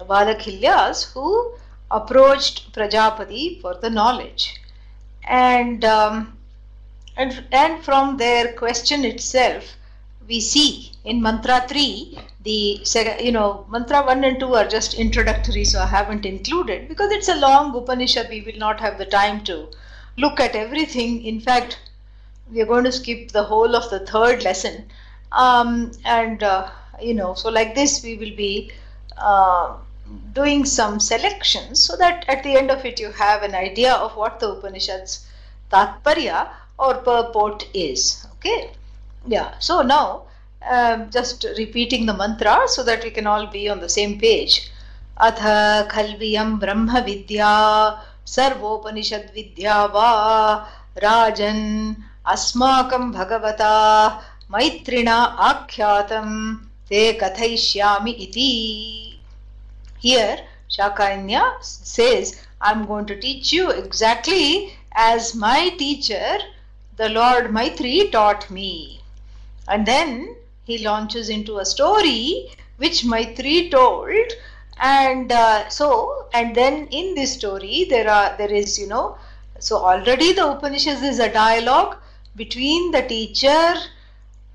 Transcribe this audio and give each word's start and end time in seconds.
Valakhilyas 0.00 1.12
who 1.12 1.52
approached 1.90 2.72
Prajapati 2.72 3.60
for 3.60 3.74
the 3.74 3.90
knowledge. 3.90 4.58
And 5.28 5.84
um, 5.84 6.37
and, 7.18 7.44
and 7.52 7.84
from 7.84 8.16
their 8.16 8.52
question 8.54 9.04
itself 9.04 9.76
we 10.28 10.40
see 10.40 10.92
in 11.04 11.20
mantra 11.20 11.64
3 11.68 12.18
the 12.44 12.80
you 13.26 13.32
know 13.32 13.66
mantra 13.68 14.02
1 14.04 14.24
and 14.24 14.40
2 14.40 14.54
are 14.54 14.68
just 14.76 14.94
introductory 14.94 15.64
so 15.64 15.80
i 15.80 15.86
haven't 15.86 16.24
included 16.24 16.88
because 16.88 17.10
it's 17.12 17.28
a 17.28 17.42
long 17.46 17.74
upanishad 17.76 18.28
we 18.30 18.40
will 18.42 18.58
not 18.66 18.80
have 18.80 18.98
the 18.98 19.10
time 19.18 19.42
to 19.44 19.68
look 20.18 20.40
at 20.40 20.56
everything. 20.56 21.24
In 21.24 21.40
fact 21.40 21.78
we 22.50 22.60
are 22.60 22.66
going 22.66 22.84
to 22.84 22.92
skip 22.92 23.30
the 23.30 23.44
whole 23.44 23.76
of 23.76 23.90
the 23.90 24.00
third 24.00 24.42
lesson. 24.42 24.90
Um, 25.30 25.92
and 26.04 26.42
uh, 26.42 26.70
you 27.00 27.14
know 27.14 27.34
so 27.34 27.50
like 27.50 27.74
this 27.74 28.02
we 28.02 28.16
will 28.16 28.34
be 28.36 28.72
uh, 29.16 29.76
doing 30.32 30.64
some 30.64 30.98
selections 30.98 31.84
so 31.84 31.96
that 31.96 32.24
at 32.28 32.42
the 32.42 32.56
end 32.56 32.70
of 32.70 32.84
it 32.84 32.98
you 32.98 33.10
have 33.12 33.42
an 33.42 33.54
idea 33.54 33.92
of 33.92 34.16
what 34.16 34.40
the 34.40 34.50
upanishads 34.50 35.26
tatparya 35.70 36.48
or 36.78 36.94
purport 36.94 37.66
is. 37.74 38.26
Okay, 38.34 38.70
yeah. 39.26 39.58
So 39.58 39.82
now 39.82 40.22
um, 40.68 41.10
just 41.10 41.44
repeating 41.56 42.06
the 42.06 42.14
mantra 42.14 42.62
so 42.66 42.82
that 42.84 43.04
we 43.04 43.10
can 43.10 43.26
all 43.26 43.46
be 43.46 43.68
on 43.68 43.80
the 43.80 43.88
same 43.88 44.18
page. 44.18 44.70
अथ 45.26 45.40
खल्वियं 45.90 46.50
ब्रह्मविद्या 46.58 47.54
सर्वोपनिषद्विद्या 48.34 49.84
वा 49.94 50.10
राजन् 51.04 51.64
अस्माकं 52.34 53.10
भगवता 53.12 53.74
मैत्रिणा 54.52 55.16
आख्यातं 55.48 56.28
ते 56.90 57.12
कथयिष्यामि 57.22 58.10
इति 58.26 58.52
Here 60.00 60.38
Shakanya 60.70 61.60
says, 61.60 62.40
I'm 62.60 62.86
going 62.86 63.06
to 63.06 63.18
teach 63.18 63.52
you 63.52 63.70
exactly 63.70 64.72
as 64.92 65.34
my 65.34 65.70
teacher 65.70 66.38
the 66.98 67.08
Lord 67.08 67.52
Maitri 67.52 68.10
taught 68.10 68.50
me. 68.50 69.00
And 69.68 69.86
then 69.86 70.36
he 70.64 70.78
launches 70.78 71.28
into 71.28 71.58
a 71.58 71.64
story 71.64 72.50
which 72.76 73.04
Maitri 73.04 73.70
told. 73.70 74.32
And 74.80 75.32
uh, 75.32 75.68
so 75.68 76.18
and 76.32 76.54
then 76.54 76.88
in 76.90 77.14
this 77.14 77.32
story 77.32 77.86
there 77.88 78.08
are 78.10 78.36
there 78.36 78.52
is 78.52 78.78
you 78.78 78.86
know 78.86 79.16
so 79.58 79.76
already 79.76 80.32
the 80.32 80.46
Upanishads 80.46 81.02
is 81.02 81.18
a 81.18 81.32
dialogue 81.32 81.96
between 82.36 82.92
the 82.92 83.02
teacher 83.02 83.74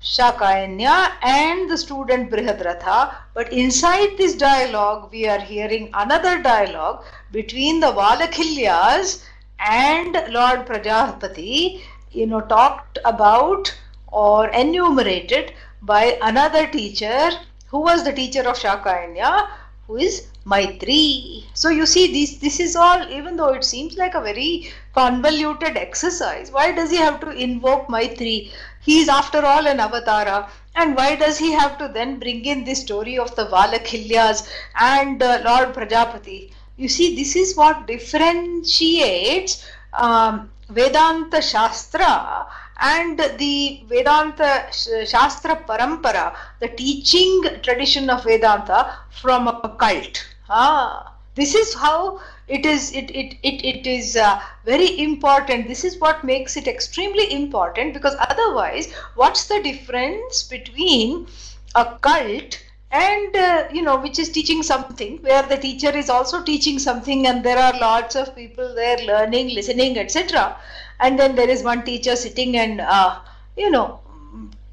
Shakanya 0.02 1.12
and 1.22 1.70
the 1.70 1.76
student 1.76 2.30
Brihadratha 2.30 3.14
but 3.34 3.52
inside 3.52 4.16
this 4.16 4.34
dialogue 4.34 5.10
we 5.12 5.26
are 5.26 5.40
hearing 5.40 5.90
another 5.92 6.42
dialogue 6.42 7.04
between 7.32 7.80
the 7.80 7.92
Valakhilyas 7.92 9.22
and 9.58 10.12
Lord 10.30 10.66
Prajapati 10.66 11.82
you 12.14 12.26
know 12.26 12.40
talked 12.40 12.98
about 13.04 13.74
or 14.08 14.48
enumerated 14.48 15.52
by 15.82 16.18
another 16.22 16.66
teacher 16.66 17.30
who 17.66 17.80
was 17.80 18.04
the 18.04 18.12
teacher 18.12 18.48
of 18.48 18.56
Shakanya 18.56 19.48
who 19.86 19.96
is 19.96 20.28
Maitri. 20.46 21.44
So 21.54 21.68
you 21.68 21.86
see 21.86 22.12
this 22.12 22.36
this 22.38 22.60
is 22.60 22.76
all 22.76 23.02
even 23.10 23.36
though 23.36 23.52
it 23.52 23.64
seems 23.64 23.96
like 23.96 24.14
a 24.14 24.20
very 24.20 24.72
convoluted 24.94 25.76
exercise 25.76 26.50
why 26.50 26.72
does 26.72 26.90
he 26.90 26.96
have 26.96 27.20
to 27.20 27.30
invoke 27.30 27.88
Maitri? 27.88 28.52
He 28.80 29.00
is 29.00 29.08
after 29.08 29.44
all 29.44 29.66
an 29.66 29.78
avatara 29.78 30.48
and 30.76 30.96
why 30.96 31.16
does 31.16 31.38
he 31.38 31.52
have 31.52 31.78
to 31.78 31.88
then 31.88 32.18
bring 32.18 32.44
in 32.44 32.64
this 32.64 32.80
story 32.80 33.18
of 33.18 33.34
the 33.36 33.46
Valakhilyas 33.46 34.48
and 34.78 35.22
uh, 35.22 35.40
Lord 35.44 35.74
Prajapati? 35.74 36.52
You 36.76 36.88
see 36.88 37.14
this 37.14 37.36
is 37.36 37.56
what 37.56 37.86
differentiates 37.86 39.64
um, 39.92 40.50
Vedanta 40.68 41.42
Shastra 41.42 42.46
and 42.80 43.18
the 43.38 43.82
Vedanta 43.86 44.66
Shastra 44.72 45.56
Parampara, 45.68 46.34
the 46.60 46.68
teaching 46.68 47.42
tradition 47.62 48.10
of 48.10 48.24
Vedanta 48.24 48.96
from 49.10 49.48
a 49.48 49.76
cult. 49.78 50.26
Ah, 50.48 51.14
this 51.34 51.54
is 51.54 51.74
how 51.74 52.20
it 52.46 52.66
is 52.66 52.92
it 52.92 53.10
it 53.10 53.36
it, 53.42 53.64
it 53.64 53.86
is 53.86 54.16
uh, 54.16 54.40
very 54.64 55.00
important 55.00 55.66
this 55.66 55.84
is 55.84 55.98
what 55.98 56.22
makes 56.22 56.56
it 56.56 56.68
extremely 56.68 57.32
important 57.32 57.94
because 57.94 58.14
otherwise 58.18 58.92
what's 59.14 59.46
the 59.46 59.60
difference 59.62 60.42
between 60.42 61.26
a 61.74 61.84
cult 62.02 62.58
and 63.02 63.36
uh, 63.36 63.68
you 63.72 63.82
know 63.82 63.96
which 63.98 64.18
is 64.18 64.30
teaching 64.30 64.62
something 64.62 65.18
where 65.22 65.42
the 65.42 65.56
teacher 65.56 65.90
is 66.02 66.08
also 66.08 66.42
teaching 66.42 66.78
something 66.78 67.26
and 67.26 67.44
there 67.44 67.58
are 67.58 67.74
lots 67.80 68.14
of 68.14 68.34
people 68.36 68.74
there 68.74 68.98
learning 69.12 69.52
listening 69.54 69.98
etc 69.98 70.56
and 71.00 71.18
then 71.18 71.34
there 71.34 71.50
is 71.50 71.62
one 71.62 71.84
teacher 71.84 72.16
sitting 72.16 72.56
and 72.56 72.80
uh, 72.80 73.18
you 73.56 73.70
know 73.70 74.00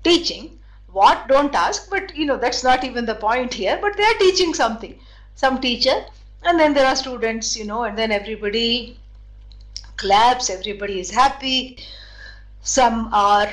teaching. 0.04 0.58
What? 0.92 1.28
Don't 1.28 1.56
ask. 1.56 1.90
But 1.90 2.16
you 2.16 2.26
know 2.26 2.38
that's 2.38 2.64
not 2.64 2.84
even 2.84 3.06
the 3.06 3.16
point 3.16 3.54
here. 3.54 3.78
But 3.82 3.98
they 3.98 4.04
are 4.04 4.20
teaching 4.20 4.53
something. 4.53 5.00
Some 5.36 5.62
teacher. 5.62 6.06
And 6.44 6.59
then 6.59 6.74
there 6.74 6.88
are 6.88 6.96
students 6.96 7.56
you 7.58 7.66
know 7.66 7.84
and 7.84 7.98
then 7.98 8.12
everybody 8.12 8.98
claps. 9.98 10.50
Everybody 10.50 11.00
is 11.00 11.12
happy. 11.12 11.78
Some 12.62 13.09
are 13.14 13.50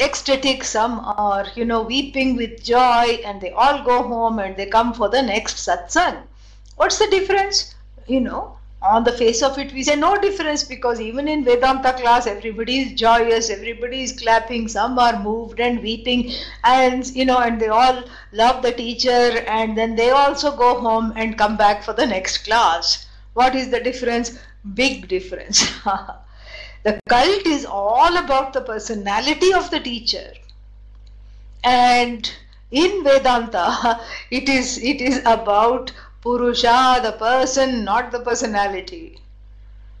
ecstatic. 0.00 0.64
Some 0.64 1.00
are 1.00 1.46
you 1.54 1.64
know 1.64 1.82
weeping 1.82 2.36
with 2.36 2.62
joy 2.62 3.20
and 3.24 3.40
they 3.40 3.50
all 3.50 3.82
go 3.84 4.02
home 4.02 4.38
and 4.38 4.56
they 4.56 4.66
come 4.66 4.92
for 4.92 5.08
the 5.08 5.22
next 5.22 5.56
satsang. 5.66 6.22
What's 6.76 6.98
the 6.98 7.08
difference? 7.08 7.74
You 8.06 8.20
know 8.20 8.58
on 8.80 9.02
the 9.02 9.12
face 9.12 9.42
of 9.42 9.58
it 9.58 9.72
we 9.72 9.82
say 9.82 9.96
no 9.96 10.16
difference 10.20 10.62
because 10.62 11.00
even 11.00 11.26
in 11.26 11.44
vedanta 11.44 11.92
class 11.94 12.28
everybody 12.28 12.78
is 12.78 12.92
joyous 12.92 13.50
everybody 13.50 14.02
is 14.02 14.12
clapping. 14.12 14.68
Some 14.68 14.98
are 14.98 15.20
moved 15.20 15.58
and 15.58 15.82
weeping 15.82 16.32
and 16.62 17.06
you 17.08 17.24
know 17.24 17.38
and 17.38 17.60
they 17.60 17.68
all 17.68 18.04
love 18.32 18.62
the 18.62 18.72
teacher 18.72 19.42
and 19.48 19.76
then 19.76 19.96
they 19.96 20.10
also 20.10 20.56
go 20.56 20.80
home 20.80 21.12
and 21.16 21.36
come 21.36 21.56
back 21.56 21.82
for 21.82 21.92
the 21.92 22.06
next 22.06 22.38
class. 22.44 23.06
What 23.34 23.56
is 23.56 23.70
the 23.70 23.80
difference? 23.80 24.38
Big 24.74 25.08
difference 25.08 25.64
the 26.88 27.00
cult 27.14 27.46
is 27.46 27.64
all 27.66 28.16
about 28.24 28.52
the 28.52 28.66
personality 28.72 29.52
of 29.52 29.70
the 29.70 29.80
teacher 29.80 30.26
and 31.64 32.32
in 32.70 33.02
vedanta 33.04 33.66
it 34.40 34.48
is 34.48 34.76
it 34.92 35.00
is 35.00 35.18
about 35.24 35.92
Purusha, 36.20 37.00
the 37.00 37.12
person, 37.12 37.84
not 37.84 38.10
the 38.10 38.18
personality. 38.18 39.20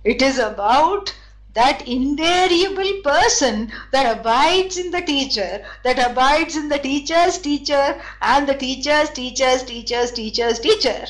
It 0.02 0.20
is 0.20 0.38
about 0.38 1.14
that 1.54 1.86
invariable 1.86 3.02
person 3.04 3.72
that 3.92 4.18
abides 4.18 4.76
in 4.76 4.90
the 4.90 5.00
teacher, 5.00 5.64
that 5.84 5.98
abides 5.98 6.56
in 6.56 6.68
the 6.68 6.78
teacher's 6.78 7.38
teacher, 7.38 8.02
and 8.20 8.48
the 8.48 8.54
teacher's 8.54 9.10
teacher's 9.10 9.62
teacher's 9.62 10.10
teacher's 10.10 10.58
teacher, 10.58 11.06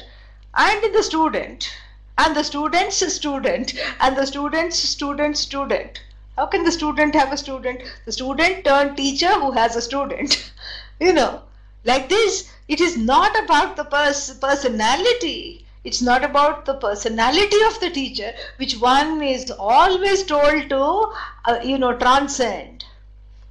and 0.55 0.85
in 0.85 0.93
the 0.93 1.03
student, 1.03 1.71
and 2.19 2.35
the 2.35 2.43
student's 2.43 2.97
student, 3.15 3.75
and 4.01 4.17
the 4.17 4.27
student's 4.27 4.77
student's 4.77 5.41
student. 5.41 6.03
How 6.37 6.47
can 6.47 6.65
the 6.65 6.73
student 6.73 7.15
have 7.15 7.33
a 7.33 7.37
student? 7.37 7.83
The 8.05 8.13
student 8.13 8.65
turned 8.65 8.97
teacher 8.97 9.33
who 9.35 9.53
has 9.53 9.77
a 9.77 9.81
student. 9.83 10.53
you 11.01 11.13
know, 11.13 11.43
like 11.85 12.09
this, 12.09 12.51
it 12.67 12.81
is 12.81 12.97
not 12.97 13.39
about 13.43 13.77
the 13.77 13.85
pers- 13.85 14.37
personality. 14.39 15.65
It's 15.85 16.03
not 16.03 16.25
about 16.25 16.67
the 16.67 16.75
personality 16.75 17.63
of 17.67 17.81
the 17.81 17.91
teacher, 17.91 18.35
which 18.57 18.77
one 18.79 19.23
is 19.23 19.51
always 19.51 20.25
told 20.25 20.69
to, 20.71 21.13
uh, 21.45 21.61
you 21.65 21.79
know, 21.79 21.97
transcend. 21.97 22.85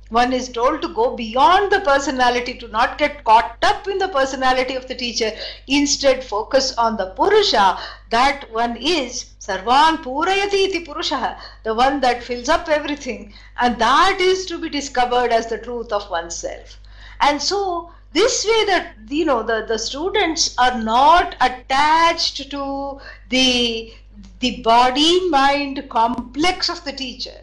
One 0.09 0.31
is 0.31 0.47
told 0.47 0.81
to 0.81 0.87
go 0.87 1.15
beyond 1.15 1.71
the 1.71 1.81
personality 1.81 2.53
to 2.59 2.67
not 2.69 2.97
get 2.97 3.23
caught 3.25 3.57
up 3.61 3.87
in 3.87 3.97
the 3.97 4.07
personality 4.07 4.75
of 4.75 4.87
the 4.87 4.95
teacher. 4.95 5.31
Instead 5.67 6.23
focus 6.23 6.73
on 6.77 6.95
the 6.95 7.07
purusha. 7.07 7.77
That 8.09 8.49
one 8.51 8.77
is 8.77 9.25
sarvan 9.39 9.97
purayati 10.03 10.67
iti 10.67 10.79
purusha 10.85 11.37
the 11.63 11.73
one 11.73 11.99
that 12.01 12.23
fills 12.23 12.47
up 12.47 12.69
everything. 12.69 13.33
And 13.59 13.77
that 13.79 14.19
is 14.21 14.45
to 14.45 14.57
be 14.57 14.69
discovered 14.69 15.31
as 15.31 15.47
the 15.47 15.57
truth 15.57 15.91
of 15.91 16.09
oneself. 16.09 16.79
And 17.19 17.41
so 17.41 17.91
this 18.13 18.45
way 18.45 18.65
that 18.65 18.95
you 19.09 19.25
know 19.25 19.43
the, 19.43 19.65
the 19.67 19.77
students 19.77 20.55
are 20.57 20.81
not 20.81 21.35
attached 21.41 22.49
to 22.49 23.01
the 23.29 23.93
the 24.39 24.61
body 24.61 25.29
mind 25.29 25.83
complex 25.89 26.69
of 26.69 26.83
the 26.85 26.93
teacher 26.93 27.41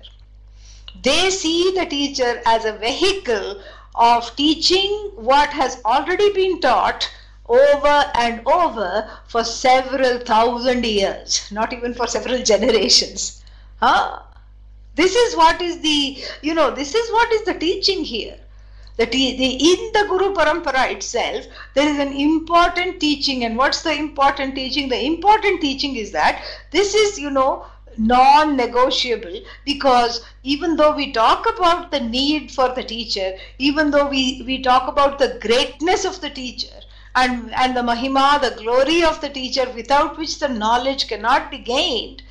they 1.05 1.31
see 1.31 1.73
the 1.75 1.87
teacher 1.87 2.43
as 2.47 2.65
a 2.65 2.73
vehicle 2.73 3.63
of 3.95 4.35
teaching 4.37 5.13
what 5.15 5.51
has 5.51 5.81
already 5.85 6.33
been 6.33 6.61
taught 6.61 7.09
over 7.47 8.11
and 8.15 8.41
over 8.47 9.09
for 9.27 9.45
several 9.45 10.19
thousand 10.19 10.85
years, 10.85 11.47
not 11.53 11.73
even 11.73 11.95
for 11.95 12.07
several 12.07 12.43
generations. 12.53 13.43
Huh? 13.81 14.21
This 14.95 15.15
is 15.15 15.37
what 15.37 15.61
is 15.61 15.81
the, 15.81 16.19
you 16.43 16.55
know, 16.55 16.71
this 16.75 16.95
is 16.95 17.11
what 17.13 17.33
is 17.33 17.43
the 17.43 17.55
teaching 17.55 18.05
here. 18.05 18.39
The, 18.97 19.07
the, 19.07 19.27
in 19.27 19.93
the 19.93 20.07
Guru 20.09 20.33
Parampara 20.35 20.93
itself, 20.93 21.47
there 21.75 21.89
is 21.89 21.99
an 21.99 22.13
important 22.13 23.01
teaching. 23.01 23.45
And 23.45 23.57
what's 23.57 23.83
the 23.83 23.93
important 23.93 24.55
teaching? 24.55 24.89
The 24.89 25.05
important 25.05 25.61
teaching 25.61 25.97
is 25.97 26.13
that 26.13 26.45
this 26.71 26.95
is, 26.95 27.19
you 27.19 27.31
know, 27.31 27.67
non-negotiable 27.99 29.41
because 29.65 30.25
even 30.43 30.77
though 30.77 30.95
we 30.95 31.13
talk 31.13 31.47
about 31.47 31.91
the 31.91 32.01
need 32.01 32.51
for 32.51 32.69
the 32.75 32.83
teacher 32.83 33.37
even 33.59 33.91
though 33.91 34.09
we 34.09 34.43
we 34.47 34.61
talk 34.61 34.89
about 34.89 35.19
the 35.19 35.39
greatness 35.41 36.05
of 36.05 36.21
the 36.21 36.31
teacher 36.31 36.81
and 37.15 37.53
and 37.55 37.77
the 37.77 37.81
mahima 37.81 38.41
the 38.41 38.57
glory 38.63 39.03
of 39.03 39.21
the 39.21 39.29
teacher 39.29 39.67
without 39.71 40.19
which 40.19 40.39
the 40.39 40.49
knowledge 40.49 41.07
cannot 41.09 41.51
be 41.51 41.59
gained 41.59 42.23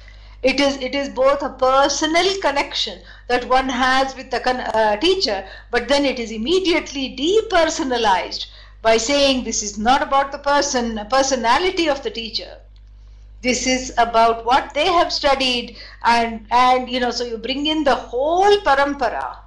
it 0.42 0.60
is 0.60 0.76
it 0.78 0.94
is 0.94 1.08
both 1.10 1.42
a 1.42 1.50
personal 1.50 2.30
connection 2.42 3.00
that 3.28 3.48
one 3.48 3.70
has 3.70 4.16
with 4.16 4.30
the 4.30 4.42
uh, 4.50 4.98
teacher 4.98 5.46
but 5.72 5.88
then 5.88 6.06
it 6.06 6.20
is 6.20 6.32
immediately 6.32 7.16
depersonalized 7.16 8.48
by 8.82 8.98
saying 8.98 9.44
this 9.44 9.64
is 9.64 9.78
not 9.78 10.02
about 10.02 10.34
the 10.34 10.38
person 10.38 11.00
personality 11.10 11.88
of 11.88 12.04
the 12.04 12.12
teacher 12.12 12.58
this 13.44 13.68
is 13.68 13.94
about 13.98 14.46
what 14.46 14.74
they 14.74 14.86
have 14.86 15.12
studied 15.12 15.76
and 16.04 16.46
and 16.50 16.90
you 16.90 17.00
know 17.00 17.12
so 17.12 17.26
you 17.26 17.38
bring 17.38 17.68
in 17.68 17.84
the 17.84 17.96
whole 17.96 18.58
parampara 18.68 19.38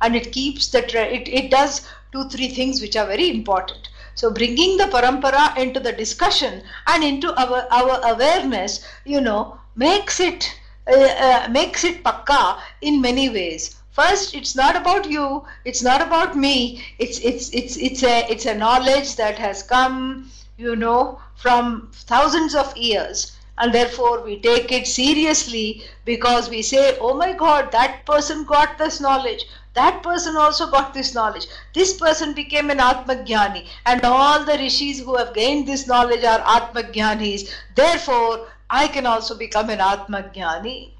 and 0.00 0.16
it 0.16 0.32
keeps 0.32 0.68
the 0.68 0.80
it, 1.14 1.28
it 1.28 1.50
does 1.50 1.86
two 2.12 2.28
three 2.28 2.48
things 2.48 2.80
which 2.80 2.96
are 2.96 3.06
very 3.06 3.30
important. 3.30 3.88
So 4.14 4.32
bringing 4.32 4.76
the 4.76 4.84
parampara 4.84 5.56
into 5.56 5.80
the 5.80 5.92
discussion 5.92 6.62
and 6.86 7.04
into 7.04 7.34
our 7.40 7.66
our 7.70 8.00
awareness 8.12 8.84
you 9.04 9.20
know 9.20 9.58
makes 9.76 10.20
it 10.20 10.52
uh, 10.88 11.14
uh, 11.28 11.48
makes 11.50 11.84
it 11.84 12.02
pakka 12.02 12.60
in 12.80 13.00
many 13.00 13.28
ways. 13.28 13.76
First 13.92 14.34
it's 14.34 14.54
not 14.56 14.76
about 14.76 15.10
you 15.10 15.44
it's 15.64 15.82
not 15.82 16.00
about 16.00 16.36
me 16.36 16.84
it's 16.98 17.18
it's 17.20 17.50
it's 17.50 17.76
it's 17.76 18.02
a 18.02 18.26
it's 18.30 18.46
a 18.46 18.54
knowledge 18.54 19.16
that 19.16 19.38
has 19.38 19.62
come 19.62 20.30
you 20.56 20.76
know 20.76 21.20
from 21.38 21.88
thousands 21.92 22.54
of 22.56 22.76
years 22.76 23.32
and 23.58 23.72
therefore 23.72 24.22
we 24.24 24.40
take 24.40 24.72
it 24.72 24.86
seriously 24.86 25.82
because 26.04 26.50
we 26.50 26.60
say 26.62 26.98
oh 27.00 27.14
my 27.14 27.32
god 27.32 27.70
that 27.72 28.04
person 28.06 28.44
got 28.44 28.76
this 28.78 29.00
knowledge. 29.00 29.46
That 29.74 30.02
person 30.02 30.36
also 30.36 30.68
got 30.68 30.92
this 30.92 31.14
knowledge. 31.14 31.46
This 31.72 31.96
person 31.96 32.34
became 32.34 32.70
an 32.70 32.78
atmajnani 32.78 33.66
and 33.86 34.04
all 34.04 34.44
the 34.44 34.58
rishis 34.58 34.98
who 34.98 35.16
have 35.16 35.32
gained 35.34 35.68
this 35.68 35.86
knowledge 35.86 36.24
are 36.24 36.40
atmajnanis 36.56 37.48
therefore 37.76 38.48
i 38.68 38.88
can 38.88 39.06
also 39.06 39.38
become 39.38 39.70
an 39.70 39.78
atmajnani 39.78 40.90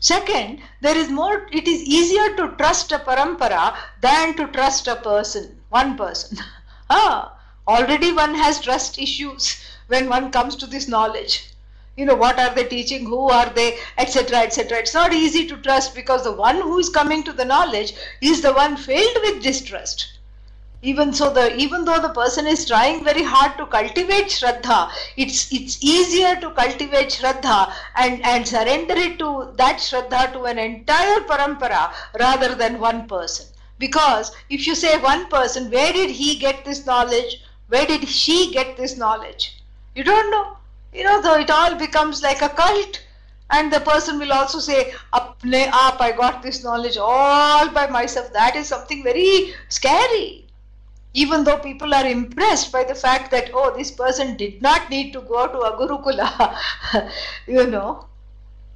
second 0.00 0.60
there 0.80 0.96
is 0.96 1.10
more 1.10 1.48
it 1.50 1.66
is 1.74 1.82
easier 1.82 2.28
to 2.36 2.48
trust 2.62 2.92
a 2.92 3.00
parampara 3.10 3.76
than 4.00 4.36
to 4.36 4.46
trust 4.58 4.86
a 4.86 4.96
person 4.96 5.56
one 5.70 5.96
person. 5.96 6.38
Ah 6.90 7.32
already 7.66 8.12
one 8.12 8.34
has 8.34 8.60
trust 8.60 8.98
issues 8.98 9.64
when 9.88 10.08
one 10.08 10.30
comes 10.30 10.56
to 10.56 10.66
this 10.66 10.88
knowledge 10.88 11.52
you 11.96 12.06
know 12.06 12.14
what 12.14 12.38
are 12.38 12.54
they 12.54 12.64
teaching 12.64 13.04
who 13.04 13.28
are 13.28 13.50
they 13.50 13.76
etc 13.98 14.38
etc 14.38 14.78
it's 14.78 14.94
not 14.94 15.12
easy 15.12 15.46
to 15.46 15.58
trust 15.58 15.94
because 15.94 16.24
the 16.24 16.32
one 16.32 16.56
who 16.56 16.78
is 16.78 16.88
coming 16.88 17.22
to 17.22 17.34
the 17.34 17.44
knowledge 17.44 17.92
is 18.22 18.40
the 18.40 18.52
one 18.54 18.76
filled 18.76 19.16
with 19.22 19.42
distrust. 19.42 20.18
Even 20.80 21.12
so 21.12 21.30
the 21.32 21.54
even 21.54 21.84
though 21.84 22.00
the 22.00 22.08
person 22.08 22.46
is 22.46 22.66
trying 22.66 23.04
very 23.04 23.22
hard 23.22 23.58
to 23.58 23.66
cultivate 23.66 24.32
shraddha 24.36 24.90
it's 25.16 25.52
it's 25.52 25.84
easier 25.84 26.34
to 26.36 26.50
cultivate 26.52 27.10
shraddha 27.10 27.70
and 27.94 28.24
and 28.24 28.48
surrender 28.48 28.94
it 28.94 29.18
to 29.18 29.52
that 29.56 29.76
shraddha 29.76 30.32
to 30.32 30.44
an 30.44 30.58
entire 30.58 31.20
parampara 31.20 31.92
rather 32.18 32.54
than 32.54 32.80
one 32.80 33.06
person. 33.06 33.46
Because 33.78 34.32
if 34.48 34.66
you 34.66 34.74
say 34.74 34.96
one 34.96 35.26
person 35.26 35.70
where 35.70 35.92
did 35.92 36.10
he 36.10 36.36
get 36.36 36.64
this 36.64 36.86
knowledge? 36.86 37.42
Where 37.68 37.86
did 37.86 38.08
she 38.08 38.50
get 38.50 38.76
this 38.78 38.96
knowledge 38.96 39.61
you 39.94 40.04
don't 40.04 40.30
know 40.30 40.56
you 40.92 41.04
know, 41.04 41.22
though 41.22 41.38
it 41.38 41.50
all 41.50 41.74
becomes 41.74 42.22
like 42.22 42.42
a 42.42 42.50
cult. 42.50 43.02
And 43.50 43.72
the 43.72 43.80
person 43.80 44.18
will 44.18 44.32
also 44.32 44.58
say, 44.58 44.92
Apne 45.12 45.66
aap, 45.66 46.00
I 46.00 46.12
got 46.12 46.42
this 46.42 46.64
knowledge 46.64 46.96
all 46.96 47.68
by 47.70 47.86
myself. 47.86 48.32
That 48.32 48.56
is 48.56 48.68
something 48.68 49.02
very 49.02 49.54
scary. 49.68 50.46
Even 51.14 51.44
though 51.44 51.58
people 51.58 51.92
are 51.92 52.06
impressed 52.06 52.72
by 52.72 52.84
the 52.84 52.94
fact 52.94 53.30
that, 53.30 53.50
oh, 53.52 53.76
this 53.76 53.90
person 53.90 54.36
did 54.36 54.62
not 54.62 54.88
need 54.88 55.12
to 55.12 55.20
go 55.20 55.46
to 55.46 55.58
a 55.58 55.76
Gurukula, 55.76 56.58
you 57.46 57.66
know, 57.66 58.06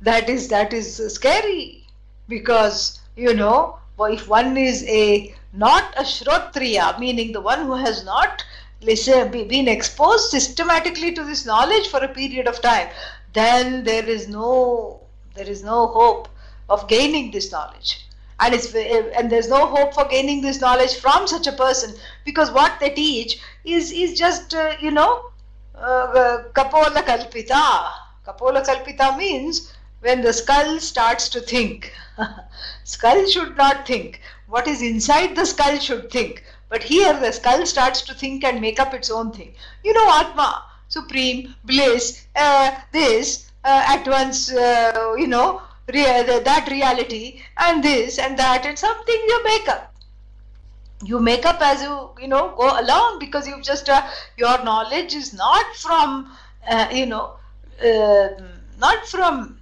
that 0.03 0.29
is 0.29 0.49
that 0.49 0.75
is 0.75 0.97
scary. 1.15 1.87
Because, 2.29 3.01
you 3.17 3.33
know, 3.33 3.79
if 4.01 4.29
one 4.29 4.59
is 4.59 4.85
a 4.85 5.35
not 5.55 5.95
a 5.97 6.03
Shrotriya, 6.03 6.99
meaning 6.99 7.33
the 7.33 7.41
one 7.41 7.65
who 7.65 7.73
has 7.73 8.05
not 8.05 8.45
been 8.81 9.69
exposed 9.69 10.31
systematically 10.31 11.12
to 11.12 11.25
this 11.25 11.46
knowledge 11.46 11.88
for 11.88 12.02
a 12.05 12.08
period 12.08 12.46
of 12.46 12.61
time, 12.61 12.88
then 13.32 13.84
there 13.84 14.06
is 14.06 14.28
no 14.28 15.00
there 15.34 15.49
is 15.49 15.62
no 15.62 15.87
hope 15.88 16.28
of 16.69 16.88
gaining 16.88 17.31
this 17.31 17.52
knowledge. 17.52 18.06
And 18.40 18.55
it's 18.55 18.75
and 18.75 19.31
there's 19.31 19.49
no 19.49 19.67
hope 19.67 19.94
for 19.94 20.05
gaining 20.05 20.43
this 20.43 20.61
knowledge 20.61 20.96
from 20.96 21.26
such 21.26 21.46
a 21.46 21.52
person 21.52 21.95
because 22.25 22.50
what 22.50 22.78
they 22.80 22.90
teach 22.90 23.40
is 23.64 23.92
is 23.92 24.18
just 24.18 24.54
uh, 24.54 24.75
you 24.80 24.90
know 24.90 25.30
uh, 25.75 26.42
kapola 26.52 27.02
kalpita. 27.02 27.90
Kapola 28.26 28.64
kalpita 28.64 29.16
means 29.16 29.73
when 30.00 30.23
the 30.23 30.33
skull 30.33 30.78
starts 30.80 31.28
to 31.30 31.40
think. 31.40 31.92
skull 32.85 33.26
should 33.26 33.56
not 33.56 33.87
think. 33.87 34.21
What 34.49 34.68
is 34.68 34.83
inside 34.83 35.35
the 35.35 35.47
skull 35.47 35.78
should 35.78 36.11
think. 36.11 36.45
But 36.76 36.85
here 36.85 37.18
the 37.18 37.33
skull 37.33 37.64
starts 37.64 38.02
to 38.02 38.12
think 38.12 38.45
and 38.45 38.61
make 38.61 38.78
up 38.78 38.92
its 38.92 39.11
own 39.11 39.33
thing. 39.33 39.54
You 39.83 39.95
know, 39.95 40.11
Atma, 40.21 40.62
supreme, 40.88 41.54
bliss, 41.64 42.26
uh, 42.37 42.71
this, 42.92 43.50
uh, 43.64 43.83
at 43.95 44.06
once, 44.06 44.52
uh, 44.52 45.14
you 45.16 45.26
know, 45.26 45.62
rea- 45.90 46.23
that 46.23 46.68
reality, 46.71 47.40
and 47.56 47.83
this 47.83 48.18
and 48.18 48.38
that, 48.38 48.66
and 48.66 48.78
something 48.78 49.21
you 49.26 49.42
make 49.45 49.66
up. 49.71 49.95
You 51.02 51.18
make 51.18 51.47
up 51.47 51.62
as 51.62 51.80
you, 51.80 52.11
you 52.21 52.28
know, 52.28 52.54
go 52.59 52.68
along 52.78 53.21
because 53.21 53.49
you've 53.49 53.62
just, 53.62 53.88
uh, 53.88 54.06
your 54.37 54.62
knowledge 54.62 55.14
is 55.14 55.33
not 55.33 55.76
from, 55.76 56.30
uh, 56.68 56.88
you 56.92 57.06
know, 57.06 57.37
um, 57.83 58.49
not 58.76 59.09
from 59.09 59.61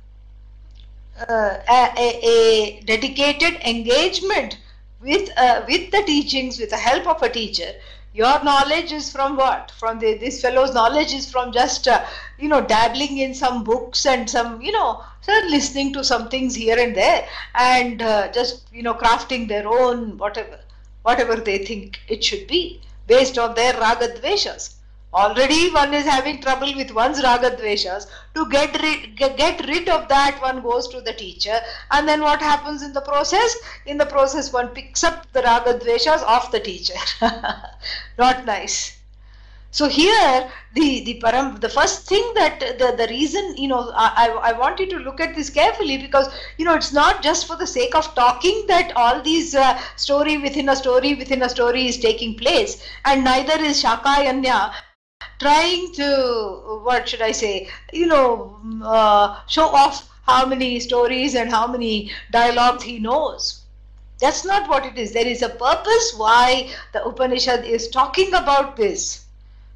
uh, 1.29 1.59
a, 1.69 2.19
a, 2.35 2.81
dedicated 2.81 3.55
engagement 3.65 4.59
with 5.05 5.31
uh, 5.37 5.63
with 5.69 5.91
the 5.91 6.03
teachings 6.03 6.59
with 6.59 6.71
the 6.71 6.83
help 6.89 7.07
of 7.07 7.23
a 7.23 7.29
teacher 7.29 7.73
your 8.15 8.45
knowledge 8.45 8.93
is 8.93 9.11
from 9.11 9.37
what? 9.37 9.73
From 9.73 9.99
the, 9.99 10.15
this 10.15 10.41
fellow's 10.41 10.73
knowledge 10.73 11.13
is 11.13 11.29
from 11.31 11.53
just 11.53 11.89
uh, 11.89 12.05
you 12.39 12.49
know 12.49 12.61
dabbling 12.65 13.19
in 13.19 13.35
some 13.35 13.65
books 13.65 14.07
and 14.07 14.31
some 14.31 14.63
you 14.63 14.71
know 14.71 15.03
listening 15.49 15.93
to 15.95 16.05
some 16.05 16.29
things 16.29 16.55
here 16.55 16.79
and 16.79 16.95
there 16.95 17.27
and 17.55 18.03
uh, 18.03 18.31
just 18.31 18.73
you 18.73 18.83
know 18.83 18.95
crafting 18.95 19.49
their 19.49 19.67
own 19.67 20.17
whatever 20.17 20.61
whatever 21.03 21.37
they 21.37 21.59
think 21.59 21.99
it 22.09 22.23
should 22.23 22.47
be 22.47 22.81
based 23.09 23.37
on 23.37 23.55
their 23.55 23.73
ragadveshas 23.75 24.75
already 25.15 25.71
one 25.71 25.95
is 25.95 26.05
having 26.05 26.41
trouble 26.41 26.75
with 26.75 26.91
one's 26.91 27.23
ragadveshas. 27.23 28.07
to 28.35 28.49
get 28.51 28.81
rid, 28.83 29.17
get 29.17 29.65
rid 29.67 29.89
of 29.89 30.09
that 30.09 30.41
one 30.43 30.61
goes 30.63 30.89
to 30.89 31.01
the 31.01 31.13
teacher. 31.13 31.59
And 31.93 32.09
then 32.09 32.21
what 32.21 32.41
happens 32.41 32.83
in 32.83 32.93
the 32.93 33.01
process? 33.01 33.57
In 33.87 33.97
the 33.97 34.07
process 34.07 34.53
one 34.53 34.69
picks 34.69 35.05
up 35.05 35.33
the 35.33 35.43
ragadveshas 35.43 36.23
of 36.23 36.51
the 36.51 36.61
teacher. 36.61 36.99
Not 38.19 38.45
nice. 38.45 38.99
So 39.71 39.89
here 39.89 40.49
the 40.75 41.03
the 41.05 41.21
param 41.21 41.61
the 41.61 41.69
first 41.69 42.07
thing 42.09 42.27
that 42.35 42.61
the 42.61 42.95
the 42.97 43.09
reason 43.09 43.57
you 43.57 43.67
know 43.67 43.91
I, 43.97 44.29
I 44.51 44.53
want 44.53 44.79
you 44.79 44.87
to 44.91 44.99
look 44.99 45.21
at 45.21 45.35
this 45.35 45.51
carefully 45.51 45.99
because 45.99 46.29
you 46.59 46.65
know 46.65 46.77
it's 46.77 46.93
not 46.93 47.25
just 47.25 47.49
for 47.49 47.57
the 47.57 47.67
sake 47.67 47.97
of 47.97 48.15
talking 48.15 48.67
that 48.69 48.93
all 48.95 49.21
these 49.21 49.57
uh, 49.57 49.77
story 49.97 50.37
within 50.39 50.69
a 50.69 50.77
story 50.77 51.15
within 51.15 51.43
a 51.43 51.49
story 51.49 51.89
is 51.89 51.99
taking 51.99 52.37
place. 52.37 52.81
And 53.05 53.25
neither 53.25 53.59
is 53.73 53.83
shakayanya 53.83 54.75
trying 55.45 55.93
to 56.01 56.09
what 56.89 57.09
should 57.09 57.23
i 57.29 57.33
say 57.43 57.55
you 57.93 58.07
know 58.07 58.27
uh, 58.97 59.27
show 59.57 59.69
off 59.83 60.03
how 60.27 60.47
many 60.47 60.81
stories 60.81 61.35
and 61.35 61.51
how 61.51 61.67
many 61.67 62.11
dialogues 62.31 62.85
he 62.85 62.99
knows. 62.99 63.61
That's 64.21 64.45
not 64.45 64.69
what 64.69 64.87
it 64.87 64.97
is. 64.97 65.13
There 65.13 65.27
is 65.27 65.43
a 65.43 65.51
purpose 65.51 66.15
why 66.17 66.71
the 66.93 67.05
upanishad 67.05 67.65
is 67.65 67.89
talking 67.89 68.33
about 68.33 68.77
this. 68.77 69.25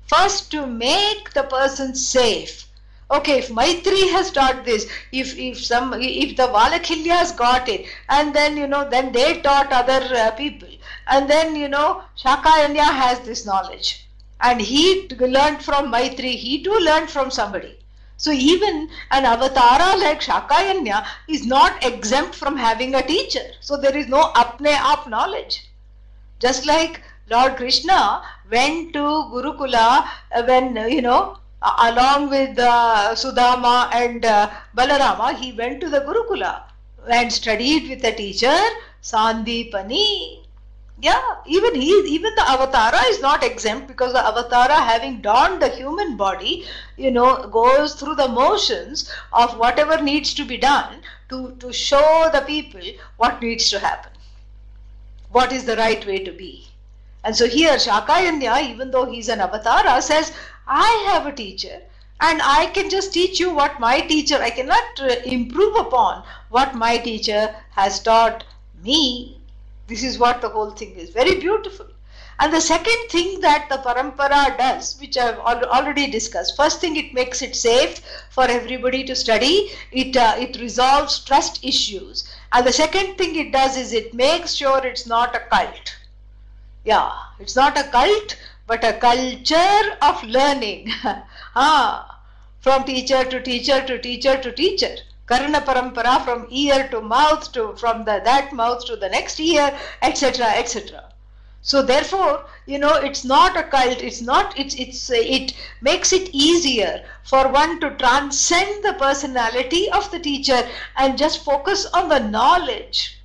First, 0.07 0.51
to 0.53 0.67
make 0.67 1.35
the 1.35 1.43
person 1.43 1.95
safe. 1.95 2.67
Okay, 3.11 3.39
if 3.39 3.51
Maitri 3.51 4.11
has 4.11 4.31
taught 4.31 4.65
this, 4.65 4.87
if 5.13 5.37
if 5.39 5.65
some 5.65 5.95
if 5.95 6.37
the 6.37 6.47
Valakhilyas 6.47 7.37
got 7.37 7.69
it, 7.69 7.87
and 8.09 8.35
then 8.35 8.57
you 8.57 8.67
know, 8.67 8.89
then 8.89 9.13
they 9.13 9.41
taught 9.41 9.73
other 9.73 10.03
uh, 10.15 10.31
people, 10.33 10.69
and 11.07 11.29
then 11.29 11.57
you 11.57 11.69
know, 11.69 12.03
Shakayanya 12.19 12.91
has 13.03 13.21
this 13.21 13.47
knowledge, 13.47 14.07
and 14.41 14.61
he 14.61 15.09
learned 15.19 15.63
from 15.63 15.91
Maitri. 15.91 16.33
He 16.37 16.63
too 16.63 16.79
learned 16.79 17.11
from 17.11 17.31
somebody. 17.31 17.79
So 18.17 18.33
even 18.33 18.91
an 19.13 19.25
avatara 19.25 20.01
like 20.01 20.21
Shakayanya 20.21 21.07
is 21.29 21.47
not 21.47 21.85
exempt 21.85 22.35
from 22.35 22.57
having 22.57 22.95
a 22.95 23.07
teacher. 23.07 23.47
So 23.61 23.77
there 23.77 23.97
is 23.97 24.09
no 24.09 24.33
apne 24.35 24.77
up 24.77 25.09
knowledge. 25.09 25.69
Just 26.41 26.67
like 26.67 27.01
Lord 27.31 27.57
Krishna 27.57 28.23
went 28.51 28.93
to 28.95 28.99
Gurukula 28.99 30.09
uh, 30.35 30.43
when, 30.45 30.75
you 30.91 31.03
know, 31.03 31.39
along 31.63 32.31
with 32.31 32.59
uh, 32.59 33.15
Sudama 33.15 33.89
and 33.93 34.25
uh, 34.25 34.51
Balarama, 34.77 35.37
he 35.37 35.53
went 35.53 35.81
to 35.81 35.89
the 35.89 36.01
Gurukula 36.01 36.63
and 37.09 37.33
studied 37.33 37.89
with 37.89 38.03
the 38.03 38.13
teacher 38.13 38.59
Sandipani. 39.03 40.45
Yeah, 41.01 41.37
even 41.47 41.77
he, 41.77 41.91
even 42.09 42.35
the 42.35 42.43
avatara 42.43 43.09
is 43.09 43.21
not 43.21 43.45
exempt 43.45 43.87
because 43.87 44.13
the 44.13 44.19
avatara, 44.19 44.75
having 44.75 45.21
donned 45.21 45.63
the 45.63 45.69
human 45.69 46.17
body, 46.17 46.67
you 46.97 47.13
know, 47.13 47.47
goes 47.47 47.95
through 47.95 48.17
the 48.17 48.27
motions 48.27 49.09
of 49.33 49.57
whatever 49.59 50.03
needs 50.03 50.35
to 50.35 50.45
be 50.45 50.57
done 50.57 51.03
to, 51.29 51.55
to 51.61 51.73
show 51.73 52.29
the 52.33 52.41
people 52.41 52.81
what 53.17 53.41
needs 53.41 53.71
to 53.71 53.79
happen, 53.79 54.11
what 55.31 55.53
is 55.53 55.65
the 55.65 55.77
right 55.77 56.05
way 56.05 56.19
to 56.25 56.33
be. 56.33 56.67
And 57.23 57.37
so 57.37 57.47
here 57.47 57.75
Shakayanya, 57.75 58.69
even 58.69 58.91
though 58.91 59.07
he's 59.09 59.29
an 59.29 59.39
avatara, 59.39 60.03
says, 60.03 60.33
I 60.67 61.05
have 61.13 61.27
a 61.27 61.33
teacher 61.33 61.81
and 62.21 62.41
I 62.43 62.67
can 62.67 62.91
just 62.91 63.13
teach 63.13 63.39
you 63.39 63.55
what 63.55 63.79
my 63.79 64.01
teacher, 64.01 64.37
I 64.43 64.51
cannot 64.51 65.01
uh, 65.01 65.15
improve 65.25 65.77
upon 65.77 66.25
what 66.49 66.75
my 66.75 66.99
teacher 66.99 67.55
has 67.71 68.01
taught 68.01 68.45
me. 68.83 69.38
This 69.89 70.05
is 70.05 70.19
what 70.19 70.43
the 70.43 70.51
whole 70.51 70.71
thing 70.71 70.95
is. 70.97 71.09
Very 71.09 71.37
beautiful. 71.41 71.87
And 72.39 72.53
the 72.53 72.61
second 72.61 73.09
thing 73.09 73.41
that 73.41 73.69
the 73.71 73.79
parampara 73.79 74.57
does, 74.59 75.01
which 75.01 75.17
I've 75.17 75.39
al 75.39 75.65
already 75.65 76.07
discussed, 76.09 76.57
first 76.57 76.79
thing 76.81 76.95
it 76.97 77.15
makes 77.15 77.41
it 77.41 77.57
safe 77.57 78.03
for 78.31 78.45
everybody 78.45 79.03
to 79.05 79.17
study. 79.17 79.71
It 79.91 80.15
uh, 80.17 80.35
it 80.39 80.61
resolves 80.61 81.25
trust 81.25 81.65
issues. 81.65 82.29
And 82.53 82.67
the 82.67 82.73
second 82.73 83.17
thing 83.17 83.35
it 83.35 83.51
does 83.51 83.79
is 83.79 83.95
it 83.95 84.13
makes 84.13 84.55
sure 84.55 84.87
it's 84.87 85.07
not 85.07 85.35
a 85.35 85.41
cult. 85.41 85.97
Yeah, 86.85 87.11
it's 87.41 87.57
not 87.57 87.79
a 87.79 87.85
cult, 87.85 88.37
but 88.67 88.85
a 88.85 88.93
culture 88.93 89.97
of 90.03 90.23
learning. 90.23 90.93
ah, 91.57 92.21
from 92.61 92.85
teacher 92.85 93.25
to 93.25 93.41
teacher 93.41 93.85
to 93.87 93.99
teacher 93.99 94.37
to 94.43 94.53
teacher. 94.53 94.97
Karna 95.29 95.61
parampara 95.61 96.25
from 96.25 96.47
ear 96.51 96.89
to 96.91 97.01
mouth 97.01 97.53
to 97.53 97.77
from 97.77 98.05
the 98.05 98.21
that 98.25 98.53
mouth 98.53 98.85
to 98.87 98.97
the 98.97 99.09
next 99.09 99.39
ear, 99.39 99.79
etc., 100.03 100.47
etc. 100.47 101.05
So 101.61 101.83
therefore, 101.83 102.47
you 102.67 102.79
know, 102.79 102.95
it's 102.95 103.25
not 103.25 103.57
a 103.57 103.65
cult. 103.65 104.01
It's 104.03 104.23
not. 104.23 104.59
It's 104.59 104.75
it's 104.75 105.11
it 105.11 105.53
makes 105.83 106.13
it 106.13 106.31
easier 106.33 107.05
for 107.25 107.49
one 107.49 107.79
to 107.81 107.91
transcend 107.97 108.85
the 108.85 108.95
personality 108.95 109.91
of 109.91 110.11
the 110.11 110.19
teacher 110.19 110.67
and 110.97 111.19
just 111.19 111.45
focus 111.45 111.85
on 111.87 112.09
the 112.09 112.21
knowledge 112.21 113.19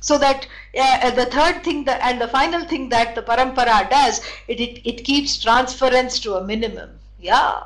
so 0.00 0.18
that 0.18 0.46
uh, 0.78 1.10
the 1.10 1.26
third 1.26 1.64
thing 1.64 1.84
that, 1.84 2.00
and 2.02 2.20
the 2.20 2.28
final 2.28 2.64
thing 2.64 2.88
that 2.90 3.14
the 3.14 3.22
parampara 3.22 3.88
does, 3.90 4.20
it, 4.46 4.60
it, 4.60 4.88
it 4.88 5.04
keeps 5.04 5.42
transference 5.42 6.20
to 6.20 6.34
a 6.34 6.44
minimum. 6.44 6.98
Yeah. 7.18 7.62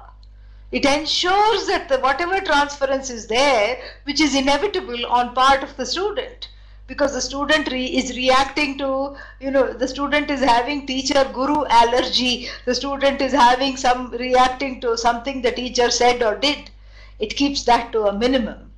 It 0.72 0.84
ensures 0.84 1.66
that 1.66 1.88
the, 1.88 1.98
whatever 1.98 2.40
transference 2.40 3.10
is 3.10 3.26
there, 3.26 3.80
which 4.04 4.20
is 4.20 4.36
inevitable 4.36 5.04
on 5.06 5.34
part 5.34 5.64
of 5.64 5.76
the 5.76 5.84
student, 5.84 6.48
because 6.86 7.12
the 7.12 7.20
student 7.20 7.72
re 7.72 7.86
is 7.86 8.16
reacting 8.16 8.78
to, 8.78 9.16
you 9.40 9.50
know, 9.50 9.72
the 9.72 9.88
student 9.88 10.30
is 10.30 10.40
having 10.40 10.86
teacher 10.86 11.28
guru 11.32 11.64
allergy, 11.66 12.48
the 12.66 12.74
student 12.74 13.20
is 13.20 13.32
having 13.32 13.76
some 13.76 14.12
reacting 14.12 14.80
to 14.80 14.96
something 14.96 15.42
the 15.42 15.50
teacher 15.50 15.90
said 15.90 16.22
or 16.22 16.36
did. 16.36 16.70
It 17.18 17.34
keeps 17.34 17.64
that 17.64 17.90
to 17.90 18.06
a 18.06 18.12
minimum. 18.12 18.70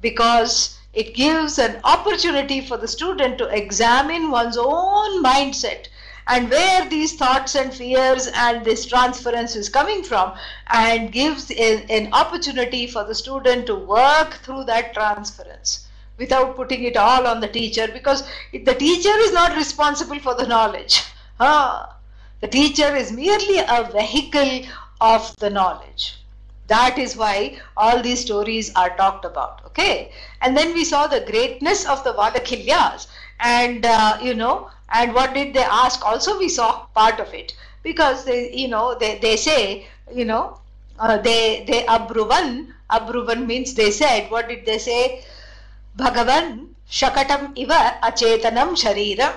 Because 0.00 0.78
it 0.92 1.14
gives 1.14 1.58
an 1.58 1.80
opportunity 1.82 2.60
for 2.60 2.76
the 2.76 2.86
student 2.86 3.38
to 3.38 3.48
examine 3.48 4.30
one's 4.30 4.56
own 4.56 5.20
mindset 5.20 5.88
and 6.26 6.50
where 6.50 6.88
these 6.88 7.14
thoughts 7.16 7.54
and 7.54 7.72
fears 7.72 8.28
and 8.34 8.64
this 8.64 8.86
transference 8.86 9.56
is 9.56 9.68
coming 9.68 10.02
from 10.02 10.34
and 10.68 11.12
gives 11.12 11.50
a, 11.50 11.84
an 11.90 12.12
opportunity 12.12 12.86
for 12.86 13.04
the 13.04 13.14
student 13.14 13.66
to 13.66 13.74
work 13.74 14.34
through 14.42 14.64
that 14.64 14.94
transference 14.94 15.86
without 16.16 16.56
putting 16.56 16.84
it 16.84 16.96
all 16.96 17.26
on 17.26 17.40
the 17.40 17.48
teacher 17.48 17.88
because 17.92 18.22
the 18.52 18.74
teacher 18.74 19.16
is 19.18 19.32
not 19.32 19.56
responsible 19.56 20.18
for 20.20 20.34
the 20.34 20.46
knowledge. 20.46 21.02
Ah, 21.40 21.96
the 22.40 22.48
teacher 22.48 22.94
is 22.94 23.10
merely 23.10 23.58
a 23.58 23.90
vehicle 23.92 24.66
of 25.00 25.34
the 25.36 25.50
knowledge. 25.50 26.18
That 26.66 26.98
is 26.98 27.16
why 27.16 27.58
all 27.76 28.02
these 28.02 28.20
stories 28.20 28.74
are 28.74 28.96
talked 28.96 29.24
about. 29.24 29.62
Okay. 29.66 30.12
And 30.40 30.56
then 30.56 30.72
we 30.72 30.84
saw 30.84 31.06
the 31.06 31.20
greatness 31.20 31.86
of 31.86 32.04
the 32.04 32.14
Valakhilyas. 32.14 33.06
And, 33.40 33.84
uh, 33.84 34.18
you 34.22 34.34
know, 34.34 34.70
and 34.92 35.14
what 35.14 35.34
did 35.34 35.54
they 35.54 35.62
ask? 35.64 36.04
Also, 36.04 36.38
we 36.38 36.48
saw 36.48 36.86
part 36.94 37.20
of 37.20 37.32
it. 37.34 37.54
Because, 37.82 38.24
they, 38.24 38.52
you 38.52 38.68
know, 38.68 38.96
they, 38.98 39.18
they 39.18 39.36
say, 39.36 39.86
you 40.12 40.24
know, 40.24 40.60
uh, 40.98 41.18
they, 41.18 41.64
they 41.66 41.84
abruvan. 41.84 42.72
Abruvan 42.90 43.46
means 43.46 43.74
they 43.74 43.90
said, 43.90 44.30
what 44.30 44.48
did 44.48 44.64
they 44.64 44.78
say? 44.78 45.24
Bhagavan 45.98 46.68
shakatam 46.90 47.56
iva 47.56 47.98
achetanam 48.02 48.76
shariram. 48.76 49.34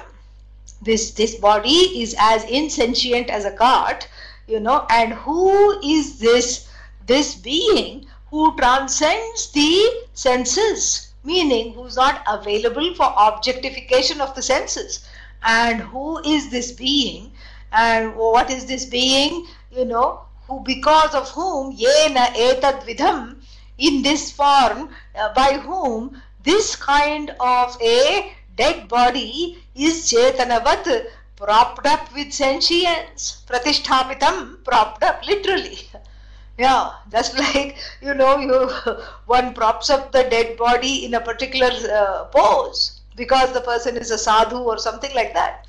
This, 0.81 1.11
this 1.11 1.35
body 1.35 2.01
is 2.01 2.15
as 2.19 2.43
insentient 2.45 3.29
as 3.29 3.45
a 3.45 3.51
cart, 3.51 4.07
you 4.47 4.59
know, 4.59 4.85
and 4.89 5.13
who 5.13 5.79
is 5.81 6.19
this 6.19 6.67
this 7.07 7.35
being 7.35 8.05
who 8.29 8.55
transcends 8.57 9.51
the 9.51 10.05
senses, 10.13 11.06
meaning 11.27 11.73
who's 11.73 11.97
not 11.97 12.23
available 12.27 12.93
for 12.95 13.13
objectification 13.17 14.21
of 14.21 14.33
the 14.35 14.41
senses. 14.41 15.07
And 15.43 15.81
who 15.81 16.19
is 16.19 16.49
this 16.49 16.71
being? 16.71 17.31
And 17.71 18.15
what 18.15 18.49
is 18.49 18.65
this 18.65 18.85
being? 18.85 19.45
You 19.71 19.85
know, 19.85 20.21
who 20.47 20.61
because 20.61 21.13
of 21.13 21.29
whom 21.31 21.75
yena 21.77 22.25
etad 22.47 22.81
vidham 22.87 23.35
in 23.77 24.01
this 24.01 24.31
form 24.31 24.89
uh, 25.15 25.33
by 25.33 25.53
whom 25.65 26.21
this 26.43 26.75
kind 26.75 27.35
of 27.39 27.77
a 27.81 28.31
dead 28.55 28.87
body 28.87 29.57
is 29.75 29.95
chetanavat 30.11 30.87
propped 31.35 31.85
up 31.85 32.13
with 32.15 32.31
sentience 32.33 33.43
pratishthapitam 33.49 34.39
propped 34.63 35.03
up 35.03 35.27
literally 35.27 35.77
yeah, 36.57 36.93
just 37.11 37.37
like 37.55 37.77
you 38.01 38.13
know, 38.13 38.37
you 38.37 38.69
one 39.25 39.53
props 39.53 39.89
up 39.89 40.11
the 40.11 40.23
dead 40.23 40.57
body 40.57 41.05
in 41.05 41.13
a 41.13 41.21
particular 41.21 41.71
uh, 41.91 42.25
pose 42.25 42.99
because 43.15 43.53
the 43.53 43.61
person 43.61 43.97
is 43.97 44.11
a 44.11 44.17
sadhu 44.17 44.57
or 44.57 44.77
something 44.77 45.13
like 45.15 45.33
that. 45.33 45.67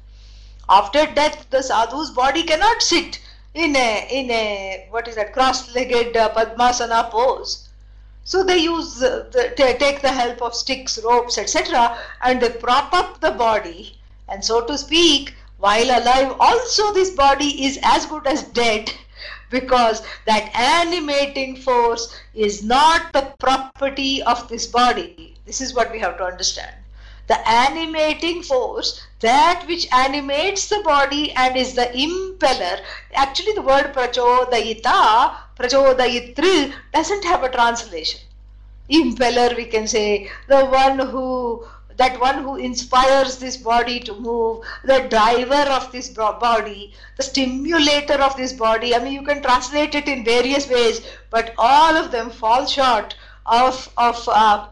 After 0.68 1.06
death, 1.06 1.46
the 1.50 1.62
sadhu's 1.62 2.10
body 2.10 2.42
cannot 2.42 2.82
sit 2.82 3.20
in 3.54 3.74
a 3.76 4.06
in 4.10 4.30
a 4.30 4.86
what 4.90 5.08
is 5.08 5.14
that 5.14 5.32
cross-legged 5.32 6.16
uh, 6.16 6.28
padmasana 6.34 7.10
pose. 7.10 7.68
So 8.24 8.44
they 8.44 8.58
use 8.58 8.96
the, 8.96 9.54
take 9.56 10.02
the 10.02 10.12
help 10.12 10.42
of 10.42 10.54
sticks, 10.54 10.98
ropes, 11.02 11.38
etc., 11.38 11.96
and 12.20 12.42
they 12.42 12.50
prop 12.50 12.92
up 12.92 13.20
the 13.22 13.30
body. 13.30 13.98
And 14.28 14.44
so 14.44 14.66
to 14.66 14.76
speak, 14.76 15.34
while 15.56 15.86
alive, 15.86 16.36
also 16.38 16.92
this 16.92 17.08
body 17.08 17.64
is 17.64 17.78
as 17.82 18.04
good 18.04 18.26
as 18.26 18.42
dead 18.42 18.92
because 19.50 20.02
that 20.26 20.50
animating 20.54 21.56
force 21.56 22.14
is 22.34 22.62
not 22.62 23.12
the 23.12 23.34
property 23.38 24.22
of 24.22 24.48
this 24.48 24.66
body. 24.66 25.34
This 25.46 25.60
is 25.60 25.74
what 25.74 25.90
we 25.92 25.98
have 26.00 26.16
to 26.18 26.24
understand. 26.24 26.74
the 27.28 27.48
animating 27.48 28.42
force, 28.42 29.00
that 29.20 29.64
which 29.68 29.86
animates 29.92 30.68
the 30.68 30.80
body 30.82 31.30
and 31.32 31.56
is 31.56 31.74
the 31.74 31.86
impeller. 31.94 32.80
Actually, 33.14 33.52
the 33.52 33.62
word 33.62 33.92
prachodayita, 33.94 35.36
prachodayitri 35.56 36.72
doesn't 36.92 37.24
have 37.24 37.44
a 37.44 37.50
translation. 37.50 38.20
Impeller, 38.90 39.54
we 39.56 39.66
can 39.66 39.86
say, 39.86 40.30
the 40.48 40.64
one 40.64 40.98
who 40.98 41.66
that 41.98 42.18
one 42.20 42.42
who 42.42 42.56
inspires 42.56 43.38
this 43.38 43.56
body 43.56 44.00
to 44.00 44.14
move, 44.14 44.64
the 44.84 45.00
driver 45.10 45.70
of 45.72 45.90
this 45.92 46.08
body, 46.08 46.94
the 47.16 47.22
stimulator 47.22 48.14
of 48.14 48.36
this 48.36 48.52
body. 48.52 48.94
I 48.94 49.00
mean, 49.00 49.12
you 49.12 49.22
can 49.22 49.42
translate 49.42 49.94
it 49.94 50.08
in 50.08 50.24
various 50.24 50.68
ways, 50.70 51.02
but 51.30 51.54
all 51.58 51.96
of 51.96 52.10
them 52.10 52.30
fall 52.30 52.66
short 52.66 53.16
of 53.46 53.92
of 53.96 54.28
uh, 54.28 54.68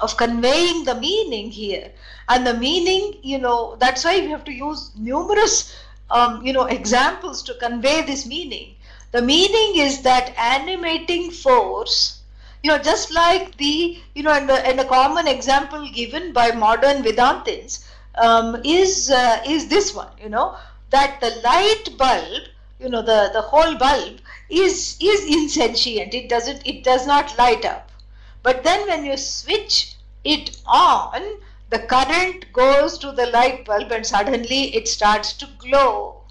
of 0.00 0.16
conveying 0.16 0.84
the 0.84 0.94
meaning 0.94 1.50
here. 1.50 1.90
And 2.28 2.46
the 2.46 2.54
meaning, 2.54 3.18
you 3.22 3.38
know, 3.38 3.76
that's 3.80 4.04
why 4.04 4.20
we 4.20 4.30
have 4.30 4.44
to 4.44 4.52
use 4.52 4.92
numerous, 4.96 5.74
um, 6.10 6.44
you 6.44 6.52
know, 6.52 6.64
examples 6.64 7.42
to 7.44 7.54
convey 7.54 8.02
this 8.02 8.26
meaning. 8.26 8.74
The 9.12 9.22
meaning 9.22 9.80
is 9.84 10.02
that 10.02 10.34
animating 10.36 11.30
force 11.30 12.15
you 12.66 12.72
know 12.72 12.78
just 12.78 13.12
like 13.14 13.56
the 13.58 13.96
you 14.16 14.22
know 14.24 14.32
and 14.32 14.50
and 14.50 14.80
a 14.80 14.84
common 14.92 15.28
example 15.28 15.88
given 15.96 16.32
by 16.32 16.50
modern 16.50 17.02
vedantins 17.02 17.84
um, 18.16 18.56
is 18.64 19.10
uh, 19.10 19.40
is 19.46 19.68
this 19.68 19.94
one 19.94 20.10
you 20.20 20.28
know 20.28 20.56
that 20.90 21.20
the 21.20 21.30
light 21.44 21.90
bulb 21.98 22.48
you 22.80 22.88
know 22.88 23.02
the 23.02 23.30
the 23.36 23.42
whole 23.42 23.76
bulb 23.76 24.20
is 24.48 24.96
is 25.00 25.24
insentient. 25.36 26.14
It 26.14 26.28
doesn't 26.28 26.66
it 26.66 26.82
does 26.84 27.06
not 27.06 27.36
light 27.38 27.64
up. 27.64 27.90
But 28.42 28.64
then 28.64 28.86
when 28.88 29.04
you 29.04 29.16
switch 29.16 29.94
it 30.24 30.58
on 30.66 31.22
the 31.70 31.78
current 31.78 32.52
goes 32.52 32.98
to 32.98 33.12
the 33.12 33.26
light 33.26 33.64
bulb 33.64 33.92
and 33.92 34.06
suddenly 34.06 34.74
it 34.74 34.88
starts 34.88 35.32
to 35.34 35.48
glow. 35.58 36.22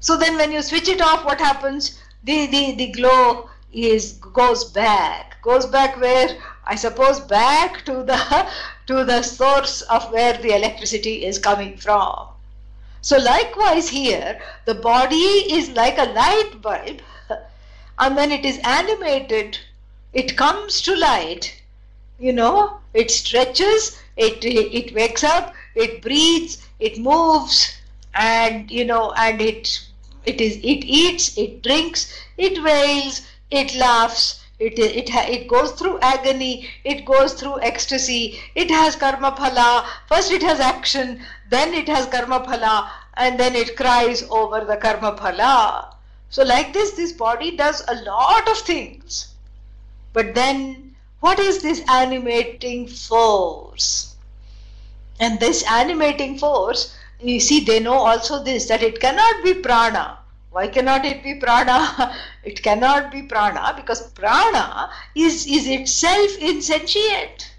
So 0.00 0.16
then 0.16 0.36
when 0.36 0.52
you 0.52 0.62
switch 0.62 0.88
it 0.88 1.00
off 1.00 1.24
what 1.24 1.38
happens? 1.38 1.98
The 2.24 2.46
the, 2.46 2.74
the 2.76 2.92
glow 2.92 3.50
is 3.72 4.19
goes 4.32 4.64
back 4.64 5.40
goes 5.42 5.66
back 5.66 6.00
where 6.00 6.36
i 6.66 6.74
suppose 6.74 7.20
back 7.20 7.84
to 7.84 8.02
the 8.02 8.46
to 8.90 9.04
the 9.04 9.22
source 9.22 9.82
of 9.82 10.10
where 10.12 10.36
the 10.38 10.52
electricity 10.52 11.24
is 11.24 11.38
coming 11.38 11.76
from. 11.76 12.26
So 13.02 13.18
likewise 13.18 13.88
here 13.88 14.40
the 14.64 14.74
body 14.74 15.28
is 15.58 15.70
like 15.70 15.96
a 15.98 16.10
light 16.12 16.60
bulb 16.60 17.00
and 18.00 18.16
when 18.16 18.32
it 18.32 18.44
is 18.44 18.58
animated 18.64 19.58
it 20.12 20.36
comes 20.36 20.80
to 20.82 20.96
light. 20.96 21.54
You 22.18 22.32
know 22.32 22.80
it 22.92 23.12
stretches 23.12 24.02
it 24.16 24.44
it 24.44 24.92
wakes 24.92 25.22
up 25.22 25.54
it 25.76 26.02
breathes 26.02 26.66
it 26.80 26.98
moves 26.98 27.72
and 28.12 28.68
you 28.70 28.84
know 28.84 29.12
and 29.12 29.40
it 29.40 29.86
it 30.24 30.40
is 30.40 30.56
it 30.56 30.84
eats 31.00 31.38
it 31.38 31.62
drinks 31.62 32.12
it 32.36 32.62
wails 32.64 33.22
it 33.50 33.74
laughs, 33.74 34.40
it, 34.60 34.78
it, 34.78 35.08
it 35.10 35.48
goes 35.48 35.72
through 35.72 35.98
agony, 36.00 36.68
it 36.84 37.04
goes 37.04 37.32
through 37.32 37.60
ecstasy, 37.62 38.38
it 38.54 38.70
has 38.70 38.94
karma 38.94 39.32
phala. 39.32 39.86
First 40.06 40.30
it 40.30 40.42
has 40.42 40.60
action, 40.60 41.22
then 41.48 41.72
it 41.72 41.88
has 41.88 42.06
karma 42.06 42.40
phala, 42.40 42.90
and 43.14 43.40
then 43.40 43.56
it 43.56 43.76
cries 43.76 44.22
over 44.30 44.64
the 44.64 44.76
karma 44.76 45.12
phala. 45.16 45.94
So, 46.28 46.44
like 46.44 46.72
this, 46.72 46.92
this 46.92 47.12
body 47.12 47.56
does 47.56 47.82
a 47.88 48.02
lot 48.02 48.48
of 48.48 48.58
things. 48.58 49.34
But 50.12 50.34
then, 50.34 50.94
what 51.20 51.38
is 51.38 51.62
this 51.62 51.82
animating 51.88 52.86
force? 52.86 54.14
And 55.18 55.40
this 55.40 55.64
animating 55.70 56.38
force, 56.38 56.94
you 57.18 57.40
see, 57.40 57.64
they 57.64 57.80
know 57.80 57.94
also 57.94 58.42
this 58.44 58.68
that 58.68 58.82
it 58.82 59.00
cannot 59.00 59.42
be 59.42 59.54
prana 59.54 60.19
why 60.52 60.66
cannot 60.66 61.04
it 61.04 61.22
be 61.22 61.34
prana? 61.36 62.12
It 62.44 62.60
cannot 62.62 63.12
be 63.12 63.22
prana 63.22 63.72
because 63.76 64.10
prana 64.10 64.90
is, 65.14 65.46
is 65.46 65.68
itself 65.68 66.36
insentient. 66.38 67.52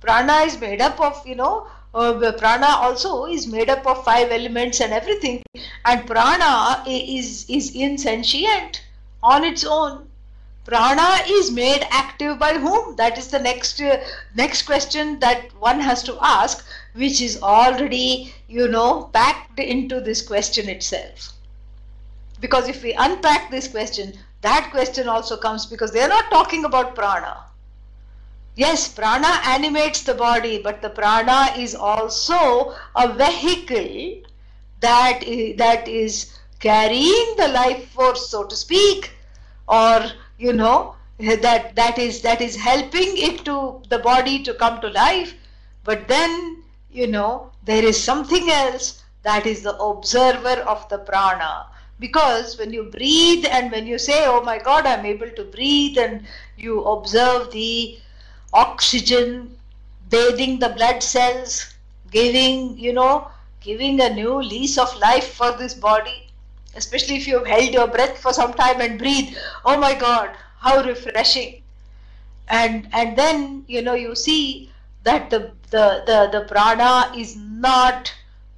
Prana 0.00 0.40
is 0.40 0.60
made 0.60 0.82
up 0.82 1.00
of, 1.00 1.26
you 1.26 1.36
know, 1.36 1.66
uh, 1.94 2.32
prana 2.32 2.66
also 2.66 3.24
is 3.24 3.46
made 3.46 3.70
up 3.70 3.86
of 3.86 4.04
five 4.04 4.30
elements 4.30 4.80
and 4.80 4.92
everything. 4.92 5.42
And 5.86 6.06
prana 6.06 6.84
is, 6.86 7.46
is 7.48 7.74
insentient 7.74 8.82
on 9.22 9.42
its 9.44 9.64
own. 9.64 10.10
Prana 10.66 11.20
is 11.26 11.50
made 11.50 11.86
active 11.90 12.38
by 12.38 12.54
whom? 12.58 12.96
That 12.96 13.18
is 13.18 13.28
the 13.28 13.38
next 13.38 13.80
uh, 13.80 14.02
next 14.34 14.62
question 14.62 15.18
that 15.20 15.52
one 15.60 15.78
has 15.78 16.02
to 16.04 16.16
ask, 16.22 16.64
which 16.94 17.20
is 17.20 17.42
already, 17.42 18.34
you 18.48 18.68
know, 18.68 19.10
packed 19.12 19.60
into 19.60 20.00
this 20.00 20.22
question 20.22 20.70
itself. 20.70 21.33
Because 22.44 22.68
if 22.68 22.82
we 22.82 22.92
unpack 22.92 23.50
this 23.50 23.68
question, 23.68 24.12
that 24.42 24.68
question 24.70 25.08
also 25.08 25.38
comes 25.38 25.64
because 25.64 25.92
they 25.92 26.02
are 26.02 26.08
not 26.08 26.30
talking 26.30 26.66
about 26.66 26.94
prana. 26.94 27.46
Yes, 28.54 28.86
prana 28.86 29.40
animates 29.46 30.02
the 30.02 30.12
body, 30.12 30.58
but 30.58 30.82
the 30.82 30.90
prana 30.90 31.54
is 31.56 31.74
also 31.74 32.74
a 32.94 33.14
vehicle 33.14 34.20
that 34.80 35.22
is, 35.22 35.56
that 35.56 35.88
is 35.88 36.38
carrying 36.60 37.34
the 37.38 37.48
life 37.48 37.88
force, 37.92 38.28
so 38.28 38.44
to 38.44 38.54
speak, 38.54 39.12
or 39.66 40.04
you 40.36 40.52
know 40.52 40.96
that 41.18 41.74
that 41.76 41.98
is 41.98 42.20
that 42.20 42.42
is 42.42 42.56
helping 42.56 43.16
it 43.16 43.42
to 43.46 43.80
the 43.88 44.00
body 44.00 44.42
to 44.42 44.52
come 44.52 44.82
to 44.82 44.90
life. 44.90 45.32
But 45.82 46.08
then 46.08 46.62
you 46.92 47.06
know 47.06 47.52
there 47.64 47.82
is 47.82 47.98
something 48.12 48.50
else 48.50 49.02
that 49.22 49.46
is 49.46 49.62
the 49.62 49.78
observer 49.78 50.60
of 50.74 50.86
the 50.90 50.98
prana 50.98 51.68
because 52.00 52.58
when 52.58 52.72
you 52.72 52.84
breathe 52.84 53.44
and 53.50 53.70
when 53.70 53.86
you 53.86 53.98
say 53.98 54.24
oh 54.26 54.42
my 54.42 54.58
god 54.58 54.86
i'm 54.86 55.06
able 55.06 55.30
to 55.30 55.44
breathe 55.44 55.98
and 55.98 56.26
you 56.56 56.82
observe 56.84 57.50
the 57.52 57.98
oxygen 58.52 59.56
bathing 60.10 60.58
the 60.58 60.68
blood 60.70 61.02
cells 61.02 61.74
giving 62.10 62.78
you 62.78 62.92
know 62.92 63.28
giving 63.60 64.00
a 64.00 64.10
new 64.10 64.42
lease 64.42 64.76
of 64.78 64.96
life 64.98 65.34
for 65.34 65.52
this 65.52 65.74
body 65.74 66.28
especially 66.76 67.16
if 67.16 67.26
you've 67.26 67.46
held 67.46 67.72
your 67.72 67.86
breath 67.86 68.18
for 68.18 68.32
some 68.32 68.52
time 68.54 68.80
and 68.80 68.98
breathe 68.98 69.36
oh 69.64 69.78
my 69.78 69.94
god 69.94 70.36
how 70.64 70.82
refreshing. 70.82 71.62
And 72.48 72.88
and 72.92 73.16
then 73.16 73.64
you 73.68 73.82
know 73.82 73.94
you 73.94 74.14
see 74.14 74.70
that 75.04 75.30
the 75.30 75.52
the 75.70 75.86
the, 76.08 76.18
the 76.32 76.44
prana 76.48 77.12
is 77.16 77.36
not 77.36 78.12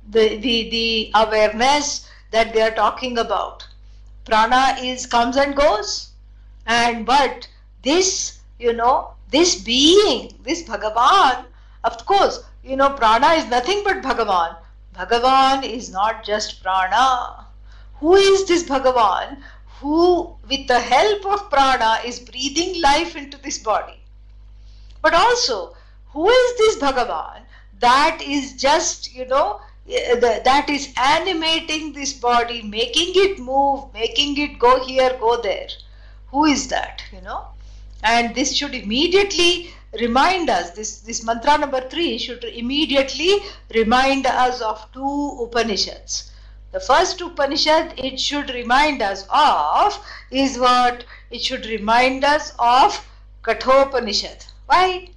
the 0.09 0.39
the 0.39 0.71
the 0.71 1.11
awareness 1.15 2.09
that 2.31 2.53
they 2.53 2.63
are 2.63 2.71
talking 2.71 3.19
about. 3.19 3.67
Prana 4.25 4.77
is 4.81 5.07
comes 5.07 5.37
and 5.37 5.55
goes. 5.55 6.11
And 6.67 7.07
but 7.07 7.49
this, 7.83 8.41
you 8.59 8.73
know, 8.73 9.15
this 9.31 9.63
being, 9.63 10.35
this 10.43 10.63
Bhagavan, 10.63 11.45
of 11.85 12.05
course, 12.07 12.45
you 12.65 12.77
know, 12.77 12.91
prana 12.91 13.29
is 13.35 13.47
nothing 13.47 13.83
but 13.85 14.03
Bhagavan. 14.03 14.57
Bhagavan 14.95 15.63
is 15.63 15.91
not 15.91 16.25
just 16.25 16.63
prana. 16.63 17.47
Who 18.01 18.15
is 18.15 18.47
this 18.47 18.65
Bhagavan 18.65 19.43
who, 19.81 20.35
with 20.49 20.67
the 20.67 20.81
help 20.81 21.27
of 21.27 21.51
prana, 21.51 22.01
is 22.05 22.19
breathing 22.19 22.81
life 22.81 23.15
into 23.15 23.39
this 23.39 23.59
body? 23.59 24.01
But 25.03 25.15
also, 25.15 25.77
who 26.09 26.29
is 26.29 26.59
this 26.59 26.77
Bhagavan 26.77 27.43
that 27.79 28.21
is 28.23 28.55
just, 28.55 29.15
you 29.15 29.27
know, 29.27 29.61
that 29.87 30.67
is 30.69 30.93
animating 30.97 31.93
this 31.93 32.13
body, 32.13 32.63
making 32.63 33.13
it 33.15 33.39
move, 33.39 33.93
making 33.95 34.37
it 34.39 34.59
go 34.59 34.85
here, 34.85 35.17
go 35.21 35.41
there. 35.41 35.69
Who 36.29 36.45
is 36.45 36.69
that? 36.69 37.03
You 37.13 37.21
know? 37.21 37.47
And 38.03 38.35
this 38.35 38.55
should 38.55 38.75
immediately 38.75 39.71
remind 39.99 40.51
us, 40.51 40.71
this, 40.71 41.01
this 41.01 41.25
mantra 41.25 41.59
number 41.59 41.81
three 41.89 42.19
should 42.19 42.45
immediately 42.45 43.39
remind 43.75 44.27
us 44.27 44.61
of 44.61 44.87
two 44.93 45.39
Upanishads. 45.41 46.33
The 46.73 46.81
first 46.81 47.21
Upanishad 47.21 47.95
it 47.97 48.21
should 48.21 48.51
remind 48.51 49.01
us 49.01 49.27
of 49.31 50.05
is 50.31 50.59
what? 50.59 51.05
It 51.31 51.43
should 51.43 51.65
remind 51.65 52.25
us 52.25 52.53
of 52.59 53.07
Kathopanishad. 53.43 54.45
Why? 54.67 55.09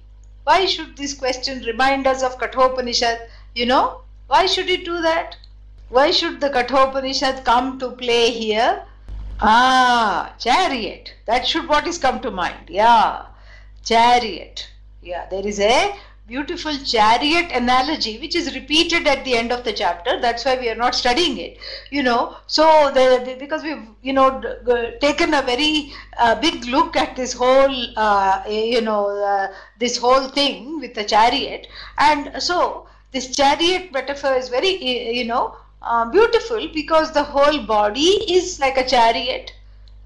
Why 0.44 0.64
should 0.64 0.96
this 0.96 1.12
question 1.12 1.62
remind 1.64 2.06
us 2.06 2.22
of 2.22 2.38
Kathopanishad? 2.38 3.28
You 3.54 3.66
know, 3.66 4.02
why 4.30 4.46
should 4.46 4.70
it 4.70 4.84
do 4.84 5.00
that? 5.02 5.36
Why 5.88 6.10
should 6.12 6.40
the 6.40 6.50
Kathopanishad 6.50 7.44
come 7.44 7.78
to 7.80 7.90
play 7.90 8.30
here? 8.30 8.84
Ah, 9.40 10.34
chariot. 10.38 11.14
That 11.26 11.46
should 11.46 11.68
what 11.68 11.88
is 11.88 11.98
come 11.98 12.20
to 12.20 12.30
mind. 12.30 12.68
Yeah, 12.68 13.26
chariot. 13.84 14.68
Yeah, 15.02 15.26
there 15.30 15.46
is 15.46 15.58
a 15.58 15.96
beautiful 16.28 16.76
chariot 16.92 17.50
analogy 17.50 18.20
which 18.20 18.36
is 18.36 18.54
repeated 18.54 19.08
at 19.08 19.24
the 19.24 19.34
end 19.36 19.50
of 19.50 19.64
the 19.64 19.72
chapter 19.72 20.20
that's 20.20 20.44
why 20.44 20.56
we 20.60 20.68
are 20.70 20.76
not 20.76 20.94
studying 20.94 21.38
it 21.38 21.58
you 21.90 22.04
know 22.04 22.36
so 22.46 22.88
the, 22.94 23.20
the 23.24 23.34
because 23.40 23.64
we've 23.64 23.82
you 24.00 24.12
know 24.12 24.28
taken 25.00 25.34
a 25.34 25.42
very 25.42 25.92
uh, 26.18 26.36
big 26.40 26.64
look 26.66 26.94
at 26.94 27.16
this 27.16 27.32
whole 27.32 27.76
uh, 27.96 28.44
you 28.48 28.80
know 28.80 29.08
uh, 29.32 29.48
this 29.80 29.96
whole 29.96 30.28
thing 30.28 30.78
with 30.78 30.94
the 30.94 31.04
chariot. 31.04 31.66
And 31.98 32.40
so 32.40 32.86
this 33.12 33.34
chariot 33.34 33.92
metaphor 33.92 34.34
is 34.34 34.48
very, 34.48 34.72
you 35.18 35.24
know, 35.24 35.56
uh, 35.82 36.04
beautiful 36.10 36.68
because 36.74 37.12
the 37.12 37.22
whole 37.22 37.62
body 37.62 38.32
is 38.32 38.60
like 38.60 38.76
a 38.76 38.86
chariot. 38.86 39.52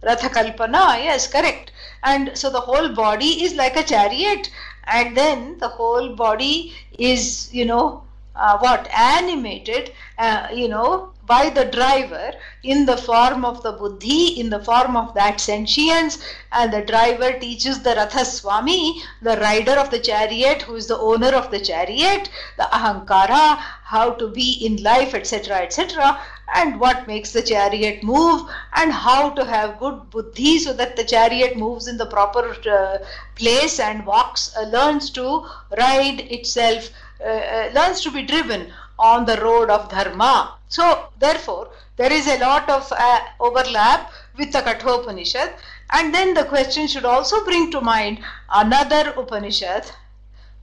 Ratha 0.03 0.29
Kalpana, 0.29 1.03
yes, 1.03 1.27
correct. 1.27 1.73
And 2.03 2.37
so 2.37 2.51
the 2.51 2.61
whole 2.61 2.91
body 2.95 3.43
is 3.45 3.55
like 3.55 3.77
a 3.77 3.83
chariot, 3.83 4.51
and 4.87 5.17
then 5.17 5.59
the 5.59 5.69
whole 5.69 6.15
body 6.15 6.75
is, 6.99 7.53
you 7.55 7.65
know, 7.65 8.03
uh, 8.37 8.59
what 8.59 8.89
animated, 8.91 9.93
uh, 10.19 10.49
you 10.53 10.69
know, 10.69 11.14
by 11.27 11.51
the 11.51 11.65
driver 11.65 12.33
in 12.63 12.87
the 12.87 12.97
form 12.97 13.45
of 13.45 13.63
the 13.63 13.73
buddhi, 13.73 14.41
in 14.41 14.51
the 14.51 14.63
form 14.63 14.97
of 14.97 15.15
that 15.15 15.41
sentience, 15.41 16.19
and 16.53 16.73
the 16.73 16.83
driver 16.83 17.39
teaches 17.39 17.83
the 17.83 17.95
Ratha 17.95 18.25
Swami, 18.25 19.03
the 19.23 19.37
rider 19.39 19.73
of 19.73 19.91
the 19.91 19.99
chariot, 19.99 20.63
who 20.63 20.75
is 20.75 20.87
the 20.87 20.99
owner 20.99 21.29
of 21.29 21.51
the 21.51 21.61
chariot, 21.61 22.29
the 22.57 22.69
ahankara, 22.73 23.57
how 23.85 24.11
to 24.11 24.29
be 24.29 24.65
in 24.67 24.83
life, 24.83 25.15
etc., 25.15 25.57
etc., 25.59 26.21
and 26.55 26.79
what 26.79 27.07
makes 27.07 27.33
the 27.33 27.43
chariot 27.43 28.03
move, 28.03 28.49
and 28.75 28.93
how 28.93 29.31
to 29.31 29.45
have 29.45 29.79
good 29.79 30.11
buddhi 30.11 30.59
so 30.59 30.73
that 30.73 30.97
the 30.97 31.05
chariot 31.05 31.57
moves 31.57 31.89
in 31.89 31.97
the 31.97 32.07
proper 32.07 32.55
uh, 32.71 32.99
place 33.35 33.81
and 33.81 34.05
walks, 34.05 34.55
uh, 34.57 34.63
learns 34.63 35.11
to 35.11 35.47
ride 35.79 36.21
itself, 36.31 36.91
uh, 37.21 37.29
uh, 37.29 37.71
learns 37.75 38.01
to 38.03 38.11
be 38.11 38.23
driven 38.23 38.73
on 38.99 39.25
the 39.25 39.37
road 39.39 39.71
of 39.71 39.89
dharma. 39.89 40.55
So, 40.75 41.07
therefore, 41.21 41.69
there 41.97 42.13
is 42.13 42.27
a 42.27 42.41
lot 42.41 42.69
of 42.69 42.91
uh, 42.91 43.21
overlap 43.39 44.11
with 44.37 44.51
the 44.51 44.61
Kathopanishad. 44.61 45.53
And 45.91 46.13
then 46.13 46.35
the 46.35 46.47
question 46.47 46.89
should 46.89 47.05
also 47.05 47.45
bring 47.45 47.71
to 47.71 47.81
mind 47.81 48.19
another 48.53 49.15
Upanishad. 49.17 49.85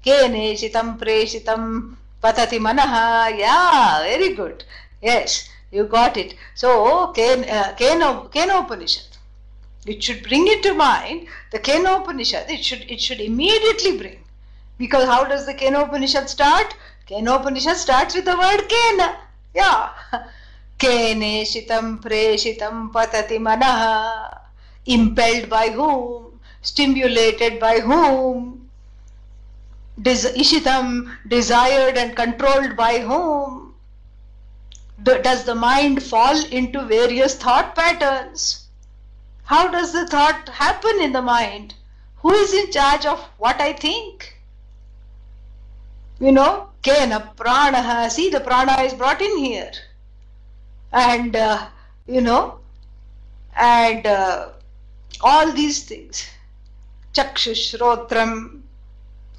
Kene 0.06 0.58
shitam 0.60 1.00
preshitam 1.00 1.96
patati 2.22 2.60
manaha. 2.60 3.40
Yeah, 3.40 4.02
very 4.02 4.34
good. 4.34 4.66
Yes, 5.02 5.48
you 5.72 5.86
got 5.86 6.18
it. 6.18 6.36
So, 6.56 7.14
Kena, 7.16 7.50
uh, 7.50 7.74
Keno, 7.76 8.60
Upanishad. 8.60 9.16
It 9.86 10.04
should 10.04 10.24
bring 10.24 10.46
it 10.48 10.62
to 10.64 10.74
mind 10.74 11.28
the 11.52 11.60
Keno 11.60 12.02
Upanishad. 12.02 12.52
It 12.52 12.66
should, 12.66 12.84
it 12.92 13.00
should 13.00 13.22
immediately 13.22 13.98
bring. 13.98 14.20
Because 14.78 15.08
how 15.08 15.24
does 15.24 15.46
the 15.46 15.54
Keno 15.54 15.86
Upanishad 15.86 16.30
start? 16.30 16.76
Kena 17.10 17.40
Upanishad 17.40 17.78
starts 17.78 18.14
with 18.14 18.26
the 18.26 18.36
word 18.36 18.68
Kena. 18.68 19.16
Yeah. 19.54 19.90
Kene 20.80 21.44
shitam 21.44 22.02
preshitam 22.02 22.92
patati 22.92 23.38
manaha. 23.38 24.40
Impelled 24.86 25.50
by 25.50 25.70
whom? 25.70 26.40
Stimulated 26.62 27.60
by 27.60 27.80
whom? 27.80 28.70
Des- 30.02 30.34
ishitam, 30.36 31.16
desired 31.28 31.98
and 31.98 32.16
controlled 32.16 32.76
by 32.76 33.00
whom? 33.00 33.76
Does 35.04 35.44
the 35.44 35.56
mind 35.56 36.02
fall 36.02 36.44
into 36.46 36.86
various 36.86 37.36
thought 37.36 37.76
patterns? 37.76 38.68
How 39.44 39.68
does 39.68 39.92
the 39.92 40.08
thought 40.08 40.50
happen 40.50 41.02
in 41.02 41.12
the 41.12 41.22
mind? 41.22 41.76
Who 42.18 42.32
is 42.32 42.54
in 42.54 42.72
charge 42.72 43.06
of 43.06 43.20
what 43.38 43.60
I 43.60 43.74
think? 43.74 44.41
You 46.22 46.32
know, 46.32 46.70
Kena 46.84 47.36
prana. 47.36 48.08
See, 48.12 48.30
the 48.30 48.42
prana 48.42 48.84
is 48.84 48.94
brought 48.94 49.22
in 49.24 49.38
here. 49.38 49.72
And, 50.94 51.36
uh, 51.36 51.68
you 52.06 52.22
know, 52.22 52.60
and 53.58 54.06
uh, 54.06 54.50
all 55.22 55.52
these 55.52 55.84
things. 55.84 56.30
Chakshushrotram 57.16 58.62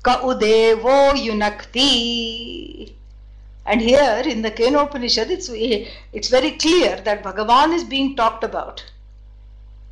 ka 0.02 0.22
udevo 0.22 1.12
yunakti. 1.12 2.92
And 3.64 3.80
here 3.80 4.24
in 4.26 4.42
the 4.42 4.50
Kenopanishad, 4.50 5.30
it's, 5.30 5.48
it's 6.12 6.28
very 6.28 6.50
clear 6.52 7.00
that 7.04 7.22
Bhagavan 7.22 7.74
is 7.74 7.84
being 7.84 8.16
talked 8.16 8.42
about 8.42 8.84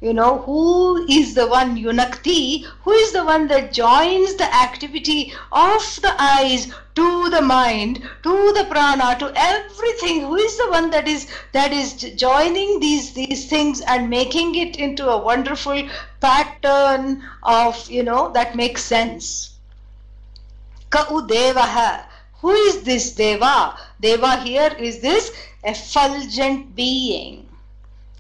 you 0.02 0.14
know 0.14 0.38
who 0.38 1.06
is 1.10 1.34
the 1.34 1.46
one 1.46 1.76
yunakti? 1.76 2.64
Who 2.84 2.92
is 2.92 3.12
the 3.12 3.22
one 3.22 3.48
that 3.48 3.74
joins 3.74 4.34
the 4.34 4.50
activity 4.54 5.34
of 5.52 5.82
the 6.00 6.14
eyes 6.18 6.72
to 6.94 7.28
the 7.28 7.42
mind 7.42 8.02
to 8.22 8.52
the 8.52 8.64
prana 8.70 9.18
to 9.18 9.30
everything? 9.36 10.22
Who 10.22 10.36
is 10.36 10.56
the 10.56 10.70
one 10.70 10.88
that 10.90 11.06
is 11.06 11.28
that 11.52 11.72
is 11.72 11.92
joining 12.14 12.80
these 12.80 13.12
these 13.12 13.46
things 13.50 13.82
and 13.82 14.08
making 14.08 14.54
it 14.54 14.76
into 14.76 15.06
a 15.06 15.22
wonderful 15.22 15.86
pattern 16.20 17.22
of 17.42 17.90
you 17.90 18.02
know 18.02 18.32
that 18.32 18.56
makes 18.56 18.82
sense? 18.82 19.50
Kau 20.88 21.20
devaha. 21.20 22.04
Who 22.40 22.52
is 22.52 22.84
this 22.84 23.12
deva? 23.12 23.76
Deva 24.00 24.38
here 24.38 24.74
is 24.78 25.00
this 25.00 25.30
effulgent 25.62 26.74
being 26.74 27.49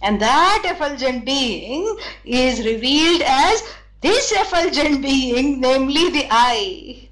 and 0.02 0.20
that 0.20 0.62
effulgent 0.64 1.24
being 1.24 1.96
is 2.24 2.64
revealed 2.64 3.22
as 3.22 3.62
this 4.00 4.32
effulgent 4.32 5.02
being, 5.02 5.60
namely 5.60 6.10
the 6.10 6.26
I. 6.30 7.08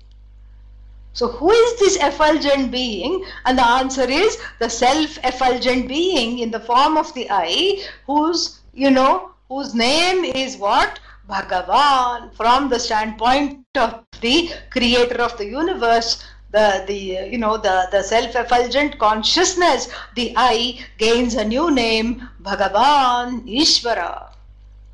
So, 1.12 1.29
who 1.29 1.51
is 1.51 1.81
this 1.81 1.96
effulgent 1.96 2.70
being? 2.70 3.24
And 3.44 3.59
the 3.59 3.66
answer 3.66 4.09
is 4.09 4.38
the 4.59 4.70
self 4.70 5.18
effulgent 5.24 5.88
being 5.88 6.38
in 6.38 6.51
the 6.51 6.61
form 6.61 6.96
of 6.96 7.12
the 7.14 7.27
I, 7.31 7.85
whose, 8.07 8.61
you 8.72 8.90
know, 8.90 9.33
whose 9.48 9.74
name 9.74 10.24
is 10.24 10.57
what? 10.57 11.01
Bhagavan, 11.29 12.35
from 12.35 12.70
the 12.70 12.79
standpoint 12.79 13.66
of 13.77 14.05
the 14.22 14.51
creator 14.70 15.20
of 15.20 15.37
the 15.37 15.44
universe, 15.44 16.24
the 16.51 16.84
the 16.88 16.99
you 17.32 17.38
know 17.38 17.58
the 17.58 17.88
the 17.91 18.01
self 18.03 18.36
effulgent 18.36 18.97
consciousness 18.99 19.89
the 20.15 20.34
i 20.38 20.79
gains 20.97 21.36
a 21.36 21.45
new 21.45 21.71
name 21.71 22.29
bhagavan 22.41 23.41
ishvara 23.62 24.29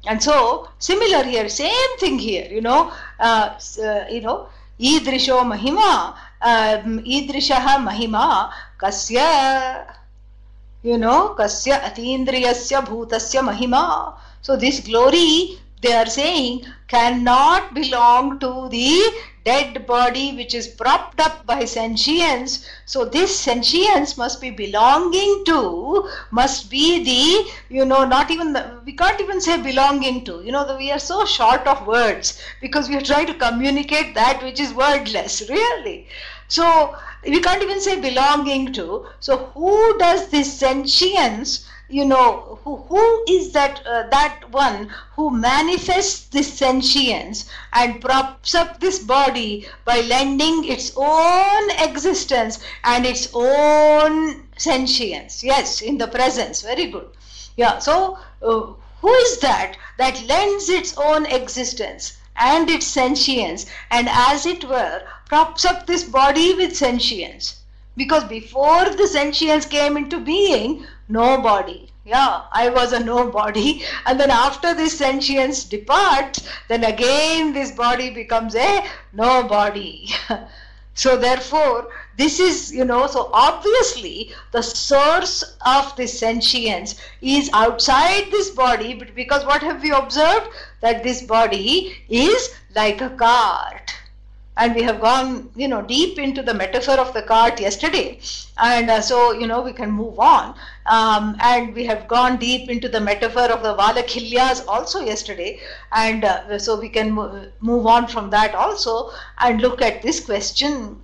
and 0.08 0.24
so 0.24 0.70
similar 0.80 1.24
here 1.24 1.50
same 1.50 1.98
thing 2.00 2.18
here 2.18 2.48
you 2.50 2.62
know 2.62 2.92
uh, 3.20 3.50
uh, 3.84 4.06
you 4.10 4.22
know 4.22 4.48
ईदृशो 4.80 5.44
महिमा 5.44 5.92
ईदृशः 7.16 7.78
महिमा 7.78 8.26
कस्य 8.82 9.24
you 10.84 10.98
know 10.98 11.36
kasya 11.36 11.76
atindriyasya 11.84 12.80
bhutasya 12.88 13.42
mahima 13.44 14.16
so 14.42 14.56
this 14.56 14.80
glory 14.80 15.60
they 15.85 15.93
are 15.93 16.07
saying 16.07 16.65
cannot 16.89 17.75
belong 17.75 18.39
to 18.41 18.69
the 18.71 18.89
dead 19.45 19.87
body 19.87 20.35
which 20.35 20.55
is 20.55 20.67
propped 20.67 21.21
up 21.21 21.45
by 21.45 21.65
sentience. 21.65 22.67
So 22.87 23.05
this 23.05 23.39
sentience 23.39 24.17
must 24.17 24.41
be 24.41 24.51
belonging 24.51 25.45
to, 25.47 26.09
must 26.31 26.71
be 26.71 27.05
the, 27.05 27.75
you 27.75 27.85
know, 27.85 28.05
not 28.07 28.31
even, 28.31 28.55
the, 28.55 28.81
we 28.87 28.95
can't 28.95 29.21
even 29.21 29.43
say 29.43 29.61
belonging 29.61 30.25
to. 30.25 30.43
You 30.43 30.53
know, 30.53 30.67
the, 30.67 30.77
we 30.77 30.91
are 30.91 30.99
so 30.99 31.27
short 31.27 31.67
of 31.67 31.87
words 31.87 32.41
because 32.63 32.89
we 32.89 32.97
are 32.97 33.03
trying 33.03 33.27
to 33.27 33.35
communicate 33.35 34.15
that 34.15 34.43
which 34.43 34.61
is 34.61 34.73
wordless, 34.73 35.49
really. 35.51 36.09
So 36.49 36.97
we 37.23 37.41
can't 37.41 37.63
even 37.63 37.81
say 37.81 38.01
belonging 38.01 38.73
to. 38.75 39.07
So 39.21 39.37
who 39.55 39.99
does 39.99 40.29
this 40.29 40.59
sentience 40.59 41.69
you 41.89 42.05
know 42.05 42.59
who, 42.65 42.77
who 42.77 43.25
is 43.29 43.53
that 43.53 43.83
uh, 43.87 44.05
that 44.11 44.41
one 44.51 44.89
who 45.17 45.31
manifests 45.31 46.27
this 46.29 46.51
sentience 46.53 47.49
and 47.75 48.01
props 48.01 48.55
up 48.55 48.81
this 48.81 48.99
body 48.99 49.69
by 49.85 50.01
lending 50.01 50.65
its 50.65 50.93
own 50.97 51.71
existence 51.73 52.59
and 52.85 53.05
its 53.05 53.29
own 53.35 54.47
sentience? 54.57 55.45
Yes 55.45 55.83
in 55.83 55.99
the 55.99 56.09
presence. 56.09 56.63
Very 56.63 56.87
good. 56.87 57.09
Yeah 57.57 57.79
so 57.79 58.19
uh, 58.43 58.73
who 59.03 59.13
is 59.13 59.39
that 59.41 59.77
that 59.99 60.25
lends 60.27 60.71
its 60.71 60.97
own 60.97 61.27
existence 61.27 62.17
and 62.37 62.71
its 62.71 62.87
sentience 62.87 63.67
and 63.91 64.09
as 64.11 64.47
it 64.47 64.65
were 64.65 65.03
props 65.27 65.67
up 65.67 65.87
this 65.87 66.05
body 66.05 66.55
with 66.55 66.75
sentience? 66.75 67.61
Because 67.97 68.25
before 68.25 68.87
the 68.89 69.07
sentience 69.07 69.67
came 69.67 69.97
into 69.97 70.19
being 70.19 70.87
nobody. 71.09 71.89
Yeah, 72.05 72.43
I 72.53 72.69
was 72.69 72.93
a 72.93 73.01
nobody. 73.01 73.83
And 74.07 74.21
then 74.21 74.31
after 74.31 74.75
this 74.75 74.99
sentience 74.99 75.65
departs, 75.65 76.47
then 76.69 76.85
again 76.85 77.55
this 77.55 77.73
body 77.73 78.11
becomes 78.11 78.55
a 78.55 78.85
nobody. 79.13 80.09
so 80.95 81.17
therefore, 81.17 81.89
this 82.17 82.39
is, 82.39 82.73
you 82.73 82.85
know, 82.85 83.07
so 83.07 83.31
obviously 83.33 84.33
the 84.53 84.63
source 84.63 85.57
of 85.65 85.97
this 85.97 86.19
sentience 86.19 87.01
is 87.23 87.51
outside 87.55 88.31
this 88.31 88.51
body, 88.51 88.95
but 88.95 89.15
because 89.15 89.45
what 89.47 89.63
have 89.63 89.83
we 89.83 89.91
observed? 89.91 90.49
That 90.81 91.03
this 91.03 91.23
body 91.23 91.97
is 92.09 92.55
like 92.75 93.01
a 93.01 93.11
cart. 93.11 93.95
And 94.57 94.75
we 94.75 94.83
have 94.83 95.01
gone 95.01 95.51
you 95.57 95.67
know 95.67 95.83
deep 95.83 96.19
into 96.19 96.43
the 96.43 96.55
metaphor 96.55 96.95
of 96.95 97.13
the 97.13 97.23
cart 97.23 97.61
yesterday. 97.61 98.21
And 98.57 98.91
uh, 98.91 99.01
so 99.01 99.33
you 99.33 99.47
know 99.47 99.63
we 99.63 99.73
can 99.73 99.91
move 99.91 100.19
on. 100.19 100.55
Um, 100.87 101.37
and 101.41 101.75
we 101.75 101.85
have 101.87 102.07
gone 102.09 102.37
deep 102.37 102.69
into 102.69 102.89
the 102.89 103.01
metaphor 103.01 103.51
of 103.51 103.63
the 103.63 103.75
valakhilyas 103.75 104.67
also 104.69 105.01
yesterday. 105.01 105.61
And 105.93 106.25
uh, 106.25 106.59
so 106.59 106.79
we 106.79 106.89
can 106.89 107.13
mo- 107.13 107.49
move 107.61 107.87
on 107.87 108.07
from 108.07 108.31
that 108.31 108.55
also 108.55 109.11
and 109.39 109.61
look 109.61 109.83
at 109.83 110.03
this 110.03 110.21
question. 110.21 111.01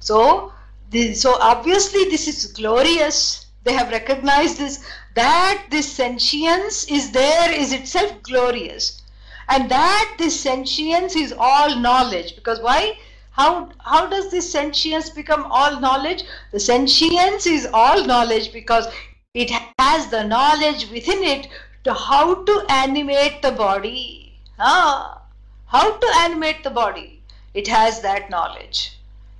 So 0.00 0.52
this, 0.90 1.22
so 1.22 1.36
obviously 1.40 2.04
this 2.04 2.28
is 2.28 2.52
glorious. 2.52 3.46
They 3.64 3.72
have 3.72 3.90
recognized 3.90 4.58
this 4.58 4.84
that 5.14 5.66
this 5.70 5.90
sentience 5.90 6.84
is 6.90 7.12
there 7.12 7.52
is 7.52 7.72
itself 7.72 8.22
glorious 8.22 9.00
and 9.48 9.70
that 9.70 10.14
this 10.18 10.38
sentience 10.40 11.16
is 11.16 11.34
all 11.36 11.76
knowledge. 11.76 12.34
Because 12.34 12.60
why? 12.60 12.98
How 13.32 13.70
how 13.78 14.06
does 14.06 14.30
this 14.30 14.50
sentience 14.50 15.10
become 15.10 15.44
all 15.50 15.80
knowledge? 15.80 16.24
The 16.52 16.60
sentience 16.60 17.46
is 17.46 17.66
all 17.72 18.04
knowledge 18.04 18.52
because 18.52 18.86
it 19.34 19.50
has 19.78 20.06
the 20.08 20.24
knowledge 20.24 20.88
within 20.90 21.22
it 21.22 21.48
to 21.82 21.92
how 21.92 22.44
to 22.44 22.66
animate 22.68 23.42
the 23.42 23.50
body. 23.52 24.38
Ah, 24.58 25.22
how 25.66 25.96
to 25.96 26.06
animate 26.18 26.62
the 26.62 26.70
body? 26.70 27.20
It 27.52 27.68
has 27.68 28.00
that 28.02 28.30
knowledge. 28.30 28.98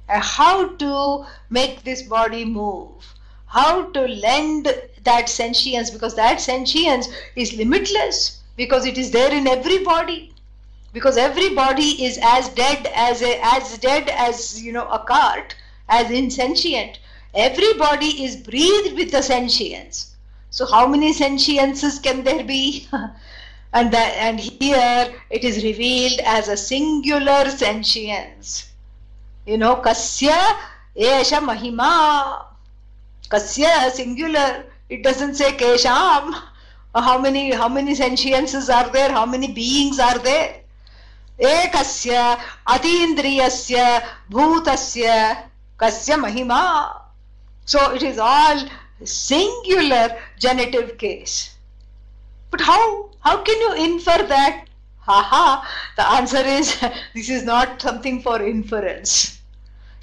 And 0.09 0.23
how 0.23 0.69
to 0.77 1.27
make 1.49 1.83
this 1.85 2.03
body 2.03 2.45
move? 2.45 3.14
How 3.47 3.85
to 3.93 4.01
lend 4.09 4.69
that 5.05 5.29
sentience? 5.29 5.90
Because 5.90 6.17
that 6.17 6.40
sentience 6.40 7.09
is 7.37 7.55
limitless 7.55 8.40
because 8.57 8.87
it 8.87 8.99
is 8.99 9.11
there 9.11 9.33
in 9.33 9.47
everybody 9.47 10.35
because 10.95 11.17
everybody 11.17 12.05
is 12.05 12.19
as 12.23 12.49
dead 12.51 12.87
as 12.95 13.21
a, 13.21 13.40
as 13.43 13.77
dead 13.79 14.09
as 14.09 14.62
you 14.62 14.73
know 14.73 14.88
a 14.88 15.01
cart 15.01 15.55
as 15.88 16.11
insentient. 16.11 17.01
Everybody 17.35 18.25
is 18.25 18.37
breathed 18.37 18.97
with 18.97 19.11
the 19.11 19.21
sentience. 19.21 20.14
So 20.51 20.64
how 20.67 20.87
many 20.87 21.12
sentiences 21.12 21.99
can 21.99 22.25
there 22.25 22.45
be? 22.45 22.88
And 23.77 23.90
that 23.90 24.14
and 24.19 24.38
here 24.38 25.12
it 25.31 25.43
is 25.43 25.64
revealed 25.64 26.21
as 26.25 26.47
a 26.47 26.57
singular 26.57 27.51
sentience. 27.51 28.71
You 29.47 29.59
know 29.59 29.75
kasya 29.83 30.38
esha 30.97 31.40
mahima. 31.49 32.45
Kasya 33.29 33.90
singular. 33.90 34.67
It 34.88 35.03
doesn't 35.03 35.35
say 35.35 35.57
kesham 35.57 36.40
Uh, 36.95 37.03
how 37.03 37.19
many 37.19 37.51
how 37.51 37.69
many 37.69 37.95
sentiences 37.95 38.71
are 38.71 38.89
there? 38.91 39.11
How 39.11 39.27
many 39.27 39.53
beings 39.53 39.99
are 39.99 40.19
there? 40.19 40.61
Ekasya 41.41 42.39
atindriyasya 42.69 44.05
bhutasya 44.31 45.49
kasya 45.77 46.17
mahima. 46.25 47.01
So 47.65 47.93
it 47.93 48.05
is 48.05 48.19
all 48.19 48.69
singular 49.03 50.17
genitive 50.39 50.97
case. 50.97 51.57
But 52.53 52.61
how 52.61 53.11
how 53.19 53.43
can 53.43 53.59
you 53.61 53.73
infer 53.87 54.23
that? 54.29 54.69
Haha 55.01 55.67
the 55.97 56.09
answer 56.13 56.45
is 56.47 56.79
this 57.15 57.29
is 57.29 57.43
not 57.43 57.83
something 57.83 58.23
for 58.23 58.41
inference. 58.41 59.41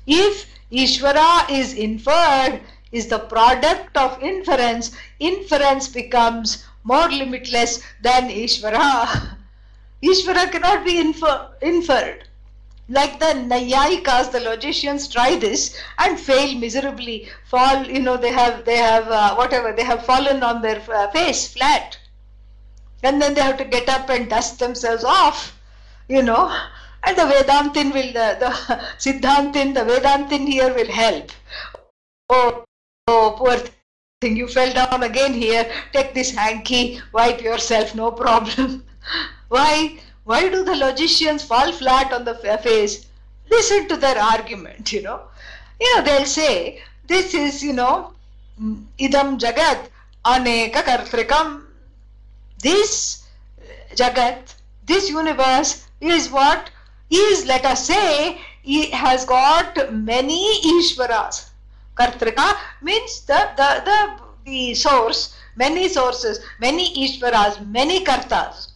If 0.05 0.45
ishvara 0.69 1.49
is 1.49 1.73
inferred 1.73 2.59
is 2.91 3.07
the 3.07 3.19
product 3.19 3.95
of 3.95 4.21
inference 4.21 4.91
inference 5.19 5.87
becomes 5.87 6.65
more 6.83 7.09
limitless 7.09 7.81
than 8.01 8.29
Ishvara. 8.29 9.37
Ishvara 10.03 10.51
cannot 10.51 10.85
be 10.85 10.99
infer- 10.99 11.49
inferred. 11.61 12.27
Like 12.89 13.19
the 13.19 13.27
Naiyayikas, 13.27 14.31
the 14.31 14.41
logicians 14.41 15.07
try 15.07 15.37
this 15.37 15.77
and 15.97 16.19
fail 16.19 16.55
miserably. 16.55 17.29
Fall, 17.45 17.85
you 17.85 17.99
know, 17.99 18.17
they 18.17 18.31
have, 18.31 18.65
they 18.65 18.75
have, 18.77 19.07
uh, 19.07 19.35
whatever, 19.35 19.71
they 19.71 19.83
have 19.83 20.05
fallen 20.05 20.43
on 20.43 20.61
their 20.61 20.81
uh, 20.91 21.09
face 21.11 21.53
flat. 21.53 21.97
And 23.03 23.21
then 23.21 23.33
they 23.33 23.41
have 23.41 23.57
to 23.57 23.65
get 23.65 23.87
up 23.87 24.09
and 24.09 24.29
dust 24.29 24.59
themselves 24.59 25.03
off, 25.03 25.57
you 26.09 26.21
know. 26.21 26.55
And 27.03 27.17
the 27.17 27.23
Vedantin 27.23 27.93
will, 27.93 28.11
the, 28.13 28.37
the 28.39 28.49
Siddhantin, 28.99 29.73
the 29.73 29.81
Vedantin 29.81 30.47
here 30.47 30.73
will 30.73 30.91
help. 30.91 31.31
Oh, 32.29 32.65
oh, 33.07 33.35
poor 33.37 33.57
thing, 33.57 33.73
you 34.23 34.47
fell 34.47 34.71
down 34.71 35.01
again 35.01 35.33
here, 35.33 35.65
take 35.93 36.13
this 36.13 36.29
hanky, 36.29 37.01
wipe 37.11 37.41
yourself, 37.41 37.95
no 37.95 38.11
problem. 38.11 38.83
Why? 39.49 39.97
Why 40.25 40.47
do 40.47 40.63
the 40.63 40.75
logicians 40.75 41.43
fall 41.43 41.71
flat 41.71 42.13
on 42.13 42.23
the 42.23 42.35
face? 42.35 43.07
Listen 43.49 43.87
to 43.87 43.97
their 43.97 44.17
argument, 44.19 44.93
you 44.93 45.01
know. 45.01 45.21
You 45.79 45.95
know, 45.95 46.03
they'll 46.03 46.25
say, 46.25 46.81
this 47.07 47.33
is, 47.33 47.63
you 47.63 47.73
know, 47.73 48.13
mm, 48.61 48.83
idam 48.99 49.39
jagat 49.39 49.89
aneka 50.23 50.83
kartrikam. 50.83 51.63
This 52.59 53.25
eh, 53.59 53.95
jagat, 53.95 54.53
this 54.85 55.09
universe 55.09 55.87
is 55.99 56.29
what 56.29 56.69
is, 57.09 57.47
let 57.47 57.65
us 57.65 57.87
say, 57.87 58.39
it 58.63 58.93
has 58.93 59.25
got 59.25 59.91
many 59.91 60.61
Ishvaras 60.61 61.50
Kartrika 62.01 62.57
means 62.81 63.21
the, 63.25 63.39
the, 63.57 63.69
the, 63.85 63.99
the 64.45 64.73
source, 64.73 65.35
many 65.55 65.87
sources, 65.87 66.39
many 66.59 66.85
Ishvaras, 67.05 67.65
many 67.67 68.03
Kartas, 68.03 68.71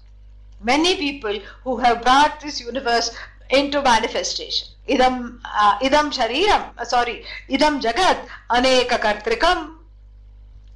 many 0.61 0.95
people 0.95 1.39
who 1.63 1.77
have 1.77 2.03
brought 2.03 2.39
this 2.39 2.59
universe 2.59 3.15
into 3.49 3.81
manifestation. 3.81 4.67
Idam, 4.87 5.39
uh, 5.45 5.79
idam 5.79 6.11
shariram, 6.17 6.69
uh, 6.77 6.85
sorry, 6.85 7.23
idam 7.49 7.81
jagat 7.81 8.27
aneka 8.51 8.99
kartrikam. 9.05 9.77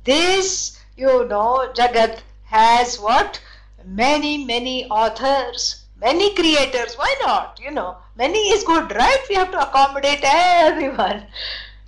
This, 0.03 0.79
you 0.97 1.27
know, 1.27 1.71
jagat 1.75 2.21
has 2.45 2.99
what? 2.99 3.39
Many, 3.85 4.43
many 4.45 4.85
authors, 4.85 5.85
many 6.01 6.33
creators. 6.33 6.95
Why 6.95 7.15
not? 7.21 7.59
You 7.63 7.71
know, 7.71 7.97
many 8.17 8.39
is 8.49 8.63
good, 8.63 8.91
right? 8.95 9.23
We 9.29 9.35
have 9.35 9.51
to 9.51 9.62
accommodate 9.62 10.21
everyone. 10.23 11.27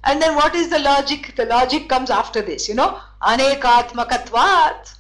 And 0.04 0.22
then 0.22 0.36
what 0.36 0.56
is 0.56 0.70
the 0.70 0.80
logic? 0.80 1.36
The 1.36 1.46
logic 1.46 1.88
comes 1.88 2.10
after 2.10 2.42
this, 2.42 2.68
you 2.68 2.76
know, 2.76 3.00
anekatmakatvat. 3.22 4.96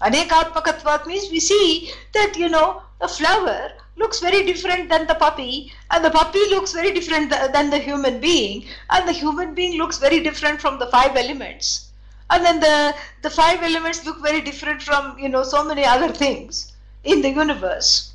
Anekatmakatvat 0.00 1.06
means 1.06 1.30
we 1.30 1.40
see 1.40 1.92
that, 2.14 2.36
you 2.36 2.48
know, 2.48 2.82
the 3.00 3.08
flower 3.08 3.72
looks 3.96 4.20
very 4.20 4.44
different 4.44 4.88
than 4.88 5.06
the 5.06 5.14
puppy 5.14 5.72
and 5.90 6.04
the 6.04 6.10
puppy 6.10 6.38
looks 6.50 6.72
very 6.72 6.92
different 6.92 7.30
than 7.30 7.70
the 7.70 7.78
human 7.78 8.20
being 8.20 8.64
and 8.90 9.06
the 9.06 9.12
human 9.12 9.54
being 9.54 9.76
looks 9.78 9.98
very 9.98 10.20
different 10.20 10.60
from 10.60 10.78
the 10.78 10.86
five 10.86 11.16
elements 11.16 11.90
and 12.30 12.44
then 12.44 12.60
the 12.60 12.94
the 13.22 13.30
five 13.30 13.62
elements 13.62 14.04
look 14.06 14.22
very 14.22 14.40
different 14.40 14.82
from 14.82 15.18
you 15.18 15.28
know 15.28 15.42
so 15.42 15.64
many 15.64 15.84
other 15.84 16.08
things 16.08 16.72
in 17.04 17.20
the 17.20 17.28
universe 17.28 18.09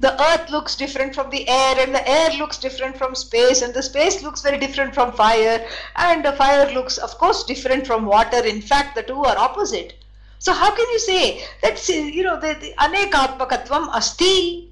the 0.00 0.20
earth 0.20 0.50
looks 0.50 0.74
different 0.74 1.14
from 1.14 1.30
the 1.30 1.48
air 1.48 1.78
and 1.78 1.94
the 1.94 2.08
air 2.08 2.30
looks 2.36 2.58
different 2.58 2.96
from 2.96 3.14
space 3.14 3.62
and 3.62 3.72
the 3.72 3.82
space 3.82 4.22
looks 4.22 4.42
very 4.42 4.58
different 4.58 4.92
from 4.92 5.12
fire 5.12 5.64
and 5.96 6.24
the 6.24 6.32
fire 6.32 6.70
looks 6.72 6.98
of 6.98 7.16
course 7.18 7.44
different 7.44 7.86
from 7.86 8.04
water. 8.04 8.44
In 8.44 8.60
fact 8.60 8.96
the 8.96 9.02
two 9.02 9.24
are 9.24 9.38
opposite. 9.38 9.94
So 10.40 10.52
how 10.52 10.74
can 10.74 10.86
you 10.90 10.98
say 10.98 11.44
that 11.62 11.88
you 11.88 12.22
know 12.22 12.38
the, 12.40 12.54
the 12.60 12.74
anekatmakatvam 12.78 13.94
asti 13.94 14.70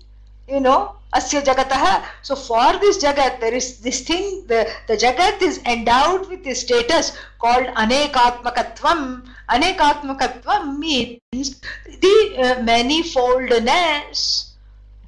you 0.48 0.60
know 0.60 0.96
asya 1.14 1.42
jagatah? 1.42 2.04
So 2.22 2.34
for 2.34 2.78
this 2.78 3.02
jagat 3.02 3.38
there 3.40 3.54
is 3.54 3.78
this 3.78 4.00
thing 4.00 4.44
the, 4.48 4.68
the 4.88 4.96
jagat 4.96 5.40
is 5.40 5.60
endowed 5.64 6.28
with 6.28 6.44
a 6.46 6.54
status 6.54 7.16
called 7.38 7.66
anekatmakatvam 7.68 9.24
anekatmakatvam 9.48 10.78
means 10.78 11.60
the 11.86 12.36
uh, 12.38 12.56
manifoldness 12.56 14.51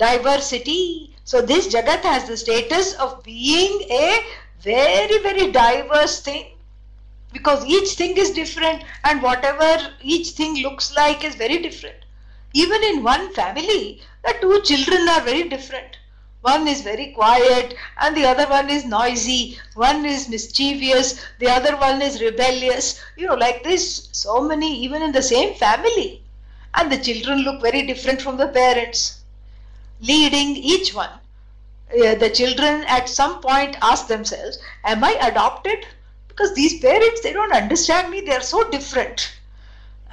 diversity. 0.05 1.15
So 1.25 1.41
this 1.41 1.69
Jagat 1.75 2.03
has 2.03 2.29
the 2.29 2.37
status 2.37 2.95
of 2.95 3.23
being 3.23 3.81
a 3.91 4.25
very, 4.61 5.19
very 5.23 5.51
diverse 5.51 6.21
thing 6.21 6.47
because 7.33 7.65
each 7.67 7.93
thing 8.01 8.17
is 8.17 8.31
different 8.31 8.85
and 9.05 9.23
whatever 9.23 9.71
each 10.03 10.31
thing 10.31 10.63
looks 10.63 10.95
like 10.95 11.25
is 11.25 11.35
very 11.35 11.59
different. 11.63 11.97
Even 12.53 12.85
in 12.85 13.03
one 13.03 13.33
family, 13.33 14.03
the 14.25 14.35
two 14.41 14.61
children 14.63 15.09
are 15.09 15.23
very 15.23 15.49
different. 15.49 15.97
One 16.43 16.69
is 16.69 16.83
very 16.83 17.13
quiet 17.13 17.75
and 18.01 18.17
the 18.17 18.27
other 18.27 18.47
one 18.47 18.69
is 18.69 18.85
noisy. 18.85 19.59
One 19.75 20.05
is 20.05 20.29
mischievous, 20.29 21.19
the 21.41 21.49
other 21.49 21.77
one 21.79 22.03
is 22.03 22.21
rebellious. 22.21 23.01
You 23.17 23.29
know, 23.29 23.35
like 23.35 23.65
this, 23.65 24.09
so 24.13 24.41
many, 24.43 24.79
even 24.85 25.03
in 25.03 25.13
the 25.13 25.23
same 25.23 25.55
family. 25.55 26.23
And 26.75 26.93
the 26.93 26.99
children 26.99 27.39
look 27.39 27.63
very 27.63 27.87
different 27.87 28.21
from 28.21 28.37
the 28.37 28.49
parents 28.49 29.24
leading 30.07 30.57
each 30.57 30.95
one. 30.95 31.11
The 31.91 32.31
children 32.35 32.85
at 32.85 33.09
some 33.09 33.41
point 33.41 33.77
ask 33.83 34.07
themselves, 34.07 34.59
Am 34.85 35.03
I 35.05 35.13
adopted? 35.21 35.87
Because 36.29 36.55
these 36.55 36.81
parents, 36.81 37.21
they 37.23 37.33
don't 37.33 37.53
understand 37.53 38.11
me, 38.11 38.21
they 38.21 38.37
are 38.37 38.41
so 38.55 38.69
different. 38.71 39.33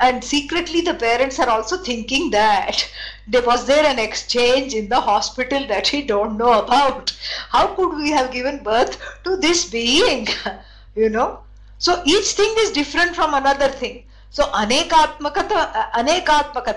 and 0.01 0.23
secretly 0.23 0.82
the 0.82 0.93
parents 0.95 1.39
are 1.39 1.49
also 1.49 1.77
thinking 1.77 2.32
that 2.32 2.89
there 3.27 3.43
was 3.43 3.65
there 3.67 3.86
an 3.86 3.99
exchange 3.99 4.73
in 4.73 4.89
the 4.89 4.99
hospital 4.99 5.67
that 5.67 5.91
we 5.93 6.01
don't 6.01 6.38
know 6.38 6.54
about 6.60 7.13
how 7.49 7.67
could 7.75 7.95
we 7.95 8.10
have 8.10 8.32
given 8.32 8.63
birth 8.63 8.97
to 9.23 9.38
this 9.38 9.69
being 9.69 10.27
you 10.95 11.10
know 11.10 11.39
so 11.77 12.01
each 12.06 12.32
thing 12.39 12.54
is 12.63 12.71
different 12.71 13.15
from 13.15 13.36
another 13.36 13.67
thing 13.67 14.04
so 14.36 14.44
अनेकात्मक 14.58 15.38
अनेकात्मक 15.38 16.67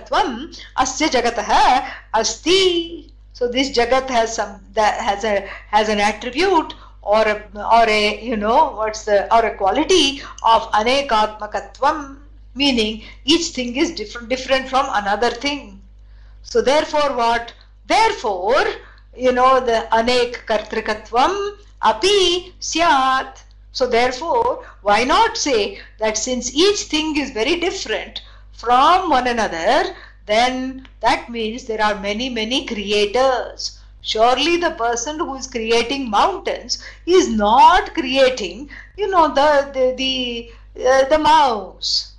अस् 0.77 1.03
जगत 1.13 1.39
अस्ति 2.15 2.61
so 3.39 3.47
this 3.53 3.73
jagat 3.75 4.11
has 4.11 5.91
an 5.91 6.01
attribute 6.01 6.73
और 7.15 7.31
और 7.77 7.89
a 7.89 8.21
you 8.25 8.37
know 8.37 8.55
what's 8.77 9.09
और 9.09 9.47
a 9.47 9.51
quality 9.59 10.21
of 10.45 10.77
अनेकात्मक 10.77 11.57
meaning 12.57 13.01
each 13.35 13.57
thing 13.57 13.79
is 13.79 13.95
different 13.97 14.29
different 14.29 14.69
from 14.69 14.87
another 15.01 15.39
thing 15.45 15.71
so 16.53 16.63
therefore 16.85 17.13
what 17.13 17.51
therefore 18.21 18.73
you 19.19 19.33
know 19.33 19.49
the 19.61 19.83
अनेक 19.93 20.45
कर्तृकत्व 20.49 21.19
अपी 21.89 22.19
सियात 22.63 23.44
so 23.75 23.87
therefore 23.87 24.65
why 24.81 25.05
not 25.05 25.37
say 25.37 25.79
that 25.99 26.17
since 26.17 26.55
each 26.55 26.85
thing 26.95 27.17
is 27.19 27.31
very 27.33 27.61
different 27.61 28.23
from 28.53 29.11
one 29.11 29.27
another 29.27 29.95
then 30.27 30.89
that 31.01 31.29
means 31.29 31.65
there 31.65 31.83
are 31.83 32.01
many 32.01 32.31
many 32.31 32.65
creators. 32.67 33.79
Surely 34.01 34.57
the 34.57 34.71
person 34.71 35.19
who 35.19 35.35
is 35.35 35.47
creating 35.47 36.09
mountains 36.09 36.83
is 37.05 37.29
not 37.29 37.93
creating 37.93 38.71
you 38.97 39.09
know 39.09 39.29
the 39.35 39.51
the 39.75 39.95
the, 39.97 40.87
uh, 40.89 41.05
the 41.11 41.19
mouse. 41.19 42.13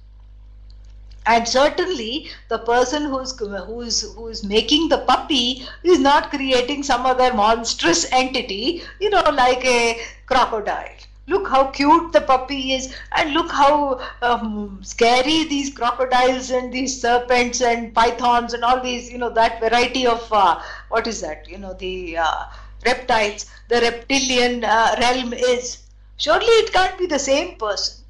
And 1.26 1.48
certainly 1.48 2.30
the 2.48 2.60
person 2.60 3.06
who's 3.06 3.38
who 3.40 3.82
is 3.82 4.02
who 4.16 4.28
is 4.28 4.44
making 4.44 4.90
the 4.90 5.00
puppy 5.00 5.68
is 5.84 5.98
not 5.98 6.30
creating 6.30 6.84
some 6.84 7.08
other 7.08 7.34
monstrous 7.34 8.06
entity 8.12 8.84
you 9.00 9.10
know 9.10 9.24
like 9.32 9.66
a 9.66 10.00
crocodile 10.28 11.05
look 11.28 11.48
how 11.48 11.66
cute 11.72 12.12
the 12.14 12.22
puppy 12.22 12.74
is 12.74 12.96
and 13.18 13.34
look 13.34 13.52
how 13.52 14.00
um, 14.22 14.80
scary 14.84 15.44
these 15.46 15.74
crocodiles 15.74 16.52
and 16.52 16.72
these 16.72 17.02
serpents 17.02 17.62
and 17.62 17.94
pythons 17.96 18.54
and 18.54 18.64
all 18.64 18.82
these 18.82 19.12
you 19.12 19.18
know 19.18 19.30
that 19.30 19.60
variety 19.60 20.06
of 20.06 20.28
uh, 20.32 20.62
what 20.90 21.08
is 21.08 21.22
that 21.22 21.50
you 21.50 21.58
know 21.58 21.74
the 21.74 22.18
uh, 22.18 22.46
reptiles 22.86 23.46
the 23.70 23.82
reptilian 23.82 24.64
uh, 24.64 24.96
realm 25.00 25.34
is 25.34 25.84
surely 26.18 26.56
it 26.64 26.72
can't 26.72 26.98
be 26.98 27.08
the 27.08 27.20
same 27.20 27.56
person 27.56 28.06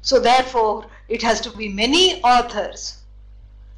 so 0.00 0.20
therefore 0.20 0.84
it 1.08 1.22
has 1.22 1.40
to 1.40 1.50
be 1.50 1.68
many 1.68 2.22
authors. 2.22 2.98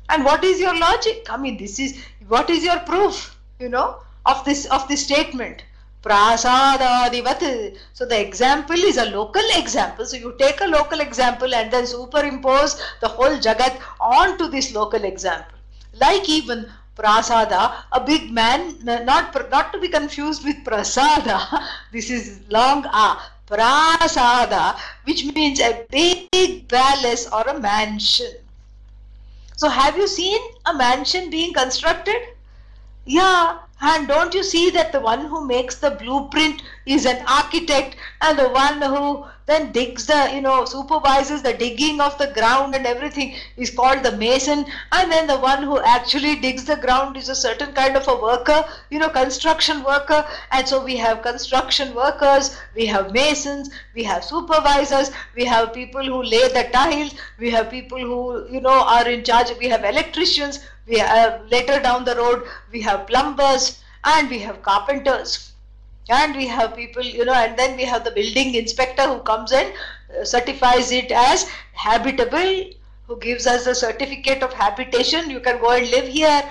And 0.09 0.25
what 0.25 0.45
is 0.45 0.61
your 0.61 0.77
logic? 0.77 1.27
I 1.31 1.37
mean, 1.37 1.57
this 1.57 1.79
is 1.79 2.05
what 2.29 2.51
is 2.51 2.65
your 2.65 2.79
proof, 2.81 3.37
you 3.59 3.69
know, 3.69 3.99
of 4.25 4.45
this 4.45 4.67
of 4.67 4.87
this 4.89 5.05
statement. 5.05 5.65
Prasadadivat. 6.07 7.77
So 7.93 8.07
the 8.07 8.21
example 8.21 8.77
is 8.77 8.97
a 8.97 9.07
local 9.07 9.43
example. 9.57 10.07
So 10.07 10.17
you 10.17 10.35
take 10.39 10.61
a 10.61 10.67
local 10.67 11.01
example 11.01 11.53
and 11.53 11.73
then 11.73 11.85
superimpose 11.85 12.81
the 13.01 13.09
whole 13.09 13.37
Jagat 13.47 13.81
onto 14.01 14.47
this 14.49 14.73
local 14.73 15.03
example. 15.03 15.59
Like 16.01 16.29
even 16.29 16.67
prasada, 16.97 17.75
a 17.91 18.01
big 18.01 18.31
man, 18.31 18.79
not 18.85 19.35
not 19.51 19.73
to 19.73 19.81
be 19.81 19.89
confused 19.89 20.45
with 20.45 20.63
prasada. 20.65 21.39
This 21.93 22.11
is 22.11 22.41
long 22.51 22.85
a 22.87 23.19
prasada, 23.51 24.79
which 25.05 25.25
means 25.35 25.61
a 25.61 25.85
big 25.91 26.69
palace 26.69 27.29
or 27.33 27.43
a 27.43 27.59
mansion. 27.59 28.35
So 29.57 29.69
have 29.69 29.97
you 29.97 30.07
seen 30.07 30.41
a 30.67 30.75
mansion 30.75 31.31
being 31.31 31.53
constructed? 31.53 32.17
Yeah, 33.05 33.59
and 33.81 34.09
don't 34.09 34.35
you 34.35 34.43
see 34.43 34.71
that 34.71 34.93
the 34.93 35.01
one 35.01 35.27
who 35.27 35.47
makes 35.47 35.77
the 35.77 35.91
blueprint 35.91 36.63
is 36.87 37.05
an 37.07 37.25
architect 37.27 37.97
and 38.23 38.39
the 38.39 38.49
one 38.49 38.81
who 38.81 39.25
then 39.47 39.73
digs 39.73 40.07
the, 40.07 40.31
you 40.35 40.41
know, 40.41 40.65
supervises 40.65 41.43
the 41.43 41.53
digging 41.53 42.01
of 42.01 42.19
the 42.19 42.27
ground 42.29 42.75
and 42.75 42.87
everything 42.87 43.35
is 43.57 43.71
called 43.71 44.03
the 44.03 44.17
mason. 44.17 44.67
And 44.93 45.11
then 45.11 45.27
the 45.27 45.39
one 45.39 45.63
who 45.63 45.81
actually 45.81 46.37
digs 46.37 46.65
the 46.65 46.77
ground 46.77 47.17
is 47.17 47.29
a 47.29 47.35
certain 47.35 47.73
kind 47.73 47.97
of 47.97 48.07
a 48.09 48.17
worker, 48.17 48.65
you 48.91 48.99
know, 48.99 49.09
construction 49.09 49.83
worker. 49.85 50.27
And 50.51 50.67
so 50.67 50.85
we 50.85 50.97
have 50.97 51.23
construction 51.23 51.95
workers, 51.95 52.57
we 52.75 52.87
have 52.87 53.13
masons, 53.13 53.71
we 53.95 54.03
have 54.05 54.25
supervisors, 54.25 55.11
we 55.35 55.45
have 55.45 55.73
people 55.73 56.05
who 56.05 56.23
lay 56.23 56.49
the 56.49 56.69
tiles, 56.73 57.15
we 57.39 57.51
have 57.51 57.71
people 57.71 57.99
who, 57.99 58.47
you 58.53 58.61
know, 58.61 58.83
are 58.85 59.09
in 59.09 59.25
charge, 59.25 59.51
we 59.59 59.69
have 59.69 59.85
electricians, 59.85 60.61
we 60.87 60.99
have 60.99 61.41
later 61.51 61.81
down 61.81 62.05
the 62.05 62.15
road 62.17 62.45
we 62.73 62.81
have 62.81 63.07
plumbers 63.07 63.83
and 64.05 64.31
we 64.31 64.39
have 64.39 64.63
carpenters 64.63 65.53
and 66.09 66.37
we 66.37 66.47
have 66.47 66.77
people 66.77 67.03
you 67.03 67.25
know 67.25 67.35
and 67.35 67.59
then 67.59 67.77
we 67.77 67.85
have 67.85 68.05
the 68.05 68.11
building 68.11 68.55
inspector 68.55 69.03
who 69.03 69.19
comes 69.21 69.53
and 69.53 69.73
uh, 70.19 70.25
certifies 70.25 70.93
it 70.93 71.11
as 71.11 71.49
habitable 71.73 72.71
who 73.07 73.17
gives 73.19 73.47
us 73.47 73.67
a 73.67 73.75
certificate 73.75 74.43
of 74.43 74.53
habitation. 74.53 75.31
You 75.31 75.41
can 75.41 75.61
go 75.61 75.71
and 75.71 75.89
live 75.91 76.09
here. 76.09 76.43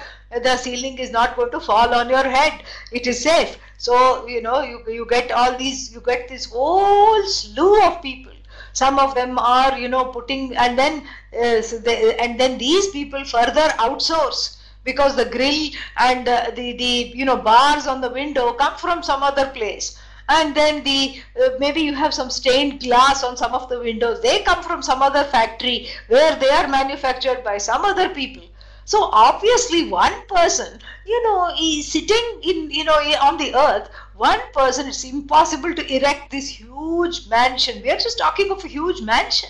The 0.44 0.58
ceiling 0.58 0.98
is 1.00 1.12
not 1.12 1.36
going 1.36 1.52
to 1.52 1.60
fall 1.60 1.94
on 1.94 2.10
your 2.10 2.24
head. 2.24 2.64
It 2.92 3.08
is 3.08 3.22
safe. 3.22 3.58
So 3.78 4.28
you 4.28 4.42
know 4.42 4.62
you, 4.62 4.82
you 4.88 5.06
get 5.10 5.32
all 5.32 5.58
these 5.58 5.94
you 5.94 6.02
get 6.02 6.28
this 6.30 6.46
whole 6.46 7.24
slew 7.24 7.82
of 7.84 8.02
people. 8.02 8.32
Some 8.74 9.00
of 9.00 9.16
them 9.16 9.38
are 9.38 9.78
you 9.78 9.90
know 9.90 10.06
putting 10.06 10.56
and 10.56 10.78
then 10.78 11.08
uh, 11.40 11.62
so 11.62 11.78
they, 11.78 12.16
and 12.18 12.40
then 12.40 12.58
these 12.58 12.90
people 12.90 13.24
further 13.26 13.68
outsource 13.88 14.58
because 14.86 15.16
the 15.16 15.26
grill 15.26 15.70
and 15.98 16.28
uh, 16.30 16.52
the 16.56 16.72
the 16.78 17.12
you 17.20 17.26
know 17.26 17.36
bars 17.36 17.88
on 17.88 18.00
the 18.00 18.10
window 18.10 18.54
come 18.54 18.78
from 18.78 19.04
some 19.04 19.24
other 19.24 19.48
place. 19.48 20.00
And 20.28 20.56
then 20.56 20.84
the 20.84 21.22
uh, 21.40 21.50
maybe 21.60 21.82
you 21.82 21.94
have 21.94 22.14
some 22.14 22.30
stained 22.32 22.80
glass 22.80 23.24
on 23.24 23.38
some 23.38 23.54
of 23.54 23.68
the 23.70 23.80
windows. 23.80 24.22
They 24.22 24.40
come 24.44 24.64
from 24.64 24.82
some 24.82 25.02
other 25.02 25.24
factory 25.26 25.88
where 26.08 26.36
they 26.38 26.50
are 26.50 26.68
manufactured 26.68 27.44
by 27.44 27.58
some 27.58 27.86
other 27.86 28.10
people. 28.10 28.44
So 28.86 29.10
obviously 29.12 29.90
one 29.90 30.16
person 30.28 30.80
you 31.06 31.24
know 31.24 31.54
is 31.60 31.92
sitting 31.92 32.26
in 32.44 32.72
you 32.72 32.86
know 32.86 33.00
on 33.30 33.38
the 33.38 33.54
earth 33.68 33.90
one 34.18 34.40
person, 34.54 34.88
it's 34.88 35.04
impossible 35.04 35.76
to 35.76 35.94
erect 35.94 36.32
this 36.32 36.48
huge 36.48 37.28
mansion. 37.28 37.82
We 37.82 37.92
are 37.92 37.98
just 37.98 38.18
talking 38.18 38.50
of 38.50 38.64
a 38.64 38.68
huge 38.68 39.02
mansion 39.02 39.50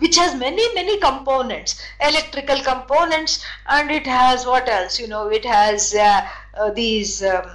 which 0.00 0.16
has 0.16 0.34
many 0.34 0.66
many 0.74 0.98
components 0.98 1.80
electrical 2.00 2.60
components 2.72 3.44
and 3.68 3.90
it 3.90 4.06
has 4.06 4.46
what 4.46 4.68
else 4.68 4.98
you 4.98 5.08
know 5.08 5.28
it 5.28 5.44
has 5.44 5.94
uh, 5.94 6.20
uh, 6.58 6.70
these 6.70 7.22
um, 7.22 7.50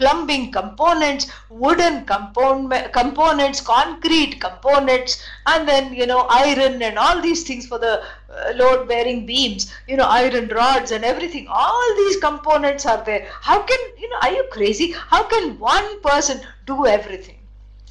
plumbing 0.00 0.50
components, 0.50 1.30
wooden 1.50 2.04
component, 2.06 2.92
components, 2.92 3.60
concrete 3.60 4.40
components, 4.40 5.22
and 5.46 5.68
then, 5.68 5.92
you 5.92 6.06
know, 6.06 6.26
iron 6.30 6.82
and 6.82 6.98
all 6.98 7.20
these 7.20 7.42
things 7.44 7.66
for 7.66 7.78
the 7.78 8.02
uh, 8.02 8.52
load 8.56 8.88
bearing 8.88 9.26
beams, 9.26 9.70
you 9.86 9.96
know, 9.98 10.06
iron 10.06 10.48
rods 10.48 10.90
and 10.90 11.04
everything. 11.04 11.46
All 11.48 11.94
these 11.96 12.16
components 12.16 12.86
are 12.86 13.04
there. 13.04 13.28
How 13.42 13.60
can, 13.62 13.78
you 13.98 14.08
know, 14.08 14.16
are 14.22 14.32
you 14.32 14.44
crazy? 14.50 14.92
How 14.92 15.22
can 15.24 15.58
one 15.58 16.00
person 16.00 16.40
do 16.64 16.86
everything? 16.86 17.39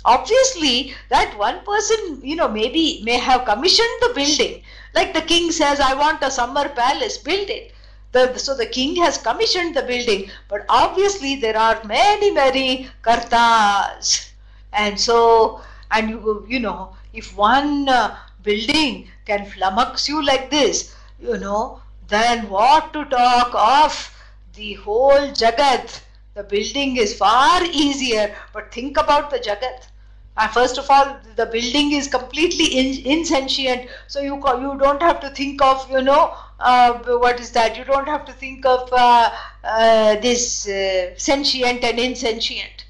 Obviously, 0.05 0.93
that 1.09 1.37
one 1.37 1.63
person, 1.65 2.21
you 2.23 2.35
know, 2.35 2.47
maybe 2.47 3.01
may 3.03 3.17
have 3.17 3.45
commissioned 3.45 3.97
the 4.01 4.13
building. 4.15 4.61
Like 4.95 5.13
the 5.13 5.21
king 5.21 5.51
says, 5.51 5.79
I 5.79 5.93
want 5.93 6.23
a 6.23 6.31
summer 6.31 6.69
palace, 6.69 7.17
build 7.17 7.49
it 7.49 7.73
the, 8.11 8.37
so 8.37 8.55
the 8.55 8.65
king 8.65 8.95
has 8.97 9.17
commissioned 9.17 9.75
the 9.75 9.83
building, 9.83 10.29
but 10.47 10.65
obviously 10.69 11.35
there 11.35 11.57
are 11.57 11.81
many, 11.85 12.31
many 12.31 12.87
kartas. 13.03 14.31
And 14.73 14.99
so, 14.99 15.61
and 15.91 16.09
you, 16.09 16.45
you 16.47 16.59
know, 16.59 16.95
if 17.13 17.35
one 17.35 17.87
uh, 17.89 18.17
building 18.43 19.07
can 19.25 19.45
flummox 19.45 20.07
you 20.07 20.23
like 20.23 20.49
this, 20.49 20.95
you 21.19 21.37
know, 21.37 21.81
then 22.07 22.49
what 22.49 22.93
to 22.93 23.05
talk 23.05 23.53
of 23.53 24.15
the 24.55 24.73
whole 24.73 25.29
Jagat? 25.31 26.01
The 26.39 26.45
building 26.45 26.95
is 26.95 27.17
far 27.17 27.65
easier, 27.65 28.33
but 28.53 28.73
think 28.73 28.95
about 28.95 29.29
the 29.29 29.39
Jagat. 29.39 29.87
Uh, 30.37 30.47
first 30.47 30.77
of 30.77 30.89
all, 30.89 31.17
the 31.35 31.45
building 31.45 31.91
is 31.91 32.07
completely 32.07 32.77
in, 32.79 33.05
insentient, 33.05 33.89
so 34.07 34.21
you 34.21 34.35
you 34.35 34.77
don't 34.77 35.01
have 35.01 35.19
to 35.19 35.29
think 35.31 35.61
of 35.61 35.91
you 35.91 36.01
know 36.01 36.33
uh, 36.61 36.93
what 37.23 37.41
is 37.41 37.51
that? 37.51 37.75
You 37.75 37.83
don't 37.83 38.07
have 38.07 38.23
to 38.23 38.31
think 38.31 38.65
of 38.65 38.87
uh, 38.93 39.31
uh, 39.65 40.15
this 40.21 40.65
uh, 40.69 41.13
sentient 41.17 41.83
and 41.83 41.99
insentient. 41.99 42.85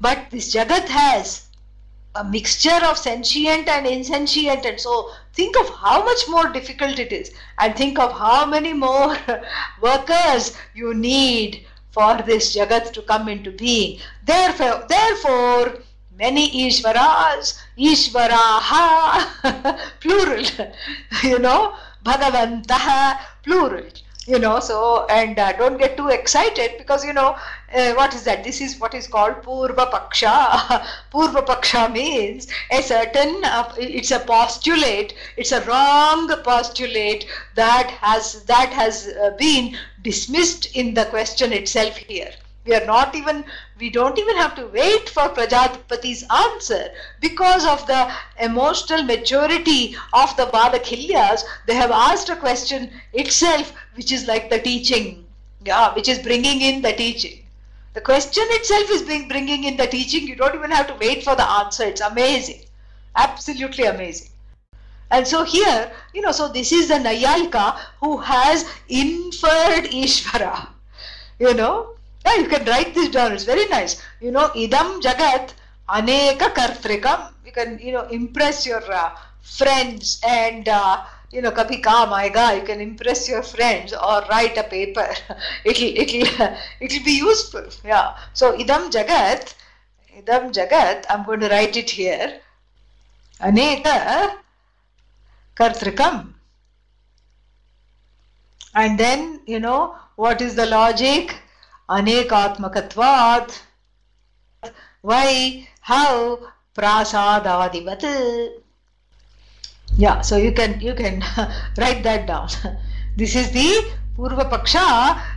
But 0.00 0.30
this 0.30 0.54
Jagat 0.54 0.86
has 0.86 1.48
a 2.14 2.22
mixture 2.22 2.80
of 2.84 2.96
sentient 2.96 3.66
and 3.66 3.88
insentient, 3.88 4.64
and 4.64 4.78
so 4.78 5.10
think 5.32 5.58
of 5.58 5.68
how 5.68 6.04
much 6.04 6.28
more 6.28 6.48
difficult 6.50 7.00
it 7.00 7.10
is, 7.10 7.34
and 7.58 7.74
think 7.74 7.98
of 7.98 8.12
how 8.12 8.46
many 8.46 8.72
more 8.72 9.16
workers 9.82 10.56
you 10.76 10.94
need 10.94 11.66
for 11.94 12.20
this 12.26 12.56
Jagat 12.56 12.92
to 12.92 13.02
come 13.02 13.28
into 13.28 13.52
being. 13.52 14.00
Therefore, 14.26 14.84
therefore 14.88 15.78
many 16.18 16.50
Ishvaras, 16.66 17.60
Ishvaraha, 17.78 19.78
plural, 20.00 20.44
you 21.22 21.38
know, 21.38 21.74
Bhagavantaha, 22.04 23.20
plural 23.44 23.86
you 24.26 24.38
know 24.38 24.58
so 24.58 25.06
and 25.10 25.38
uh, 25.38 25.52
don't 25.52 25.78
get 25.78 25.96
too 25.96 26.08
excited 26.08 26.72
because 26.78 27.04
you 27.04 27.12
know 27.12 27.36
uh, 27.74 27.92
what 27.94 28.14
is 28.14 28.22
that 28.24 28.44
this 28.44 28.60
is 28.60 28.78
what 28.78 28.94
is 28.94 29.06
called 29.06 29.34
purva 29.42 29.86
paksha 29.94 30.34
purva 31.12 31.44
paksha 31.50 31.92
means 31.92 32.46
a 32.70 32.82
certain 32.82 33.44
uh, 33.44 33.72
it's 33.78 34.10
a 34.10 34.20
postulate 34.20 35.14
it's 35.36 35.52
a 35.52 35.64
wrong 35.64 36.28
postulate 36.44 37.26
that 37.54 37.90
has 37.90 38.44
that 38.44 38.72
has 38.72 39.08
uh, 39.08 39.30
been 39.38 39.76
dismissed 40.02 40.66
in 40.76 40.94
the 40.94 41.04
question 41.06 41.52
itself 41.52 41.96
here 41.96 42.32
we 42.66 42.74
are 42.74 42.86
not 42.86 43.14
even 43.14 43.44
we 43.78 43.90
don't 43.90 44.18
even 44.18 44.36
have 44.36 44.54
to 44.54 44.66
wait 44.68 45.08
for 45.08 45.28
Prajapati's 45.28 46.24
answer 46.30 46.88
because 47.20 47.66
of 47.66 47.86
the 47.86 48.10
emotional 48.40 49.02
maturity 49.02 49.94
of 50.14 50.34
the 50.38 50.46
Valakhilyas. 50.46 51.42
They 51.66 51.74
have 51.74 51.90
asked 51.90 52.30
a 52.30 52.36
question 52.36 52.90
itself, 53.12 53.74
which 53.96 54.12
is 54.12 54.26
like 54.26 54.48
the 54.48 54.60
teaching, 54.60 55.26
yeah, 55.62 55.92
which 55.94 56.08
is 56.08 56.18
bringing 56.20 56.62
in 56.62 56.80
the 56.80 56.92
teaching. 56.92 57.43
The 57.94 58.00
question 58.00 58.44
itself 58.48 58.90
is 58.90 59.02
being 59.02 59.28
bringing 59.28 59.64
in 59.64 59.76
the 59.76 59.86
teaching. 59.86 60.26
You 60.26 60.34
don't 60.34 60.54
even 60.54 60.70
have 60.72 60.88
to 60.88 60.94
wait 61.00 61.22
for 61.22 61.36
the 61.36 61.48
answer. 61.48 61.84
It's 61.84 62.00
amazing, 62.00 62.62
absolutely 63.14 63.84
amazing. 63.84 64.30
And 65.12 65.26
so 65.26 65.44
here, 65.44 65.92
you 66.12 66.20
know, 66.20 66.32
so 66.32 66.48
this 66.48 66.72
is 66.72 66.88
the 66.88 66.94
Naiyayika 66.94 67.78
who 68.00 68.16
has 68.16 68.64
inferred 68.88 69.84
Ishvara, 69.92 70.68
you 71.38 71.54
know, 71.54 71.94
yeah, 72.26 72.36
you 72.36 72.48
can 72.48 72.64
write 72.64 72.94
this 72.94 73.10
down. 73.10 73.32
It's 73.32 73.44
very 73.44 73.66
nice. 73.66 74.02
You 74.20 74.32
know, 74.32 74.48
idam 74.56 75.00
jagat 75.00 75.52
aneka 75.88 76.52
kartrikam. 76.54 77.32
You 77.44 77.52
can, 77.52 77.78
you 77.78 77.92
know, 77.92 78.08
impress 78.08 78.66
your 78.66 78.82
uh, 78.90 79.10
friends 79.42 80.20
and, 80.26 80.68
uh, 80.68 81.04
you 81.34 81.42
know, 81.42 81.50
kabhi 81.50 81.82
kaam 81.82 82.14
aayega. 82.18 82.56
You 82.58 82.62
can 82.62 82.80
impress 82.80 83.28
your 83.28 83.42
friends 83.42 83.92
or 83.92 84.22
write 84.30 84.56
a 84.56 84.62
paper. 84.62 85.08
it'll, 85.64 85.92
it'll, 86.04 86.56
it'll 86.80 87.04
be 87.04 87.18
useful. 87.18 87.66
Yeah. 87.84 88.16
So, 88.32 88.56
idam 88.56 88.90
jagat, 88.90 89.54
idam 90.18 90.52
jagat, 90.52 91.04
I'm 91.10 91.24
going 91.24 91.40
to 91.40 91.48
write 91.48 91.76
it 91.76 91.90
here. 91.90 92.40
Aneka 93.40 94.36
kartrikam. 95.56 96.34
And 98.74 98.98
then, 98.98 99.40
you 99.46 99.60
know, 99.60 99.96
what 100.16 100.40
is 100.40 100.54
the 100.54 100.66
logic? 100.66 101.34
अनेकात्मकत्वात् 101.88 103.60
why 105.02 105.68
how 105.80 106.38
prasadadivat 106.74 108.02
yeah 109.96 110.20
so 110.20 110.36
you 110.36 110.52
can 110.52 110.80
you 110.80 110.94
can 110.94 111.22
write 111.78 112.02
that 112.02 112.26
down 112.26 112.48
this 113.16 113.36
is 113.36 113.50
the 113.52 113.68
purva 114.16 114.48
paksha 114.50 114.86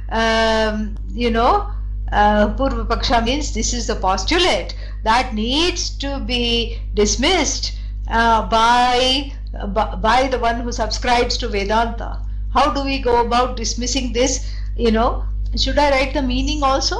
um, 0.09 0.95
you 1.13 1.29
know 1.29 1.71
uh, 2.11 2.47
purva 2.55 2.85
paksha 2.87 3.23
means 3.23 3.53
this 3.53 3.73
is 3.73 3.87
the 3.87 3.95
postulate 3.95 4.75
that 5.03 5.33
needs 5.33 5.89
to 5.89 6.19
be 6.19 6.79
dismissed 6.93 7.73
uh, 8.09 8.47
by 8.49 9.31
by 10.01 10.27
the 10.27 10.39
one 10.39 10.59
who 10.61 10.71
subscribes 10.71 11.37
to 11.37 11.47
vedanta 11.47 12.19
how 12.53 12.71
do 12.73 12.83
we 12.83 12.99
go 12.99 13.21
about 13.25 13.57
dismissing 13.57 14.13
this 14.13 14.53
you 14.75 14.91
know 14.91 15.23
should 15.55 15.79
I 15.79 15.89
write 15.91 16.13
the 16.13 16.21
meaning 16.21 16.61
also? 16.61 16.97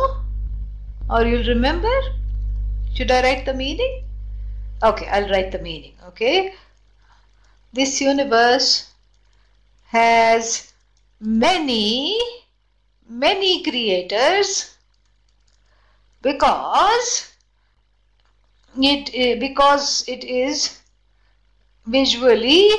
Or 1.10 1.24
you'll 1.24 1.48
remember? 1.48 1.94
Should 2.94 3.12
I 3.12 3.22
write 3.22 3.46
the 3.46 3.54
meaning? 3.54 4.04
Okay, 4.82 5.08
I'll 5.08 5.30
write 5.30 5.52
the 5.52 5.60
meaning. 5.60 5.94
Okay. 6.08 6.54
This 7.74 8.02
universe 8.02 8.92
has 9.88 10.74
many, 11.20 12.20
many 13.08 13.64
creators 13.64 14.76
because 16.22 17.34
it 18.82 19.10
eh, 19.14 19.40
because 19.40 20.08
it 20.08 20.24
is 20.24 20.80
visually 21.86 22.70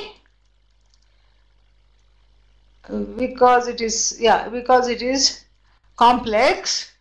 because 3.16 3.68
it 3.68 3.80
is 3.80 4.16
yeah 4.20 4.48
because 4.48 4.88
it 4.88 5.02
is 5.02 5.44
complex 5.96 6.92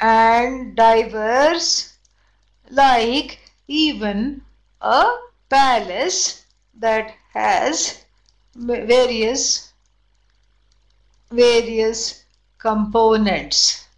and 0.00 0.76
diverse 0.76 1.98
like 2.70 3.38
even 3.66 4.42
a 4.80 5.04
palace 5.48 6.44
that 6.78 7.14
has 7.32 8.04
various 8.56 9.72
various 11.30 12.24
components 12.58 13.88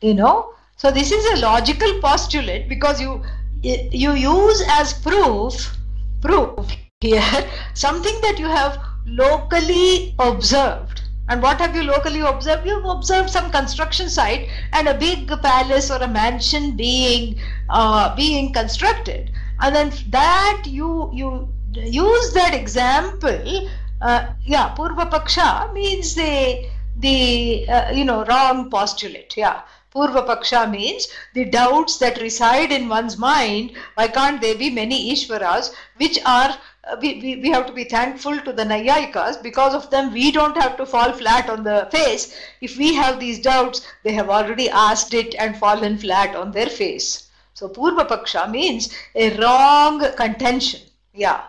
you 0.00 0.14
know? 0.14 0.54
So 0.76 0.90
this 0.90 1.10
is 1.10 1.24
a 1.32 1.42
logical 1.44 2.00
postulate 2.00 2.68
because 2.68 3.00
you 3.00 3.22
you 3.62 4.12
use 4.12 4.62
as 4.68 4.92
proof 4.92 5.76
proof 6.20 6.70
here 7.00 7.48
something 7.74 8.20
that 8.20 8.38
you 8.38 8.46
have 8.46 8.78
locally 9.06 10.14
observed. 10.18 11.02
And 11.30 11.42
what 11.42 11.58
have 11.60 11.74
you 11.74 11.82
locally 11.82 12.20
observed? 12.20 12.66
You've 12.66 12.84
observed 12.84 13.28
some 13.28 13.50
construction 13.50 14.08
site 14.08 14.48
and 14.72 14.88
a 14.88 14.94
big 14.94 15.28
palace 15.42 15.90
or 15.90 15.98
a 15.98 16.08
mansion 16.08 16.76
being 16.76 17.38
uh, 17.68 18.14
being 18.14 18.52
constructed, 18.52 19.32
and 19.60 19.74
then 19.74 19.92
that 20.10 20.62
you 20.66 21.10
you 21.12 21.48
use 21.74 22.32
that 22.32 22.54
example. 22.54 23.68
Uh, 24.00 24.26
yeah, 24.44 24.74
Purva 24.76 25.10
Paksha 25.10 25.72
means 25.72 26.14
the 26.14 26.68
the 26.96 27.68
uh, 27.68 27.90
you 27.92 28.04
know 28.04 28.24
wrong 28.24 28.70
postulate. 28.70 29.36
Yeah. 29.36 29.62
Purva 29.94 30.26
Paksha 30.26 30.70
means 30.70 31.08
the 31.34 31.46
doubts 31.46 31.96
that 31.96 32.20
reside 32.20 32.70
in 32.72 32.88
one's 32.88 33.16
mind. 33.16 33.72
Why 33.94 34.06
can't 34.08 34.40
there 34.40 34.54
be 34.54 34.68
many 34.70 35.12
Ishvaras 35.12 35.72
which 35.96 36.18
are 36.26 36.56
uh, 36.84 36.96
we, 37.00 37.20
we, 37.20 37.36
we 37.36 37.50
have 37.50 37.66
to 37.66 37.72
be 37.72 37.84
thankful 37.84 38.38
to 38.40 38.52
the 38.52 38.64
Naiyayikas 38.64 39.42
because 39.42 39.74
of 39.74 39.90
them 39.90 40.12
we 40.12 40.30
don't 40.30 40.56
have 40.56 40.76
to 40.76 40.86
fall 40.86 41.12
flat 41.12 41.50
on 41.50 41.64
the 41.64 41.88
face. 41.90 42.34
If 42.60 42.76
we 42.76 42.94
have 42.94 43.18
these 43.18 43.40
doubts, 43.40 43.86
they 44.04 44.12
have 44.12 44.28
already 44.28 44.68
asked 44.70 45.14
it 45.14 45.34
and 45.38 45.56
fallen 45.56 45.98
flat 45.98 46.36
on 46.36 46.52
their 46.52 46.68
face. 46.68 47.27
So 47.58 47.68
Purva 47.68 48.06
Paksha 48.06 48.48
means 48.48 48.94
a 49.16 49.36
wrong 49.36 49.98
contention. 50.14 50.80
Yeah. 51.12 51.40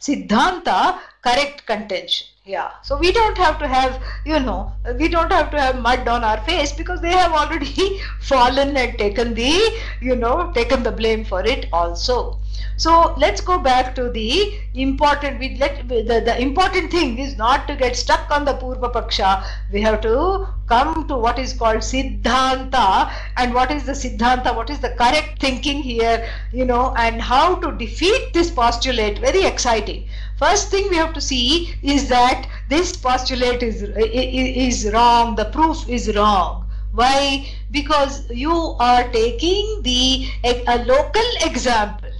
Siddhanta, 0.00 0.98
correct 1.22 1.66
contention. 1.66 2.26
Yeah. 2.48 2.70
So 2.82 2.96
we 2.96 3.12
don't 3.12 3.36
have 3.36 3.58
to 3.58 3.68
have, 3.68 4.02
you 4.24 4.40
know, 4.40 4.72
we 4.98 5.08
don't 5.08 5.30
have 5.30 5.50
to 5.50 5.60
have 5.60 5.82
mud 5.82 6.08
on 6.08 6.24
our 6.24 6.40
face 6.44 6.72
because 6.72 7.02
they 7.02 7.12
have 7.12 7.32
already 7.32 8.00
fallen 8.20 8.74
and 8.74 8.96
taken 8.96 9.34
the, 9.34 9.78
you 10.00 10.16
know, 10.16 10.50
taken 10.54 10.82
the 10.82 10.90
blame 10.90 11.26
for 11.26 11.44
it 11.44 11.66
also. 11.74 12.40
So 12.78 13.14
let's 13.18 13.42
go 13.42 13.58
back 13.58 13.94
to 13.96 14.08
the 14.08 14.58
important, 14.74 15.38
we 15.40 15.58
let, 15.58 15.88
the, 15.88 16.22
the 16.24 16.40
important 16.40 16.90
thing 16.90 17.18
is 17.18 17.36
not 17.36 17.68
to 17.68 17.76
get 17.76 17.96
stuck 17.96 18.30
on 18.30 18.46
the 18.46 18.54
Purva 18.54 18.92
Paksha. 18.94 19.44
We 19.70 19.82
have 19.82 20.00
to 20.02 20.46
come 20.68 21.06
to 21.08 21.16
what 21.16 21.38
is 21.38 21.52
called 21.52 21.78
Siddhanta 21.78 23.12
and 23.36 23.52
what 23.52 23.70
is 23.70 23.84
the 23.84 23.92
Siddhanta, 23.92 24.56
what 24.56 24.70
is 24.70 24.78
the 24.78 24.90
correct 24.90 25.40
thinking 25.40 25.82
here, 25.82 26.26
you 26.52 26.64
know, 26.64 26.94
and 26.96 27.20
how 27.20 27.56
to 27.56 27.72
defeat 27.72 28.32
this 28.32 28.50
postulate. 28.50 29.18
Very 29.18 29.44
exciting. 29.44 30.08
First 30.38 30.70
thing 30.70 30.88
we 30.88 30.96
have 30.96 31.12
to 31.14 31.20
see 31.20 31.74
is 31.82 32.08
that 32.08 32.48
this 32.68 32.96
postulate 32.96 33.62
is, 33.62 33.82
is 33.82 34.90
wrong, 34.92 35.34
the 35.34 35.46
proof 35.46 35.88
is 35.88 36.14
wrong. 36.14 36.66
Why? 36.92 37.48
Because 37.70 38.30
you 38.30 38.52
are 38.78 39.08
taking 39.08 39.82
the 39.82 40.28
a, 40.44 40.64
a 40.66 40.84
local 40.84 41.28
example 41.42 42.10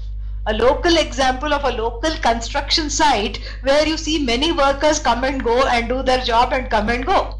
a 0.47 0.55
local 0.55 0.97
example 0.97 1.53
of 1.53 1.64
a 1.64 1.77
local 1.77 2.11
construction 2.27 2.89
site 2.89 3.39
where 3.62 3.87
you 3.87 3.99
see 3.99 4.19
many 4.25 4.51
workers 4.51 4.99
come 4.99 5.25
and 5.25 5.45
go 5.45 5.66
and 5.66 5.89
do 5.89 6.03
their 6.03 6.25
job 6.25 6.55
and 6.55 6.71
come 6.71 6.89
and 6.89 7.05
go 7.05 7.35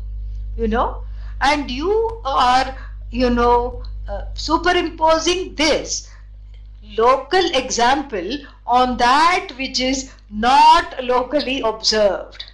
you 0.59 0.69
know 0.69 1.03
and 1.41 1.71
you 1.71 2.21
are 2.25 2.77
you 3.11 3.31
know 3.31 3.83
uh, 4.09 4.25
superimposing 4.35 5.55
this 5.55 6.11
local 6.99 7.51
example 7.55 8.37
on 8.67 8.97
that 8.99 9.49
which 9.57 9.81
is 9.81 10.13
not 10.31 11.03
locally 11.05 11.61
observed 11.61 12.45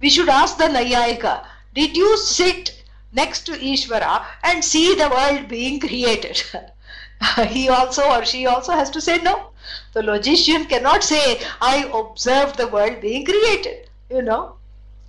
we 0.00 0.10
should 0.10 0.28
ask 0.28 0.56
the 0.58 0.64
naiyayika 0.64 1.44
did 1.74 1.96
you 1.96 2.16
sit 2.16 2.82
next 3.12 3.46
to 3.46 3.52
ishvara 3.52 4.24
and 4.42 4.64
see 4.64 4.94
the 4.94 5.08
world 5.08 5.48
being 5.48 5.78
created 5.80 6.42
he 7.48 7.68
also 7.68 8.02
or 8.10 8.24
she 8.24 8.46
also 8.46 8.72
has 8.72 8.90
to 8.90 9.00
say 9.00 9.18
no 9.18 9.50
the 9.92 10.02
logician 10.02 10.64
cannot 10.66 11.04
say, 11.04 11.40
I 11.60 11.88
observed 11.94 12.56
the 12.56 12.66
world 12.66 13.00
being 13.00 13.24
created. 13.24 13.88
You 14.08 14.22
know, 14.22 14.56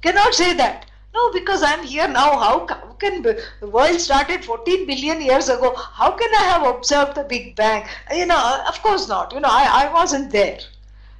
cannot 0.02 0.34
say 0.34 0.54
that. 0.54 0.86
No, 1.14 1.32
because 1.32 1.64
I'm 1.64 1.84
here 1.84 2.08
now. 2.08 2.38
How, 2.38 2.68
how 2.68 2.94
can 3.00 3.22
the 3.22 3.44
world 3.62 4.00
started 4.00 4.46
14 4.46 4.86
billion 4.86 5.22
years 5.22 5.50
ago? 5.50 5.76
How 5.76 6.12
can 6.12 6.34
I 6.36 6.44
have 6.44 6.64
observed 6.64 7.16
the 7.16 7.24
Big 7.24 7.56
Bang? 7.56 7.88
You 8.12 8.26
know, 8.26 8.38
uh, 8.38 8.66
of 8.68 8.82
course 8.82 9.08
not. 9.08 9.34
You 9.34 9.40
know, 9.40 9.50
I, 9.50 9.86
I 9.86 9.94
wasn't 9.94 10.32
there. 10.32 10.60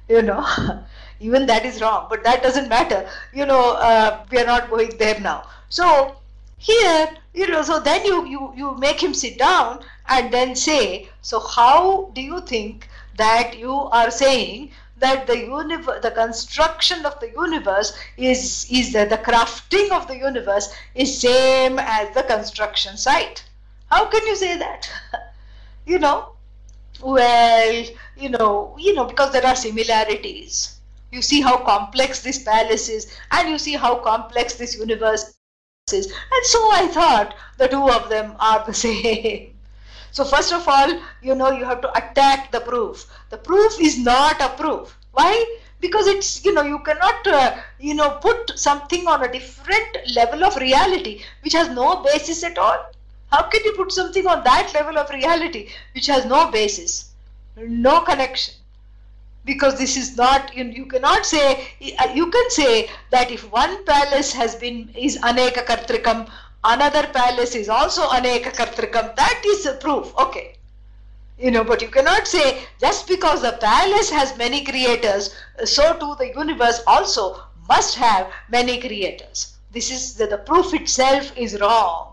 You 0.08 0.22
know, 0.22 0.44
even 1.20 1.46
that 1.46 1.64
is 1.64 1.80
wrong, 1.80 2.06
but 2.10 2.24
that 2.24 2.42
doesn't 2.42 2.68
matter. 2.68 3.08
You 3.32 3.46
know, 3.46 3.74
uh, 3.74 4.24
we 4.30 4.38
are 4.38 4.46
not 4.46 4.70
going 4.70 4.96
there 4.98 5.18
now. 5.20 5.48
So 5.68 6.16
here, 6.58 7.08
you 7.34 7.48
know, 7.48 7.62
so 7.62 7.80
then 7.80 8.04
you, 8.04 8.26
you, 8.26 8.52
you 8.56 8.74
make 8.76 9.02
him 9.02 9.14
sit 9.14 9.38
down 9.38 9.84
and 10.08 10.32
then 10.32 10.54
say, 10.54 11.08
so 11.20 11.40
how 11.40 12.10
do 12.14 12.20
you 12.20 12.40
think 12.40 12.88
that 13.16 13.58
you 13.58 13.72
are 13.72 14.10
saying 14.10 14.70
that 14.98 15.26
the 15.26 15.36
universe, 15.36 16.00
the 16.02 16.10
construction 16.10 17.04
of 17.04 17.18
the 17.20 17.30
universe 17.30 17.92
is, 18.16 18.66
is 18.70 18.92
the, 18.92 19.04
the 19.04 19.18
crafting 19.18 19.90
of 19.90 20.06
the 20.06 20.16
universe 20.16 20.72
is 20.94 21.20
same 21.20 21.78
as 21.80 22.14
the 22.14 22.22
construction 22.22 22.96
site. 22.96 23.44
How 23.90 24.06
can 24.06 24.24
you 24.26 24.36
say 24.36 24.56
that? 24.58 24.88
you 25.86 25.98
know, 25.98 26.32
well, 27.02 27.84
you 28.16 28.28
know, 28.28 28.76
you 28.78 28.94
know, 28.94 29.04
because 29.04 29.32
there 29.32 29.46
are 29.46 29.56
similarities. 29.56 30.78
You 31.10 31.20
see 31.20 31.40
how 31.40 31.58
complex 31.58 32.22
this 32.22 32.42
palace 32.42 32.88
is, 32.88 33.12
and 33.30 33.48
you 33.48 33.58
see 33.58 33.74
how 33.74 33.96
complex 33.96 34.54
this 34.54 34.76
universe 34.78 35.34
is. 35.92 36.06
And 36.06 36.44
so 36.44 36.58
I 36.72 36.88
thought 36.88 37.34
the 37.58 37.68
two 37.68 37.90
of 37.90 38.08
them 38.08 38.34
are 38.38 38.64
the 38.64 38.74
same. 38.86 39.58
So 40.12 40.24
first 40.24 40.52
of 40.52 40.68
all, 40.68 41.00
you 41.22 41.34
know, 41.34 41.50
you 41.50 41.64
have 41.64 41.80
to 41.80 41.90
attack 41.96 42.52
the 42.52 42.60
proof. 42.60 43.06
The 43.30 43.38
proof 43.38 43.80
is 43.80 43.98
not 43.98 44.40
a 44.40 44.50
proof. 44.50 44.96
Why? 45.12 45.58
Because 45.80 46.06
it's, 46.06 46.44
you 46.44 46.52
know, 46.52 46.62
you 46.62 46.78
cannot, 46.80 47.26
uh, 47.26 47.56
you 47.80 47.94
know, 47.94 48.18
put 48.20 48.58
something 48.58 49.08
on 49.08 49.24
a 49.24 49.32
different 49.32 49.98
level 50.14 50.44
of 50.44 50.56
reality 50.56 51.22
which 51.42 51.54
has 51.54 51.68
no 51.70 52.02
basis 52.02 52.44
at 52.44 52.58
all. 52.58 52.91
How 53.32 53.44
can 53.44 53.64
you 53.64 53.72
put 53.72 53.90
something 53.90 54.26
on 54.26 54.44
that 54.44 54.72
level 54.74 54.98
of 54.98 55.08
reality 55.08 55.70
which 55.94 56.06
has 56.08 56.26
no 56.26 56.50
basis, 56.50 57.12
no 57.56 58.02
connection? 58.02 58.52
Because 59.46 59.78
this 59.78 59.96
is 59.96 60.18
not, 60.18 60.54
you, 60.54 60.64
you 60.64 60.84
cannot 60.84 61.24
say, 61.24 61.66
uh, 61.98 62.12
you 62.14 62.30
can 62.30 62.50
say 62.50 62.90
that 63.10 63.30
if 63.30 63.50
one 63.50 63.86
palace 63.86 64.34
has 64.34 64.54
been, 64.54 64.90
is 64.94 65.18
aneka 65.20 65.64
kartrikam, 65.64 66.30
another 66.62 67.06
palace 67.06 67.54
is 67.54 67.70
also 67.70 68.02
aneka 68.08 68.52
kartrikam, 68.54 69.16
that 69.16 69.42
is 69.46 69.64
a 69.64 69.76
proof, 69.76 70.12
okay. 70.18 70.56
You 71.38 71.50
know, 71.50 71.64
but 71.64 71.80
you 71.80 71.88
cannot 71.88 72.28
say 72.28 72.62
just 72.78 73.08
because 73.08 73.40
the 73.40 73.56
palace 73.62 74.10
has 74.10 74.36
many 74.36 74.62
creators, 74.62 75.34
so 75.64 75.98
too 75.98 76.14
the 76.18 76.34
universe 76.36 76.82
also 76.86 77.42
must 77.66 77.94
have 77.94 78.30
many 78.50 78.78
creators. 78.78 79.54
This 79.72 79.90
is 79.90 80.14
the, 80.14 80.26
the 80.26 80.38
proof 80.38 80.74
itself 80.74 81.32
is 81.34 81.58
wrong. 81.58 82.11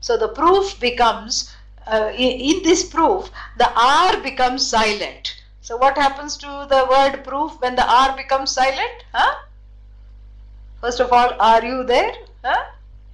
So 0.00 0.16
the 0.16 0.28
proof 0.28 0.78
becomes, 0.78 1.54
uh, 1.86 2.12
in, 2.16 2.62
this 2.62 2.84
proof, 2.84 3.30
the 3.58 3.70
R 3.74 4.20
becomes 4.20 4.66
silent. 4.66 5.36
So 5.60 5.76
what 5.76 5.96
happens 5.96 6.36
to 6.38 6.66
the 6.68 6.86
word 6.88 7.24
proof 7.24 7.60
when 7.60 7.74
the 7.74 7.86
R 7.88 8.16
becomes 8.16 8.52
silent? 8.52 9.04
Huh? 9.12 9.34
First 10.80 11.00
of 11.00 11.12
all, 11.12 11.34
are 11.40 11.64
you 11.64 11.84
there? 11.84 12.12
Huh? 12.44 12.64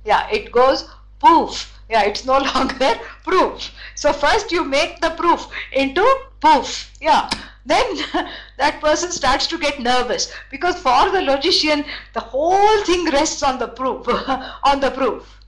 Yeah, 0.04 0.28
it 0.28 0.52
goes 0.52 0.88
poof. 1.18 1.72
Yeah, 1.88 2.02
it's 2.02 2.24
no 2.24 2.38
longer 2.54 2.98
proof. 3.24 3.70
So 3.94 4.12
first 4.12 4.50
you 4.50 4.64
make 4.64 5.00
the 5.00 5.10
proof 5.10 5.46
into 5.72 6.04
poof. 6.40 6.90
Yeah. 7.00 7.30
Then 7.64 7.86
that 8.58 8.80
person 8.80 9.12
starts 9.12 9.46
to 9.46 9.58
get 9.58 9.80
nervous 9.80 10.32
because 10.50 10.76
for 10.76 11.10
the 11.10 11.22
logician, 11.22 11.84
the 12.12 12.20
whole 12.20 12.82
thing 12.84 13.04
rests 13.06 13.42
on 13.42 13.58
the 13.58 13.68
proof, 13.68 14.08
on 14.64 14.80
the 14.80 14.90
proof. 14.90 15.38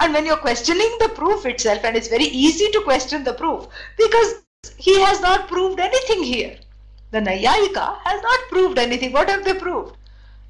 And 0.00 0.12
when 0.12 0.26
you're 0.26 0.36
questioning 0.36 0.96
the 1.00 1.08
proof 1.10 1.46
itself, 1.46 1.84
and 1.84 1.96
it's 1.96 2.08
very 2.08 2.24
easy 2.24 2.70
to 2.72 2.82
question 2.82 3.24
the 3.24 3.34
proof 3.34 3.66
because 3.96 4.42
he 4.76 5.00
has 5.00 5.20
not 5.20 5.48
proved 5.48 5.80
anything 5.80 6.22
here. 6.22 6.56
The 7.10 7.20
Naiyayika 7.20 7.98
has 8.04 8.22
not 8.22 8.40
proved 8.48 8.78
anything. 8.78 9.12
What 9.12 9.28
have 9.28 9.44
they 9.44 9.54
proved? 9.54 9.96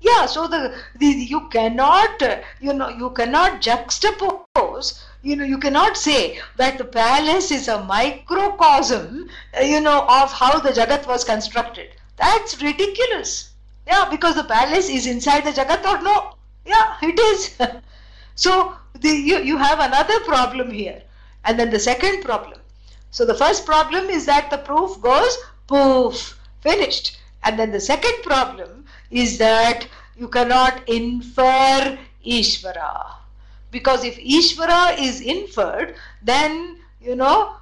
Yeah, 0.00 0.26
so 0.26 0.46
the, 0.46 0.74
the 0.96 1.06
you 1.06 1.48
cannot, 1.48 2.22
you 2.60 2.72
know, 2.74 2.88
you 2.88 3.10
cannot 3.10 3.62
juxtapose, 3.62 5.02
you 5.22 5.36
know, 5.36 5.44
you 5.44 5.58
cannot 5.58 5.96
say 5.96 6.38
that 6.56 6.76
the 6.76 6.84
palace 6.84 7.50
is 7.50 7.68
a 7.68 7.82
microcosm, 7.84 9.30
you 9.62 9.80
know, 9.80 10.02
of 10.08 10.30
how 10.32 10.60
the 10.60 10.70
Jagat 10.70 11.06
was 11.06 11.24
constructed. 11.24 11.88
That's 12.16 12.62
ridiculous. 12.62 13.50
Yeah, 13.86 14.08
because 14.10 14.34
the 14.34 14.44
palace 14.44 14.88
is 14.88 15.06
inside 15.06 15.44
the 15.44 15.52
Jagat 15.52 15.84
or 15.84 16.02
no? 16.02 16.34
Yeah, 16.66 16.96
it 17.02 17.18
is. 17.18 17.58
so 18.34 18.74
the, 19.00 19.08
you, 19.08 19.38
you 19.38 19.56
have 19.58 19.80
another 19.80 20.20
problem 20.20 20.70
here. 20.70 21.02
And 21.44 21.58
then 21.58 21.70
the 21.70 21.78
second 21.78 22.22
problem. 22.22 22.58
So 23.10 23.24
the 23.24 23.34
first 23.34 23.66
problem 23.66 24.08
is 24.10 24.26
that 24.26 24.50
the 24.50 24.58
proof 24.58 25.00
goes 25.00 25.36
poof, 25.66 26.38
finished. 26.60 27.18
And 27.42 27.58
then 27.58 27.72
the 27.72 27.80
second 27.80 28.22
problem 28.22 28.86
is 29.10 29.38
that 29.38 29.86
you 30.16 30.28
cannot 30.28 30.88
infer 30.88 31.98
Ishvara. 32.26 33.14
Because 33.70 34.04
if 34.04 34.16
Ishvara 34.18 34.98
is 34.98 35.20
inferred, 35.20 35.96
then, 36.22 36.78
you 37.00 37.16
know, 37.16 37.56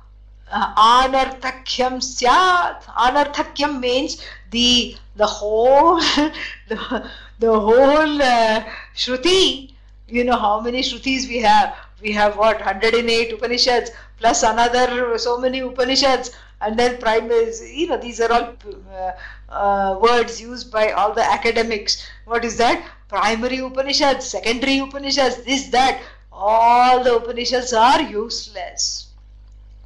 uh, 0.51 1.09
anarthakyam 1.09 2.01
syat. 2.03 2.85
Anarthakyam 2.85 3.81
means 3.81 4.23
the 4.51 4.97
the 5.17 5.27
whole 5.27 5.97
the, 6.69 7.11
the 7.39 7.59
whole 7.61 8.23
uh, 8.23 8.65
shruti 8.95 9.72
you 10.13 10.25
know 10.25 10.37
how 10.37 10.61
many 10.61 10.83
Shrutis 10.83 11.27
we 11.27 11.39
have. 11.39 11.75
We 12.03 12.13
have 12.13 12.37
what 12.37 12.59
108 12.61 13.33
Upanishads 13.33 13.91
plus 14.19 14.43
another 14.43 15.17
so 15.19 15.39
many 15.39 15.61
Upanishads 15.61 16.33
and 16.61 16.79
then 16.79 16.99
primaries. 16.99 17.63
You 17.75 17.87
know 17.89 17.97
these 17.97 18.21
are 18.21 18.31
all 18.31 18.55
uh, 18.95 19.13
uh, 19.49 19.99
words 20.01 20.41
used 20.41 20.71
by 20.71 20.91
all 20.91 21.15
the 21.15 21.25
academics. 21.25 22.07
What 22.27 22.45
is 22.45 22.59
that? 22.59 22.85
Primary 23.09 23.59
Upanishads, 23.59 24.27
secondary 24.27 24.79
Upanishads, 24.79 25.43
this 25.45 25.69
that. 25.69 26.03
All 26.31 27.03
the 27.05 27.17
Upanishads 27.17 27.73
are 27.73 28.03
useless. 28.03 29.09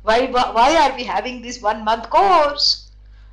Why 0.03 0.27
why 0.27 0.77
are 0.77 0.97
we 0.97 1.05
having 1.05 1.41
this 1.43 1.63
one 1.63 1.85
month 1.85 2.11
course? 2.11 2.86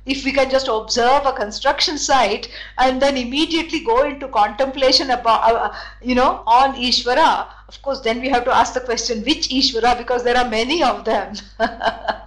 If 0.06 0.24
we 0.24 0.32
can 0.32 0.50
just 0.50 0.68
observe 0.68 1.24
a 1.24 1.32
construction 1.32 1.96
site 1.96 2.48
and 2.78 3.00
then 3.00 3.16
immediately 3.16 3.80
go 3.80 4.02
into 4.04 4.28
contemplation 4.28 5.10
about 5.10 5.50
uh, 5.50 5.54
uh, 5.54 5.74
you 6.02 6.14
know 6.14 6.42
on 6.46 6.74
ishvara 6.74 7.46
of 7.68 7.80
course 7.82 8.00
then 8.00 8.20
we 8.20 8.28
have 8.28 8.44
to 8.44 8.54
ask 8.54 8.74
the 8.74 8.80
question 8.80 9.22
which 9.24 9.48
ishvara 9.48 9.96
because 9.96 10.22
there 10.22 10.36
are 10.36 10.48
many 10.48 10.82
of 10.82 11.04
them. 11.04 11.34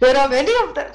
There 0.00 0.16
are 0.16 0.28
many 0.28 0.52
of 0.64 0.74
them. 0.74 0.90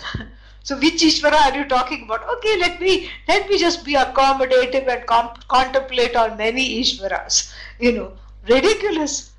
So 0.63 0.78
which 0.78 1.01
ishvara 1.01 1.39
are 1.45 1.57
you 1.57 1.65
talking 1.65 2.03
about? 2.03 2.28
Okay 2.38 2.57
let 2.57 2.82
me 2.82 3.09
let 3.28 3.49
me 3.49 3.57
just 3.57 3.86
be 3.86 3.93
accommodative 3.93 4.88
and 4.88 5.05
contemplate 5.47 6.15
on 6.15 6.36
many 6.38 6.82
ishvaras 6.82 7.53
you 7.80 7.93
know 7.93 8.11
ridiculous. 8.49 9.32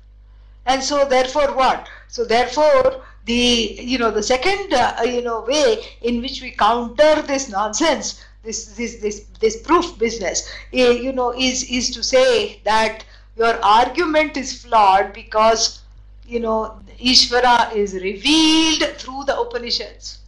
And 0.65 0.83
so 0.83 1.05
therefore 1.05 1.55
what? 1.55 1.87
So 2.07 2.25
therefore 2.25 3.03
the 3.25 3.77
you 3.81 3.97
know 3.97 4.11
the 4.11 4.23
second 4.23 4.73
uh, 4.73 5.01
you 5.03 5.21
know 5.21 5.41
way 5.41 5.83
in 6.01 6.21
which 6.21 6.41
we 6.41 6.51
counter 6.51 7.21
this 7.23 7.49
nonsense 7.49 8.23
this 8.43 8.65
this 8.77 8.95
this 8.97 9.25
this 9.39 9.61
proof 9.61 9.97
business 9.97 10.49
uh, 10.73 10.77
you 10.77 11.11
know 11.11 11.33
is 11.33 11.63
is 11.69 11.91
to 11.91 12.03
say 12.03 12.59
that 12.63 13.03
your 13.37 13.55
argument 13.63 14.37
is 14.37 14.63
flawed 14.63 15.13
because 15.13 15.81
you 16.25 16.39
know 16.39 16.79
ishvara 16.99 17.73
is 17.75 17.93
revealed 17.93 18.83
through 18.97 19.23
the 19.25 19.37
upanishads 19.39 20.19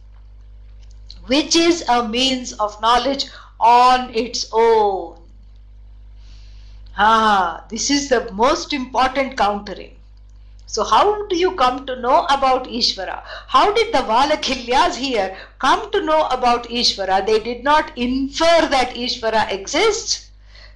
which 1.26 1.56
is 1.56 1.84
a 1.88 2.08
means 2.08 2.52
of 2.54 2.80
knowledge 2.80 3.26
on 3.60 4.12
its 4.12 4.48
own. 4.52 5.16
Ah 6.98 7.64
this 7.70 7.90
is 7.90 8.08
the 8.08 8.30
most 8.32 8.72
important 8.72 9.36
countering 9.36 9.96
so 10.72 10.84
how 10.84 11.26
do 11.26 11.36
you 11.36 11.54
come 11.54 11.84
to 11.84 12.00
know 12.00 12.24
about 12.30 12.64
Ishvara? 12.64 13.22
How 13.46 13.74
did 13.74 13.92
the 13.92 13.98
Valakhilyas 13.98 14.94
here 14.96 15.36
come 15.58 15.90
to 15.90 16.00
know 16.02 16.26
about 16.28 16.66
Ishvara? 16.70 17.26
They 17.26 17.40
did 17.40 17.62
not 17.62 17.92
infer 17.98 18.68
that 18.70 18.94
Ishvara 18.94 19.52
exists. 19.52 20.30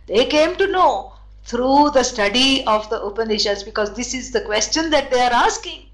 They 0.07 0.27
came 0.27 0.55
to 0.57 0.67
know 0.67 1.15
through 1.45 1.93
the 1.95 2.03
study 2.03 2.63
of 2.67 2.91
the 2.91 3.03
Upanishads 3.03 3.63
because 3.63 3.95
this 3.95 4.13
is 4.13 4.33
the 4.33 4.43
question 4.43 4.91
that 4.91 5.11
they 5.11 5.21
are 5.21 5.33
asking. 5.33 5.87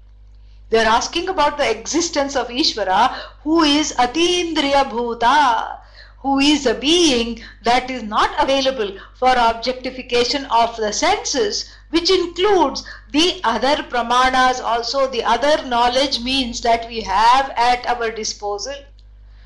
They 0.69 0.79
are 0.79 0.95
asking 0.99 1.29
about 1.29 1.57
the 1.57 1.71
existence 1.71 2.35
of 2.35 2.49
Ishvara 2.49 3.07
who 3.43 3.63
is 3.63 3.93
Atindriya 3.93 4.89
Bhuta 4.91 5.79
who 6.23 6.39
is 6.39 6.65
a 6.65 6.73
being 6.73 7.41
that 7.63 7.89
is 7.89 8.03
not 8.03 8.31
available 8.41 8.97
for 9.13 9.29
objectification 9.29 10.45
of 10.45 10.75
the 10.77 10.91
senses 10.91 11.69
which 11.93 12.09
includes 12.11 12.83
the 13.11 13.27
other 13.43 13.75
pramanas 13.93 14.61
also 14.71 15.07
the 15.07 15.23
other 15.23 15.55
knowledge 15.73 16.19
means 16.21 16.61
that 16.61 16.87
we 16.89 17.01
have 17.01 17.51
at 17.55 17.85
our 17.87 18.09
disposal 18.11 18.75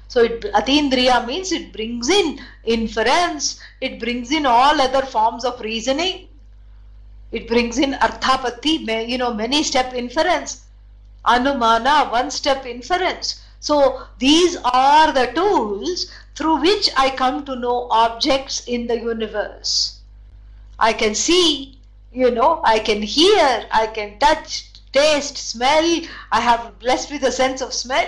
so 0.07 0.23
it, 0.23 0.41
atindriya 0.61 1.25
means 1.27 1.51
it 1.51 1.71
brings 1.73 2.09
in 2.09 2.39
inference 2.77 3.59
it 3.81 3.99
brings 3.99 4.31
in 4.31 4.45
all 4.45 4.81
other 4.89 5.05
forms 5.17 5.45
of 5.45 5.59
reasoning 5.71 6.27
It 7.31 7.47
brings 7.47 7.77
in 7.77 7.93
arthapatti, 7.93 9.07
you 9.09 9.17
know, 9.17 9.33
many 9.33 9.63
step 9.63 9.93
inference. 9.93 10.63
Anumana, 11.25 12.09
one 12.11 12.31
step 12.31 12.65
inference. 12.65 13.41
So 13.59 14.07
these 14.17 14.55
are 14.63 15.11
the 15.11 15.27
tools 15.33 16.09
through 16.35 16.61
which 16.61 16.89
I 16.95 17.09
come 17.09 17.43
to 17.45 17.55
know 17.55 17.87
objects 17.91 18.65
in 18.65 18.87
the 18.87 18.97
universe. 18.99 19.99
I 20.79 20.93
can 20.93 21.15
see, 21.15 21.76
you 22.17 22.31
know, 22.31 22.61
I 22.63 22.79
can 22.79 23.03
hear, 23.03 23.67
I 23.71 23.85
can 23.85 24.17
touch, 24.17 24.71
taste, 24.91 25.37
smell. 25.37 26.01
I 26.31 26.41
have 26.41 26.79
blessed 26.79 27.11
with 27.11 27.21
a 27.23 27.31
sense 27.31 27.61
of 27.61 27.71
smell. 27.71 28.07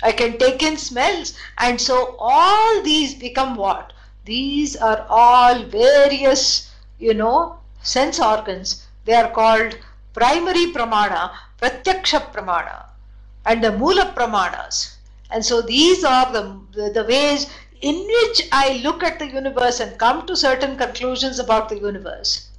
I 0.00 0.12
can 0.12 0.38
take 0.38 0.62
in 0.62 0.76
smells. 0.76 1.36
And 1.58 1.80
so 1.80 2.14
all 2.20 2.82
these 2.82 3.16
become 3.16 3.56
what? 3.56 3.92
These 4.24 4.76
are 4.76 5.04
all 5.08 5.64
various, 5.64 6.70
you 7.00 7.14
know, 7.14 7.58
sense 7.82 8.20
organs. 8.20 8.86
They 9.06 9.14
are 9.14 9.30
called 9.30 9.76
primary 10.12 10.66
pramana, 10.72 11.32
pratyaksha 11.60 12.32
pramana, 12.32 12.84
and 13.44 13.64
the 13.64 13.72
mula 13.72 14.14
pramanas. 14.16 14.94
And 15.32 15.44
so 15.44 15.60
these 15.62 16.04
are 16.04 16.32
the, 16.32 16.60
the, 16.72 16.90
the 16.90 17.04
ways 17.04 17.50
in 17.80 17.96
which 18.06 18.48
I 18.52 18.80
look 18.84 19.02
at 19.02 19.18
the 19.18 19.26
universe 19.26 19.80
and 19.80 19.98
come 19.98 20.26
to 20.28 20.36
certain 20.36 20.76
conclusions 20.78 21.40
about 21.40 21.68
the 21.68 21.78
universe. 21.78 22.50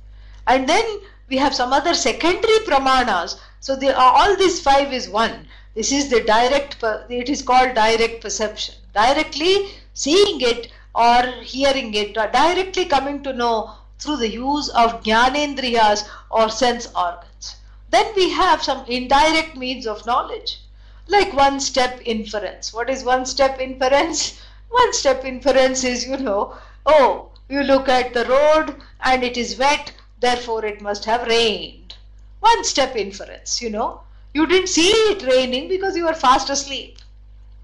And 0.47 0.69
then 0.69 0.99
we 1.29 1.37
have 1.37 1.55
some 1.55 1.73
other 1.73 1.93
secondary 1.93 2.59
pramanas. 2.59 3.39
So 3.59 3.73
are, 3.73 3.93
all 3.95 4.35
these 4.35 4.59
five 4.59 4.93
is 4.93 5.09
one. 5.09 5.47
This 5.73 5.91
is 5.91 6.09
the 6.09 6.21
direct, 6.21 6.77
it 7.09 7.29
is 7.29 7.41
called 7.41 7.73
direct 7.73 8.21
perception. 8.21 8.75
Directly 8.93 9.69
seeing 9.93 10.39
it 10.41 10.71
or 10.93 11.23
hearing 11.41 11.93
it, 11.93 12.17
or 12.17 12.27
directly 12.27 12.85
coming 12.85 13.21
to 13.23 13.33
know 13.33 13.71
through 13.99 14.17
the 14.17 14.29
use 14.29 14.69
of 14.69 15.03
jnanendriyas 15.03 16.07
or 16.29 16.49
sense 16.49 16.87
organs. 16.95 17.55
Then 17.89 18.13
we 18.15 18.29
have 18.29 18.63
some 18.63 18.85
indirect 18.87 19.57
means 19.57 19.87
of 19.87 20.05
knowledge, 20.05 20.61
like 21.07 21.33
one 21.33 21.59
step 21.59 22.01
inference. 22.05 22.73
What 22.73 22.89
is 22.89 23.03
one 23.03 23.25
step 23.25 23.59
inference? 23.59 24.41
One 24.69 24.91
step 24.91 25.23
inference 25.23 25.85
is, 25.85 26.05
you 26.05 26.17
know, 26.17 26.57
oh, 26.85 27.29
you 27.47 27.63
look 27.63 27.87
at 27.87 28.13
the 28.13 28.25
road 28.25 28.75
and 28.99 29.23
it 29.23 29.37
is 29.37 29.57
wet, 29.57 29.93
therefore 30.25 30.65
it 30.65 30.81
must 30.81 31.05
have 31.05 31.27
rained. 31.27 31.93
One 32.39 32.63
step 32.63 32.95
inference, 32.95 33.61
you 33.61 33.69
know. 33.69 34.01
You 34.33 34.47
didn't 34.47 34.69
see 34.69 34.89
it 34.89 35.23
raining 35.23 35.67
because 35.69 35.95
you 35.95 36.05
were 36.05 36.13
fast 36.13 36.49
asleep, 36.49 36.97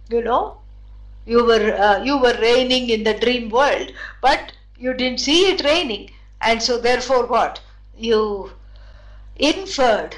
you 0.09 0.21
know. 0.21 0.57
You 1.25 1.43
were, 1.43 1.73
uh, 1.75 2.03
you 2.03 2.17
were 2.17 2.37
raining 2.39 2.89
in 2.89 3.03
the 3.03 3.13
dream 3.15 3.49
world, 3.49 3.91
but 4.21 4.53
you 4.77 4.93
didn't 4.93 5.19
see 5.19 5.51
it 5.51 5.63
raining. 5.63 6.11
And 6.39 6.61
so 6.61 6.77
therefore 6.77 7.25
what? 7.25 7.59
You 7.97 8.51
inferred 9.35 10.15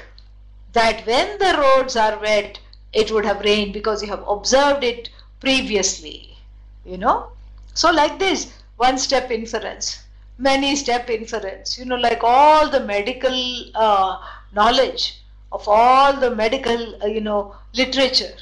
that 0.72 1.06
when 1.06 1.38
the 1.38 1.56
roads 1.58 1.96
are 1.96 2.18
wet, 2.18 2.60
it 2.92 3.10
would 3.10 3.24
have 3.24 3.40
rained 3.40 3.72
because 3.72 4.02
you 4.02 4.08
have 4.08 4.26
observed 4.28 4.84
it 4.84 5.08
previously. 5.40 6.36
You 6.84 6.98
know? 6.98 7.28
So 7.74 7.90
like 7.90 8.18
this, 8.18 8.52
one 8.76 8.98
step 8.98 9.30
inference, 9.30 10.03
many 10.38 10.76
step 10.76 11.10
inference, 11.10 11.78
you 11.78 11.84
know, 11.84 11.96
like 11.96 12.20
all 12.22 12.70
the 12.70 12.80
medical 12.80 13.70
uh, 13.74 14.18
knowledge 14.52 15.20
of 15.52 15.66
all 15.68 16.12
the 16.12 16.34
medical, 16.34 17.02
uh, 17.02 17.06
you 17.06 17.20
know, 17.20 17.54
literature. 17.74 18.34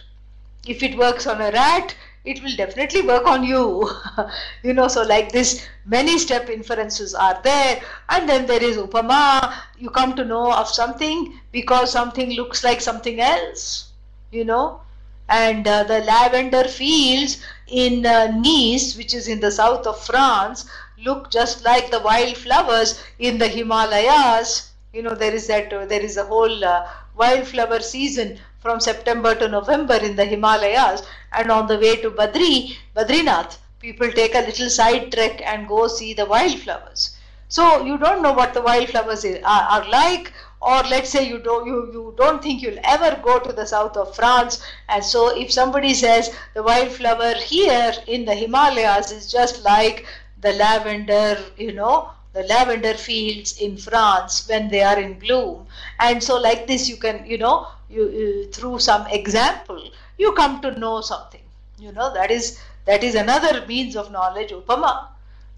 If 0.66 0.82
it 0.82 0.96
works 0.96 1.26
on 1.26 1.40
a 1.40 1.50
rat, 1.50 1.94
it 2.24 2.42
will 2.42 2.54
definitely 2.56 3.02
work 3.02 3.26
on 3.26 3.44
you. 3.44 3.90
You 4.62 4.72
know 4.72 4.86
so 4.88 5.02
like 5.02 5.32
this 5.32 5.66
many 5.84 6.18
step 6.18 6.48
inferences 6.48 7.14
are 7.14 7.40
there. 7.42 7.82
And 8.08 8.28
then 8.28 8.46
there 8.46 8.62
is 8.62 8.76
upama. 8.76 9.54
You 9.78 9.90
come 9.90 10.14
to 10.16 10.24
know 10.24 10.52
of 10.52 10.68
something 10.68 11.40
because 11.50 11.90
something 11.90 12.30
looks 12.32 12.62
like 12.62 12.80
something 12.80 13.20
else 13.20 13.90
you 14.30 14.44
know. 14.44 14.80
And 15.28 15.66
uh, 15.66 15.84
the 15.84 16.00
lavender 16.00 16.64
fields 16.64 17.42
in 17.68 18.06
uh, 18.06 18.26
Nice 18.28 18.96
which 18.96 19.14
is 19.14 19.28
in 19.28 19.40
the 19.40 19.50
south 19.50 19.86
of 19.86 20.04
France 20.04 20.68
look 21.04 21.30
just 21.30 21.64
like 21.64 21.90
the 21.90 22.00
wildflowers 22.00 23.02
in 23.18 23.38
the 23.38 23.48
Himalayas. 23.48 24.72
You 24.92 25.02
know 25.02 25.14
there 25.14 25.34
is 25.34 25.46
that 25.46 25.72
uh, 25.72 25.86
there 25.86 26.02
is 26.02 26.16
a 26.16 26.24
whole 26.24 26.64
uh, 26.64 26.88
wildflower 27.16 27.80
season 27.80 28.38
from 28.60 28.78
September 28.80 29.34
to 29.34 29.48
November 29.48 29.96
in 29.96 30.16
the 30.16 30.24
Himalayas. 30.24 31.02
And 31.32 31.50
on 31.50 31.66
the 31.66 31.78
way 31.78 31.96
to 31.96 32.10
Badri, 32.10 32.76
Badrinath, 32.96 33.58
people 33.80 34.10
take 34.12 34.34
a 34.34 34.40
little 34.40 34.70
side 34.70 35.12
trek 35.12 35.42
and 35.44 35.66
go 35.66 35.88
see 35.88 36.14
the 36.14 36.26
wildflowers. 36.26 37.16
So 37.48 37.84
you 37.84 37.98
don't 37.98 38.22
know 38.22 38.32
what 38.32 38.54
the 38.54 38.62
wildflowers 38.62 39.24
are, 39.24 39.42
are 39.44 39.88
like. 39.88 40.32
Or 40.60 40.80
let's 40.84 41.10
say 41.10 41.26
you 41.28 41.40
don't 41.40 41.66
you, 41.66 41.90
you 41.92 42.14
don't 42.16 42.40
think 42.40 42.62
you'll 42.62 42.78
ever 42.84 43.20
go 43.20 43.40
to 43.40 43.52
the 43.52 43.66
south 43.66 43.96
of 43.96 44.14
France. 44.14 44.62
And 44.88 45.04
so 45.04 45.36
if 45.36 45.50
somebody 45.50 45.92
says 45.92 46.32
the 46.54 46.62
wildflower 46.62 47.34
here 47.34 47.92
in 48.06 48.24
the 48.24 48.34
Himalayas 48.34 49.10
is 49.10 49.30
just 49.30 49.64
like 49.64 50.06
the 50.42 50.52
lavender 50.54 51.38
you 51.56 51.72
know 51.72 52.10
the 52.32 52.42
lavender 52.44 52.94
fields 52.94 53.58
in 53.60 53.76
France 53.76 54.48
when 54.48 54.68
they 54.68 54.82
are 54.82 54.98
in 54.98 55.18
bloom. 55.18 55.66
And 55.98 56.22
so 56.22 56.38
like 56.40 56.66
this 56.66 56.88
you 56.88 56.96
can 56.96 57.24
you 57.26 57.38
know 57.38 57.68
you, 57.90 58.08
you 58.10 58.46
through 58.50 58.78
some 58.78 59.06
example 59.08 59.90
you 60.18 60.32
come 60.32 60.60
to 60.62 60.78
know 60.78 61.00
something. 61.00 61.42
You 61.78 61.92
know 61.92 62.12
that 62.14 62.30
is 62.30 62.58
that 62.86 63.04
is 63.04 63.14
another 63.14 63.66
means 63.66 63.96
of 63.96 64.10
knowledge 64.10 64.50
upama. 64.50 65.08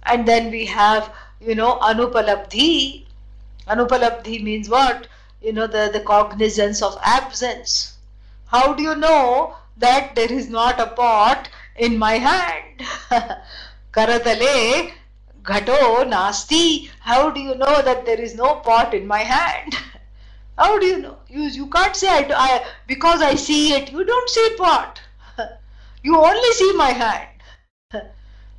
And 0.04 0.26
then 0.28 0.50
we 0.50 0.66
have 0.66 1.12
you 1.40 1.54
know 1.54 1.78
anupalabdhi. 1.78 3.06
Anupalabdhi 3.68 4.42
means 4.42 4.68
what? 4.68 5.06
You 5.40 5.52
know 5.52 5.66
the 5.66 5.90
the 5.92 6.00
cognizance 6.00 6.82
of 6.82 6.98
absence. 7.02 7.96
How 8.46 8.72
do 8.74 8.82
you 8.82 8.94
know 8.94 9.56
that 9.76 10.14
there 10.14 10.32
is 10.32 10.48
not 10.48 10.80
a 10.80 10.86
pot 10.86 11.48
in 11.76 11.98
my 11.98 12.18
hand 12.18 12.82
karatale 13.94 14.92
ghato 15.42 16.04
nasti 16.12 16.90
how 17.00 17.30
do 17.30 17.40
you 17.40 17.54
know 17.54 17.82
that 17.88 18.04
there 18.06 18.20
is 18.20 18.34
no 18.34 18.56
pot 18.56 18.94
in 18.94 19.06
my 19.06 19.20
hand? 19.20 19.74
How 20.58 20.78
do 20.78 20.86
you 20.86 20.98
know? 20.98 21.16
You, 21.28 21.42
you 21.42 21.66
can't 21.66 21.96
say 21.96 22.08
I, 22.08 22.26
I 22.46 22.64
because 22.86 23.22
i 23.22 23.34
see 23.34 23.72
it 23.74 23.92
you 23.92 24.04
don't 24.04 24.30
see 24.30 24.48
pot. 24.56 25.00
You 26.02 26.16
only 26.16 26.52
see 26.52 26.72
my 26.74 26.90
hand. 26.90 27.28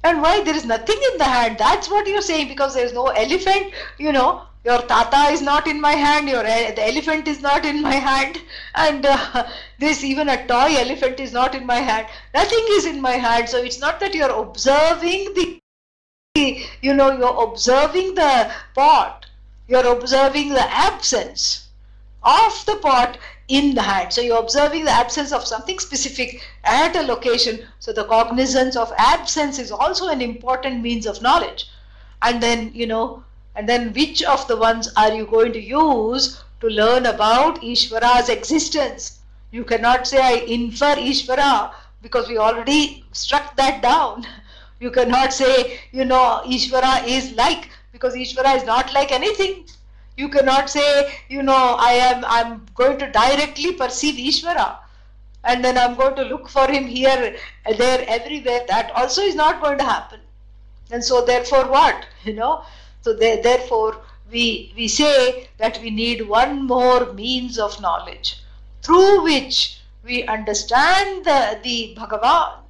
And 0.04 0.22
why 0.22 0.44
there 0.44 0.56
is 0.56 0.66
nothing 0.66 1.00
in 1.12 1.18
the 1.18 1.26
hand? 1.26 1.58
That's 1.58 1.90
what 1.90 2.08
you're 2.08 2.22
saying 2.22 2.48
because 2.50 2.74
there 2.76 2.86
is 2.86 2.94
no 2.94 3.08
elephant 3.08 3.74
you 3.98 4.12
know 4.12 4.44
your 4.66 4.82
tata 4.94 5.32
is 5.32 5.42
not 5.42 5.68
in 5.68 5.80
my 5.80 5.92
hand 5.92 6.28
your 6.28 6.44
the 6.44 6.88
elephant 6.88 7.28
is 7.28 7.42
not 7.42 7.66
in 7.66 7.82
my 7.82 7.96
hand 7.96 8.42
and 8.76 9.06
uh, 9.06 9.48
this 9.80 10.04
even 10.04 10.30
a 10.30 10.48
toy 10.48 10.70
elephant 10.86 11.20
is 11.20 11.34
not 11.34 11.54
in 11.56 11.66
my 11.66 11.82
hand 11.92 12.08
nothing 12.34 12.66
is 12.80 12.86
in 12.86 13.02
my 13.02 13.18
hand 13.28 13.48
so 13.48 13.62
it's 13.64 13.80
not 13.80 14.00
that 14.00 14.16
you're 14.16 14.38
observing 14.46 15.34
the 15.36 15.60
you 16.36 16.94
know, 16.94 17.18
you're 17.18 17.44
observing 17.44 18.16
the 18.16 18.52
pot, 18.74 19.26
you're 19.68 19.88
observing 19.88 20.50
the 20.50 20.70
absence 20.70 21.70
of 22.24 22.66
the 22.66 22.76
pot 22.76 23.18
in 23.48 23.76
the 23.76 23.82
hand. 23.82 24.12
So 24.12 24.22
you're 24.22 24.40
observing 24.40 24.86
the 24.86 24.92
absence 24.92 25.32
of 25.32 25.46
something 25.46 25.80
specific 25.80 26.42
at 26.64 26.96
a 26.96 27.04
location. 27.04 27.66
So 27.80 27.94
the 27.94 28.06
cognizance 28.06 28.76
of 28.76 28.92
absence 28.98 29.60
is 29.60 29.72
also 29.72 30.10
an 30.10 30.22
important 30.22 30.82
means 30.82 31.06
of 31.06 31.22
knowledge. 31.22 31.70
And 32.22 32.42
then, 32.42 32.72
you 32.74 32.88
know, 32.88 33.24
and 33.56 33.70
then 33.70 33.94
which 33.94 34.24
of 34.24 34.48
the 34.48 34.58
ones 34.58 34.92
are 34.98 35.14
you 35.14 35.26
going 35.26 35.54
to 35.54 35.62
use 35.62 36.44
to 36.62 36.68
learn 36.68 37.06
about 37.06 37.62
Ishvara's 37.62 38.30
existence? 38.30 39.20
You 39.52 39.64
cannot 39.64 40.08
say 40.08 40.20
I 40.22 40.44
infer 40.46 40.96
Ishvara 40.96 41.74
because 42.02 42.28
we 42.28 42.38
already 42.38 43.06
struck 43.12 43.56
that 43.58 43.82
down. 43.82 44.26
You 44.82 44.92
cannot 44.92 45.32
say, 45.32 45.80
you 45.94 46.04
know, 46.04 46.42
Ishvara 46.46 47.08
is 47.08 47.32
like, 47.32 47.70
because 47.94 48.14
Ishvara 48.14 48.58
is 48.58 48.66
not 48.66 48.94
like 48.94 49.14
anything. 49.14 49.66
You 50.18 50.28
cannot 50.28 50.70
say, 50.70 51.14
you 51.30 51.42
know, 51.44 51.78
I 51.80 51.94
am 51.94 52.26
I'm 52.26 52.66
going 52.76 53.00
to 53.00 53.10
directly 53.10 53.72
perceive 53.72 54.16
Ishvara 54.16 54.76
and 55.46 55.64
then 55.64 55.78
I'm 55.78 55.96
going 55.96 56.16
to 56.16 56.24
look 56.24 56.50
for 56.50 56.68
him 56.68 56.88
here, 56.88 57.38
there, 57.78 58.06
everywhere. 58.08 58.66
That 58.68 58.92
also 58.96 59.22
is 59.22 59.36
not 59.36 59.62
going 59.62 59.78
to 59.78 59.84
happen. 59.84 60.20
And 60.92 61.04
so 61.04 61.24
therefore 61.24 61.68
what? 61.70 62.06
You 62.26 62.34
know? 62.34 62.64
So 63.06 63.14
there, 63.14 63.40
therefore 63.40 63.98
we 64.32 64.74
we 64.76 64.88
say 64.88 65.48
that 65.60 65.80
we 65.84 65.92
need 65.92 66.28
one 66.28 66.66
more 66.66 67.14
means 67.14 67.60
of 67.60 67.80
knowledge 67.80 68.42
through 68.82 69.22
which 69.22 69.80
we 70.04 70.24
understand 70.24 71.24
the, 71.24 71.60
the 71.62 71.94
Bhagavan 71.96 72.62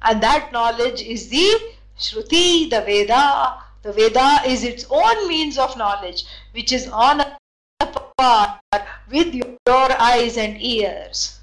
and 0.00 0.22
that 0.22 0.50
knowledge 0.50 1.02
is 1.02 1.28
the 1.28 1.74
Shruti, 1.98 2.70
the 2.70 2.80
Veda. 2.80 3.58
The 3.82 3.92
Veda 3.92 4.40
is 4.46 4.64
its 4.64 4.86
own 4.88 5.28
means 5.28 5.58
of 5.58 5.76
knowledge, 5.76 6.24
which 6.52 6.72
is 6.72 6.88
on 6.88 7.20
a 7.20 7.36
par 8.16 8.58
with 9.10 9.34
your 9.34 9.92
eyes 10.00 10.38
and 10.38 10.56
ears. 10.62 11.40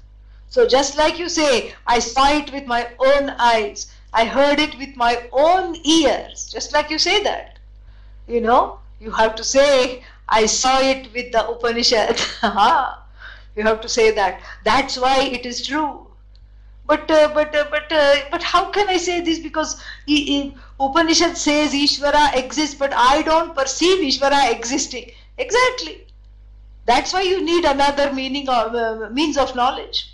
So 0.48 0.66
just 0.66 0.96
like 0.96 1.20
you 1.20 1.28
say, 1.28 1.72
I 1.86 2.00
saw 2.00 2.36
it 2.36 2.52
with 2.52 2.66
my 2.66 2.90
own 2.98 3.30
eyes, 3.38 3.92
I 4.12 4.24
heard 4.24 4.58
it 4.58 4.76
with 4.76 4.96
my 4.96 5.28
own 5.30 5.76
ears, 5.86 6.50
just 6.50 6.72
like 6.72 6.90
you 6.90 6.98
say 6.98 7.22
that. 7.22 7.53
You 8.26 8.40
know, 8.40 8.78
you 9.00 9.10
have 9.12 9.34
to 9.36 9.44
say, 9.44 10.02
I 10.28 10.46
saw 10.46 10.80
it 10.80 11.12
with 11.12 11.32
the 11.32 11.46
Upanishad. 11.48 12.20
you 13.56 13.62
have 13.62 13.80
to 13.80 13.88
say 13.88 14.10
that. 14.12 14.40
That's 14.64 14.96
why 14.98 15.22
it 15.22 15.46
is 15.46 15.66
true. 15.66 16.06
But 16.86 17.10
uh, 17.10 17.28
but 17.32 17.54
uh, 17.54 17.66
but 17.70 17.90
uh, 17.90 18.16
but 18.30 18.42
how 18.42 18.70
can 18.70 18.88
I 18.88 18.98
say 18.98 19.20
this? 19.22 19.38
Because 19.38 19.82
he, 20.06 20.54
Upanishad 20.78 21.36
says 21.36 21.72
Ishvara 21.72 22.34
exists, 22.36 22.74
but 22.74 22.92
I 22.94 23.22
don't 23.22 23.56
perceive 23.56 24.00
Ishvara 24.04 24.52
existing. 24.52 25.10
Exactly. 25.38 26.06
That's 26.84 27.12
why 27.14 27.22
you 27.22 27.42
need 27.42 27.64
another 27.64 28.12
meaning 28.12 28.48
of 28.50 28.74
uh, 28.74 29.08
means 29.10 29.38
of 29.38 29.54
knowledge. 29.56 30.10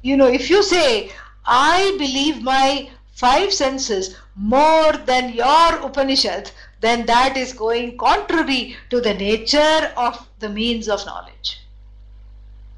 You 0.00 0.16
know, 0.16 0.28
if 0.28 0.48
you 0.48 0.62
say 0.62 1.12
I 1.44 1.94
believe 1.98 2.42
my 2.42 2.88
five 3.12 3.52
senses 3.52 4.16
more 4.34 4.92
than 4.92 5.34
your 5.34 5.76
Upanishad, 5.84 6.50
then 6.80 7.06
that 7.06 7.36
is 7.36 7.52
going 7.52 7.96
contrary 7.96 8.76
to 8.90 9.00
the 9.00 9.14
nature 9.14 9.92
of 9.96 10.28
the 10.38 10.48
means 10.48 10.88
of 10.88 11.04
knowledge. 11.06 11.60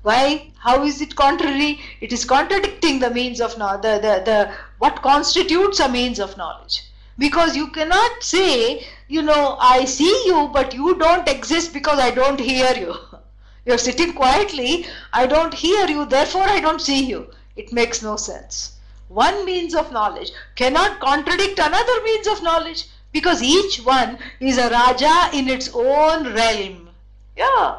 Why? 0.03 0.53
How 0.59 0.85
is 0.85 1.01
it 1.01 1.17
contrary? 1.17 1.81
It 2.01 2.13
is 2.13 2.25
contradicting 2.25 3.01
the 3.01 3.11
means 3.11 3.41
of 3.41 3.59
knowledge, 3.59 3.83
the, 3.83 3.99
the, 4.01 4.23
the, 4.25 4.55
what 4.79 5.03
constitutes 5.03 5.81
a 5.81 5.89
means 5.89 6.21
of 6.21 6.37
knowledge. 6.37 6.85
Because 7.19 7.57
you 7.57 7.69
cannot 7.69 8.23
say, 8.23 8.87
you 9.09 9.23
know, 9.23 9.57
I 9.59 9.85
see 9.85 10.23
you, 10.27 10.49
but 10.53 10.75
you 10.75 10.97
don't 10.97 11.29
exist 11.29 11.73
because 11.73 11.99
I 11.99 12.11
don't 12.13 12.39
hear 12.39 12.73
you. 12.77 12.95
You're 13.65 13.79
sitting 13.79 14.13
quietly, 14.13 14.87
I 15.13 15.27
don't 15.27 15.53
hear 15.53 15.89
you, 15.89 16.05
therefore 16.05 16.43
I 16.43 16.61
don't 16.61 16.81
see 16.81 17.05
you. 17.05 17.31
It 17.57 17.73
makes 17.73 18.01
no 18.01 18.17
sense. 18.17 18.77
One 19.09 19.45
means 19.45 19.75
of 19.75 19.91
knowledge 19.91 20.31
cannot 20.55 21.01
contradict 21.01 21.59
another 21.59 22.03
means 22.05 22.27
of 22.29 22.43
knowledge 22.43 22.85
because 23.17 23.43
each 23.43 23.77
one 23.81 24.19
is 24.41 24.59
a 24.59 24.69
Raja 24.69 25.31
in 25.33 25.49
its 25.49 25.71
own 25.75 26.35
realm. 26.35 26.91
Yeah. 27.35 27.77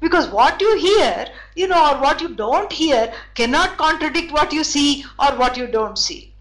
Because 0.00 0.28
what 0.28 0.62
you 0.62 0.78
hear, 0.78 1.26
you 1.54 1.68
know, 1.68 1.82
or 1.90 2.00
what 2.00 2.22
you 2.22 2.34
don't 2.34 2.72
hear 2.72 3.12
cannot 3.34 3.76
contradict 3.76 4.32
what 4.32 4.50
you 4.50 4.64
see 4.64 5.04
or 5.18 5.36
what 5.36 5.58
you 5.58 5.66
don't 5.66 5.98
see. 5.98 6.32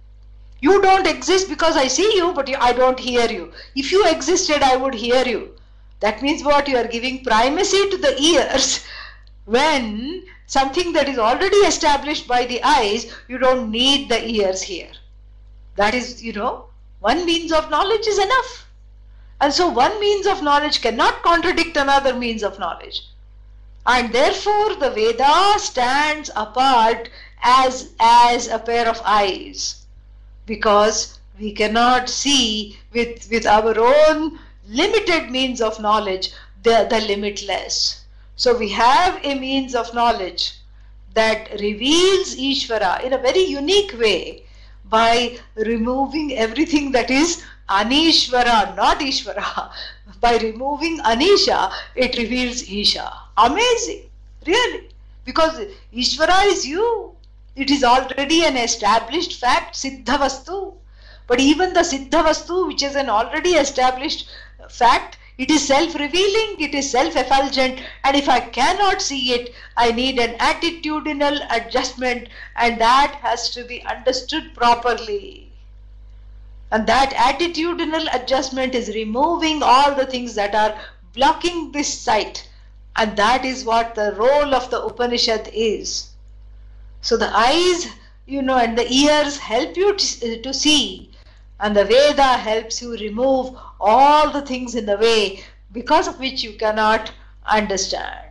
You 0.61 0.81
don't 0.81 1.07
exist 1.07 1.49
because 1.49 1.75
I 1.75 1.87
see 1.87 2.09
you, 2.15 2.31
but 2.31 2.49
I 2.69 2.71
don't 2.71 2.97
hear 2.97 3.27
you. 3.29 3.51
If 3.75 3.91
you 3.91 4.07
existed, 4.07 4.63
I 4.63 4.77
would 4.77 4.93
hear 4.93 5.25
you. 5.25 5.55
That 5.99 6.21
means 6.21 6.41
what? 6.41 6.69
You 6.69 6.77
are 6.77 6.87
giving 6.87 7.21
primacy 7.25 7.89
to 7.89 7.97
the 7.97 8.15
ears 8.21 8.85
when 9.45 10.23
something 10.47 10.93
that 10.93 11.09
is 11.09 11.19
already 11.19 11.63
established 11.73 12.29
by 12.29 12.45
the 12.45 12.63
eyes, 12.63 13.11
you 13.27 13.37
don't 13.37 13.69
need 13.69 14.07
the 14.07 14.25
ears 14.25 14.61
here. 14.61 14.91
That 15.75 15.93
is, 15.93 16.23
you 16.23 16.31
know, 16.31 16.68
one 16.99 17.25
means 17.25 17.51
of 17.51 17.69
knowledge 17.69 18.07
is 18.07 18.19
enough. 18.19 18.67
And 19.41 19.53
so 19.53 19.69
one 19.69 19.99
means 19.99 20.27
of 20.27 20.43
knowledge 20.43 20.81
cannot 20.81 21.23
contradict 21.23 21.77
another 21.77 22.13
means 22.13 22.43
of 22.43 22.59
knowledge. 22.59 23.07
And 23.85 24.13
therefore 24.13 24.75
the 24.75 24.91
Veda 24.91 25.55
stands 25.57 26.29
apart 26.35 27.09
as, 27.41 27.93
as 27.99 28.47
a 28.47 28.59
pair 28.59 28.87
of 28.87 29.01
eyes. 29.05 29.85
Because 30.45 31.19
we 31.39 31.53
cannot 31.53 32.09
see 32.09 32.77
with, 32.91 33.29
with 33.31 33.45
our 33.45 33.79
own 33.79 34.37
limited 34.67 35.31
means 35.31 35.61
of 35.61 35.79
knowledge 35.79 36.31
the, 36.63 36.85
the 36.89 36.99
limitless. 36.99 38.03
So 38.35 38.57
we 38.57 38.69
have 38.69 39.23
a 39.23 39.39
means 39.39 39.73
of 39.73 39.93
knowledge 39.93 40.55
that 41.13 41.49
reveals 41.59 42.35
Ishvara 42.35 43.03
in 43.03 43.13
a 43.13 43.17
very 43.17 43.43
unique 43.43 43.97
way 43.97 44.43
by 44.89 45.37
removing 45.55 46.37
everything 46.37 46.91
that 46.91 47.09
is 47.09 47.43
Anishvara, 47.69 48.75
not 48.75 48.99
Ishvara. 48.99 49.71
By 50.21 50.37
removing 50.37 50.99
Anisha, 50.99 51.71
it 51.95 52.17
reveals 52.17 52.63
Isha. 52.63 53.13
Amazing, 53.37 54.09
really. 54.45 54.89
Because 55.23 55.59
Ishvara 55.93 56.45
is 56.47 56.65
you. 56.65 57.15
It 57.55 57.69
is 57.69 57.83
already 57.83 58.43
an 58.43 58.57
established 58.57 59.39
fact, 59.39 59.75
Siddha 59.75 60.17
Vastu. 60.17 60.73
But 61.27 61.39
even 61.39 61.73
the 61.73 61.81
Siddha 61.81 62.23
Vastu, 62.25 62.67
which 62.67 62.81
is 62.81 62.95
an 62.95 63.09
already 63.09 63.51
established 63.51 64.27
fact, 64.67 65.18
it 65.39 65.49
is 65.49 65.65
self-revealing, 65.65 66.57
it 66.59 66.75
is 66.75 66.91
self-effulgent 66.91 67.81
and 68.03 68.17
if 68.17 68.27
I 68.27 68.41
cannot 68.41 69.01
see 69.01 69.31
it, 69.31 69.53
I 69.77 69.93
need 69.93 70.19
an 70.19 70.37
attitudinal 70.37 71.47
adjustment 71.49 72.27
and 72.57 72.79
that 72.81 73.15
has 73.21 73.49
to 73.51 73.63
be 73.63 73.81
understood 73.83 74.53
properly. 74.53 75.49
And 76.71 76.85
that 76.87 77.11
attitudinal 77.11 78.13
adjustment 78.13 78.75
is 78.75 78.93
removing 78.93 79.63
all 79.63 79.95
the 79.95 80.05
things 80.05 80.35
that 80.35 80.53
are 80.53 80.77
blocking 81.13 81.71
this 81.71 81.91
sight. 81.97 82.49
And 82.97 83.15
that 83.15 83.45
is 83.45 83.63
what 83.63 83.95
the 83.95 84.13
role 84.17 84.53
of 84.53 84.69
the 84.69 84.83
Upanishad 84.83 85.49
is. 85.53 86.09
So 86.99 87.15
the 87.15 87.31
eyes, 87.33 87.87
you 88.25 88.41
know, 88.41 88.57
and 88.57 88.77
the 88.77 88.91
ears 88.91 89.37
help 89.37 89.77
you 89.77 89.95
to 89.95 90.53
see 90.53 91.08
and 91.59 91.75
the 91.75 91.85
Veda 91.85 92.37
helps 92.37 92.81
you 92.81 92.95
remove 92.97 93.55
all 93.79 94.31
the 94.31 94.41
things 94.41 94.75
in 94.75 94.85
the 94.85 94.97
way 94.97 95.43
because 95.71 96.07
of 96.07 96.19
which 96.19 96.43
you 96.43 96.53
cannot 96.53 97.11
understand. 97.45 98.27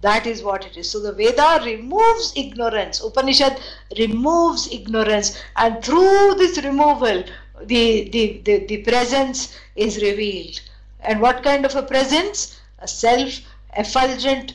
That 0.00 0.26
is 0.26 0.42
what 0.42 0.64
it 0.64 0.76
is. 0.76 0.90
So 0.90 1.00
the 1.00 1.12
Veda 1.12 1.60
removes 1.64 2.32
ignorance. 2.36 3.00
Upanishad 3.02 3.60
removes 3.98 4.72
ignorance 4.72 5.40
and 5.56 5.82
through 5.84 6.34
this 6.36 6.62
removal 6.62 7.24
the, 7.62 8.08
the, 8.10 8.40
the, 8.44 8.66
the 8.66 8.82
presence 8.82 9.56
is 9.74 10.02
revealed. 10.02 10.60
And 11.00 11.20
what 11.20 11.42
kind 11.42 11.64
of 11.64 11.74
a 11.74 11.82
presence? 11.82 12.60
A 12.80 12.88
self-effulgent, 12.88 14.54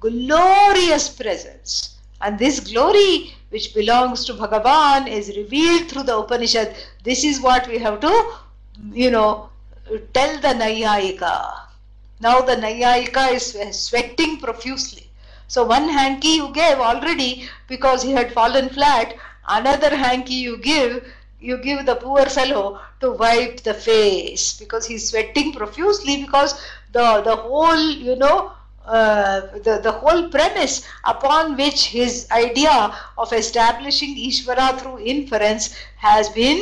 glorious 0.00 1.08
presence. 1.08 1.98
And 2.20 2.38
this 2.38 2.60
glory 2.60 3.34
which 3.50 3.74
belongs 3.74 4.24
to 4.24 4.34
Bhagavan 4.34 5.08
is 5.08 5.36
revealed 5.36 5.88
through 5.88 6.04
the 6.04 6.16
Upanishad. 6.16 6.74
This 7.04 7.24
is 7.24 7.40
what 7.40 7.68
we 7.68 7.78
have 7.78 8.00
to, 8.00 8.32
you 8.92 9.10
know, 9.10 9.50
tell 10.14 10.40
the 10.40 10.48
Naiyayika. 10.48 11.60
Now 12.20 12.40
the 12.40 12.56
Naiyayika 12.56 13.32
is 13.34 13.86
sweating 13.86 14.38
profusely. 14.40 15.10
So 15.48 15.64
one 15.64 15.88
hanky 15.88 16.28
you 16.28 16.52
gave 16.52 16.78
already 16.78 17.48
because 17.66 18.02
he 18.02 18.12
had 18.12 18.32
fallen 18.32 18.68
flat. 18.68 19.14
Another 19.48 19.96
hanky 19.96 20.34
you 20.34 20.58
give, 20.58 21.12
you 21.40 21.58
give 21.58 21.86
the 21.86 21.96
poor 21.96 22.26
fellow 22.26 22.80
to 23.00 23.10
wipe 23.12 23.62
the 23.62 23.74
face 23.74 24.52
because 24.52 24.86
he's 24.86 25.10
sweating 25.10 25.52
profusely 25.52 26.22
because 26.22 26.54
the, 26.92 27.22
the 27.22 27.34
whole, 27.34 27.90
you 27.90 28.14
know, 28.14 28.52
uh, 28.86 29.40
the, 29.62 29.78
the 29.82 29.92
whole 29.92 30.28
premise 30.30 30.86
upon 31.04 31.56
which 31.56 31.86
his 31.86 32.26
idea 32.30 32.94
of 33.18 33.32
establishing 33.32 34.16
Ishvara 34.16 34.80
through 34.80 35.00
inference 35.00 35.74
has 35.96 36.28
been 36.30 36.60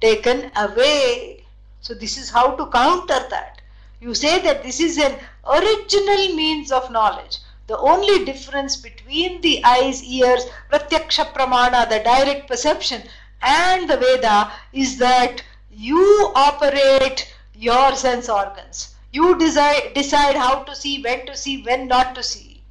taken 0.00 0.50
away. 0.56 1.44
So 1.80 1.94
this 1.94 2.18
is 2.18 2.30
how 2.30 2.56
to 2.56 2.66
counter 2.66 3.26
that. 3.30 3.62
You 4.00 4.14
say 4.14 4.40
that 4.42 4.62
this 4.62 4.80
is 4.80 4.98
an 4.98 5.16
original 5.48 6.34
means 6.34 6.72
of 6.72 6.90
knowledge. 6.90 7.38
The 7.68 7.78
only 7.78 8.24
difference 8.24 8.76
between 8.76 9.40
the 9.40 9.64
eyes, 9.64 10.02
ears, 10.02 10.44
pratyaksha 10.70 11.32
pramana, 11.32 11.88
the 11.88 12.00
direct 12.00 12.48
perception, 12.48 13.02
and 13.40 13.88
the 13.88 13.96
Veda 13.96 14.52
is 14.72 14.98
that 14.98 15.42
you 15.70 16.32
operate 16.34 17.32
your 17.54 17.94
sense 17.94 18.28
organs 18.28 18.91
you 19.12 19.36
decide, 19.38 19.92
decide 19.94 20.36
how 20.36 20.62
to 20.62 20.74
see, 20.74 21.02
when 21.02 21.26
to 21.26 21.36
see, 21.36 21.62
when 21.62 21.86
not 21.86 22.14
to 22.14 22.22
see. 22.22 22.62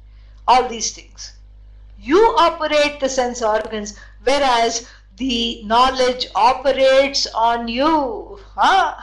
All 0.48 0.68
these 0.68 0.90
things. 0.90 1.34
You 2.00 2.18
operate 2.36 2.98
the 2.98 3.08
sense 3.08 3.42
organs, 3.42 3.96
whereas 4.24 4.88
the 5.16 5.62
knowledge 5.64 6.26
operates 6.34 7.28
on 7.28 7.68
you. 7.68 8.40
Huh? 8.56 8.96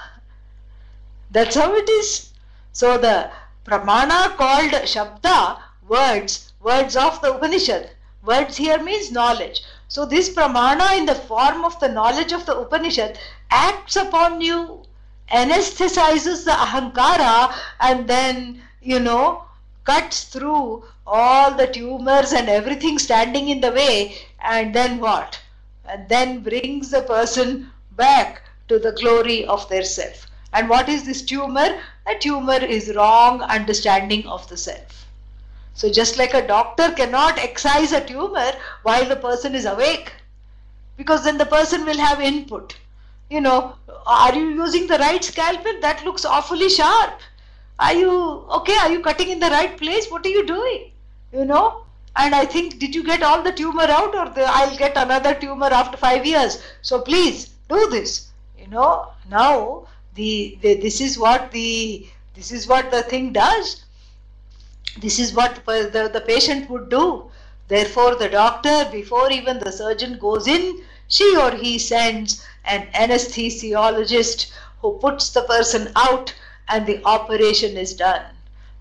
That's 1.32 1.56
how 1.56 1.74
it 1.76 1.90
is. 1.90 2.34
So 2.74 2.98
the 2.98 3.32
pramana 3.66 4.36
called 4.36 4.72
shabda, 4.72 5.60
words, 5.88 6.52
words 6.62 6.98
of 6.98 7.22
the 7.22 7.34
Upanishad. 7.34 7.92
Words 8.22 8.58
here 8.58 8.84
means 8.84 9.14
knowledge. 9.14 9.64
So 9.88 10.06
this 10.06 10.30
pramana 10.30 10.98
in 10.98 11.06
the 11.06 11.16
form 11.16 11.64
of 11.64 11.80
the 11.80 11.88
knowledge 11.88 12.34
of 12.34 12.46
the 12.46 12.58
Upanishad 12.58 13.18
acts 13.50 13.96
upon 13.96 14.42
you 14.42 14.84
anesthetizes 15.32 16.44
the 16.46 16.52
ahankara 16.52 17.54
and 17.80 18.08
then, 18.08 18.62
you 18.82 19.00
know, 19.00 19.44
cuts 19.84 20.26
through 20.26 20.84
all 21.06 21.52
the 21.56 21.68
tumors 21.68 22.34
and 22.34 22.50
everything 22.50 23.00
standing 23.00 23.50
in 23.50 23.62
the 23.62 23.72
way 23.72 24.16
and 24.40 24.74
then 24.74 25.00
what? 25.00 25.40
And 25.86 26.08
then 26.10 26.42
brings 26.42 26.92
the 26.92 27.02
person 27.02 27.72
back 27.96 28.44
to 28.68 28.80
the 28.80 28.92
glory 28.94 29.46
of 29.46 29.68
their 29.70 29.84
self. 29.84 30.28
And 30.54 30.70
what 30.70 30.90
is 30.90 31.06
this 31.06 31.22
tumor? 31.22 31.80
A 32.08 32.16
tumor 32.20 32.64
is 32.64 32.96
wrong 32.96 33.42
understanding 33.42 34.28
of 34.28 34.48
the 34.50 34.58
self. 34.58 35.06
So 35.74 35.92
just 35.92 36.18
like 36.18 36.34
a 36.34 36.46
doctor 36.46 36.92
cannot 36.92 37.40
excise 37.40 37.92
a 37.92 38.06
tumor 38.06 38.52
while 38.84 39.06
the 39.06 39.16
person 39.16 39.56
is 39.56 39.66
awake, 39.66 40.12
because 40.98 41.24
then 41.24 41.38
the 41.38 41.46
person 41.46 41.86
will 41.86 41.98
have 41.98 42.20
input 42.20 42.76
you 43.30 43.42
know, 43.42 43.76
are 44.06 44.36
you 44.36 44.50
using 44.50 44.88
the 44.88 44.98
right 44.98 45.24
scalpel? 45.24 45.80
That 45.82 46.04
looks 46.06 46.26
awfully 46.26 46.70
sharp. 46.70 47.20
are 47.88 47.94
you 47.94 48.14
okay 48.56 48.78
are 48.78 48.92
you 48.92 49.02
cutting 49.02 49.30
in 49.30 49.40
the 49.40 49.50
right 49.50 49.78
place? 49.78 50.10
What 50.12 50.26
are 50.26 50.30
you 50.38 50.46
doing? 50.46 50.92
You 51.34 51.46
know? 51.46 51.86
And 52.16 52.36
i 52.36 52.46
think 52.54 52.80
did 52.80 52.96
you 52.96 53.04
get 53.04 53.24
all 53.24 53.44
the 53.44 53.54
tumor 53.60 53.88
out 53.98 54.16
or 54.22 54.26
the, 54.38 54.46
i'll 54.46 54.76
get 54.78 54.98
another 54.98 55.34
tumor 55.34 55.68
after 55.68 55.98
5 55.98 56.26
years? 56.26 56.62
So 56.82 57.02
please 57.02 57.50
do 57.70 57.88
this. 57.90 58.32
You 58.58 58.68
know 58.68 59.12
now 59.30 59.88
the, 60.16 60.58
the 60.62 60.76
this 60.76 61.00
is 61.02 61.18
what 61.18 61.52
the 61.52 62.08
this 62.36 62.52
is 62.52 62.68
what 62.68 62.92
the 62.92 63.04
thing 63.04 63.32
does. 63.32 63.84
This 65.00 65.20
is 65.20 65.34
what 65.34 65.64
the, 65.66 66.10
the 66.12 66.22
patient 66.22 66.70
would 66.70 66.90
do. 66.90 67.32
Therefore 67.68 68.16
the 68.16 68.30
doctor 68.30 68.78
before 68.92 69.32
even 69.32 69.60
the 69.60 69.72
surgeon 69.72 70.18
goes 70.18 70.48
in 70.48 70.82
she 71.10 71.36
or 71.36 71.52
he 71.52 71.78
sends 71.80 72.46
an 72.66 72.88
anesthesiologist 72.94 74.52
who 74.82 74.98
puts 75.00 75.30
the 75.30 75.42
person 75.44 75.92
out 75.96 76.34
and 76.68 76.86
the 76.86 77.04
operation 77.04 77.78
is 77.78 77.94
done. 77.94 78.24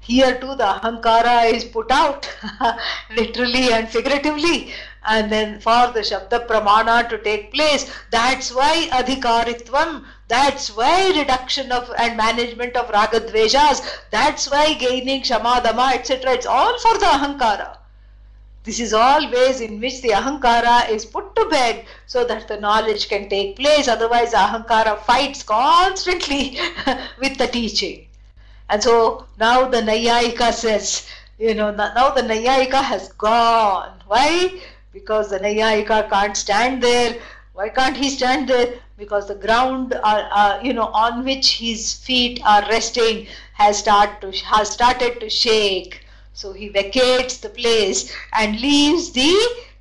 Here 0.01 0.39
too 0.41 0.55
the 0.55 0.65
ahankara 0.65 1.53
is 1.53 1.65
put 1.65 1.91
out 1.91 2.29
literally 3.17 3.73
and 3.73 3.89
figuratively 3.89 4.73
and 5.07 5.33
then 5.33 5.61
for 5.61 5.93
the 5.93 6.01
shabda 6.01 6.47
pramana 6.47 7.09
to 7.09 7.19
take 7.19 7.53
place 7.53 7.91
that's 8.11 8.53
why 8.55 8.89
adhikaritvam 8.93 10.05
that's 10.29 10.71
why 10.77 11.13
reduction 11.17 11.73
of 11.73 11.91
and 11.99 12.17
management 12.17 12.77
of 12.77 12.91
ragadveshas 12.91 13.83
that's 14.11 14.51
why 14.51 14.75
gaining 14.75 15.23
shamadama 15.23 15.93
etc 15.95 16.33
it's 16.33 16.47
all 16.47 16.79
for 16.79 16.95
the 16.99 17.07
ahankara 17.07 17.78
this 18.65 18.81
is 18.81 18.93
all 18.93 19.31
ways 19.31 19.61
in 19.61 19.81
which 19.81 20.01
the 20.03 20.11
ahankara 20.11 20.91
is 20.91 21.05
put 21.05 21.35
to 21.37 21.45
bed 21.47 21.85
so 22.07 22.25
that 22.25 22.49
the 22.49 22.61
knowledge 22.61 23.09
can 23.09 23.29
take 23.29 23.57
place 23.57 23.89
otherwise 23.89 24.33
ahankara 24.33 24.99
fights 24.99 25.43
constantly 25.43 26.59
with 27.21 27.39
the 27.39 27.47
teaching 27.47 28.09
and 28.71 28.83
so 28.83 29.25
now 29.39 29.67
the 29.69 29.79
Naiyayika 29.79 30.53
says, 30.53 31.09
you 31.39 31.55
know, 31.55 31.71
now 31.71 32.11
the 32.11 32.21
Naiyayika 32.23 32.83
has 32.83 33.09
gone. 33.13 33.93
Why? 34.07 34.61
Because 34.93 35.31
the 35.31 35.39
Naiyayika 35.39 36.11
can't 36.11 36.37
stand 36.37 36.83
there. 36.83 37.17
Why 37.55 37.71
can't 37.71 37.97
he 37.97 38.11
stand 38.11 38.49
there? 38.49 38.75
Because 38.99 39.27
the 39.27 39.35
ground, 39.37 39.95
uh, 39.95 39.99
uh, 40.03 40.61
you 40.63 40.75
know, 40.75 40.89
on 40.89 41.25
which 41.25 41.57
his 41.59 41.95
feet 41.95 42.41
are 42.45 42.63
resting 42.69 43.27
has 43.55 43.79
start 43.79 44.21
to 44.21 44.33
has 44.45 44.71
started 44.71 45.19
to 45.21 45.31
shake. 45.31 46.05
So 46.39 46.53
he 46.53 46.69
vacates 46.69 47.39
the 47.39 47.49
place 47.49 48.15
and 48.33 48.61
leaves 48.61 49.11
the 49.11 49.35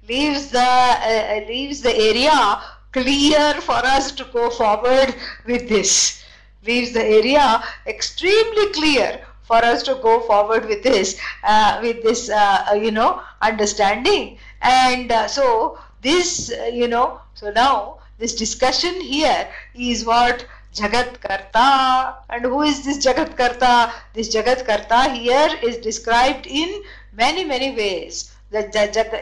leaves 0.10 0.50
the 0.50 0.60
uh, 0.60 1.42
leaves 1.48 1.82
the 1.82 1.96
area 1.96 2.60
clear 2.92 3.54
for 3.62 3.80
us 3.96 4.12
to 4.14 4.24
go 4.34 4.50
forward 4.50 5.14
with 5.46 5.70
this. 5.70 6.24
Leaves 6.66 6.94
the 6.94 7.04
area 7.04 7.64
extremely 7.86 8.74
clear 8.74 9.22
for 9.44 9.58
us 9.58 9.84
to 9.84 10.00
go 10.02 10.22
forward 10.22 10.66
with 10.66 10.82
this 10.82 11.20
uh, 11.44 11.78
with 11.84 12.02
this 12.02 12.28
uh, 12.32 12.76
you 12.82 12.90
know 12.90 13.22
understanding. 13.44 14.40
And 14.64 15.12
uh, 15.12 15.28
so 15.28 15.78
this 16.02 16.52
uh, 16.52 16.72
you 16.74 16.88
know 16.88 17.22
so 17.36 17.52
now 17.52 18.00
this 18.18 18.34
discussion 18.34 19.00
here 19.00 19.48
is 19.76 20.06
what 20.06 20.48
jagat 20.80 21.20
karta 21.22 22.18
and 22.30 22.46
who 22.46 22.62
is 22.62 22.84
this 22.86 22.98
jagat 23.06 23.36
karta 23.36 23.92
this 24.14 24.34
jagat 24.36 24.66
karta 24.66 25.10
here 25.14 25.52
is 25.64 25.78
described 25.78 26.48
in 26.48 26.82
many 27.14 27.44
many 27.44 27.76
ways. 27.76 28.34
The 28.52 28.64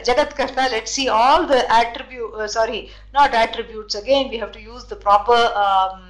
jagat 0.08 0.36
karta 0.36 0.68
let's 0.72 0.92
see 0.92 1.08
all 1.08 1.46
the 1.46 1.62
attribute 1.72 2.34
uh, 2.34 2.46
sorry 2.46 2.90
not 3.12 3.34
attributes 3.34 3.94
again 3.94 4.28
we 4.28 4.38
have 4.38 4.52
to 4.52 4.60
use 4.60 4.84
the 4.84 4.96
proper 4.96 5.40
um, 5.64 6.02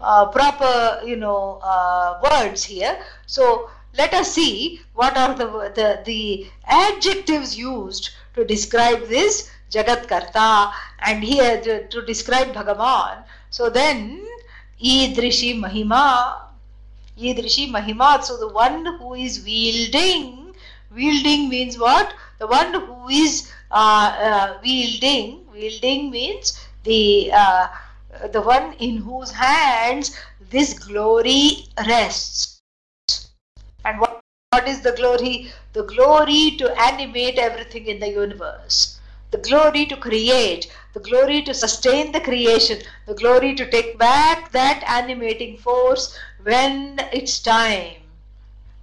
uh, 0.00 0.26
proper 0.26 1.00
you 1.04 1.16
know 1.16 1.60
uh, 1.62 2.20
words 2.22 2.64
here. 2.64 2.98
So 3.26 3.70
let 3.96 4.14
us 4.14 4.32
see 4.32 4.80
what 4.94 5.16
are 5.16 5.34
the, 5.34 5.46
the 5.74 6.02
the 6.04 6.46
adjectives 6.66 7.56
used 7.56 8.10
to 8.34 8.44
describe 8.44 9.06
this 9.08 9.50
jagat 9.70 10.08
karta 10.08 10.72
and 11.00 11.22
here 11.22 11.60
to, 11.60 11.86
to 11.88 12.02
describe 12.02 12.52
bhagavan 12.54 13.24
so 13.56 13.70
then 13.78 14.00
idrishi 14.94 15.50
mahima 15.64 16.02
idrishi 17.28 17.64
mahima 17.76 18.10
so 18.28 18.36
the 18.44 18.52
one 18.64 18.78
who 18.98 19.14
is 19.26 19.34
wielding 19.48 20.26
wielding 20.98 21.48
means 21.54 21.78
what 21.86 22.14
the 22.42 22.48
one 22.58 22.72
who 22.86 23.08
is 23.22 23.32
uh, 23.70 24.08
uh 24.28 24.48
wielding 24.64 25.28
wielding 25.52 26.10
means 26.10 26.52
the 26.84 27.30
uh, 27.32 27.66
the 28.32 28.40
one 28.40 28.72
in 28.74 28.96
whose 28.98 29.30
hands 29.30 30.16
this 30.50 30.74
glory 30.78 31.66
rests. 31.86 32.60
And 33.84 34.00
what, 34.00 34.20
what 34.50 34.68
is 34.68 34.80
the 34.82 34.92
glory? 34.92 35.52
The 35.72 35.82
glory 35.82 36.56
to 36.58 36.70
animate 36.80 37.38
everything 37.38 37.86
in 37.86 37.98
the 37.98 38.08
universe, 38.08 39.00
the 39.34 39.40
glory 39.48 39.84
to 39.84 39.96
create, 39.96 40.70
the 40.92 41.00
glory 41.00 41.42
to 41.42 41.52
sustain 41.52 42.12
the 42.12 42.20
creation, 42.20 42.78
the 43.06 43.14
glory 43.14 43.52
to 43.56 43.68
take 43.68 43.98
back 43.98 44.52
that 44.52 44.84
animating 44.86 45.56
force 45.58 46.16
when 46.44 47.00
it's 47.12 47.40
time. 47.40 47.96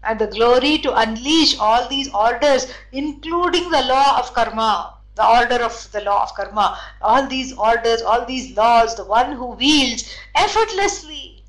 And 0.04 0.20
the 0.20 0.28
glory 0.28 0.78
to 0.80 0.94
unleash 0.94 1.58
all 1.58 1.88
these 1.88 2.14
orders, 2.14 2.68
including 2.92 3.72
the 3.72 3.84
law 3.84 4.20
of 4.20 4.34
karma 4.34 4.98
the 5.16 5.28
order 5.28 5.64
of 5.64 5.92
the 5.92 6.02
law 6.02 6.24
of 6.24 6.34
karma, 6.36 6.78
all 7.02 7.28
these 7.28 7.54
orders, 7.54 8.02
all 8.02 8.26
these 8.26 8.56
laws, 8.58 8.96
the 8.96 9.06
one 9.06 9.34
who 9.34 9.48
wields 9.52 10.04
effortlessly. 10.36 11.44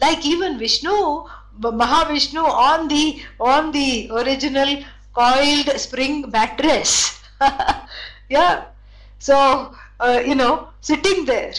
Like 0.00 0.24
even 0.24 0.58
Vishnu, 0.58 1.24
Mahavishnu 1.60 2.44
on 2.44 2.88
the 2.88 3.22
on 3.40 3.72
the 3.72 4.10
original 4.12 4.84
coiled 5.14 5.68
spring 5.80 6.30
mattress. 6.30 7.18
yeah. 8.28 8.64
So 9.18 9.74
uh, 10.00 10.22
you 10.24 10.34
know, 10.34 10.68
sitting 10.80 11.24
there, 11.24 11.52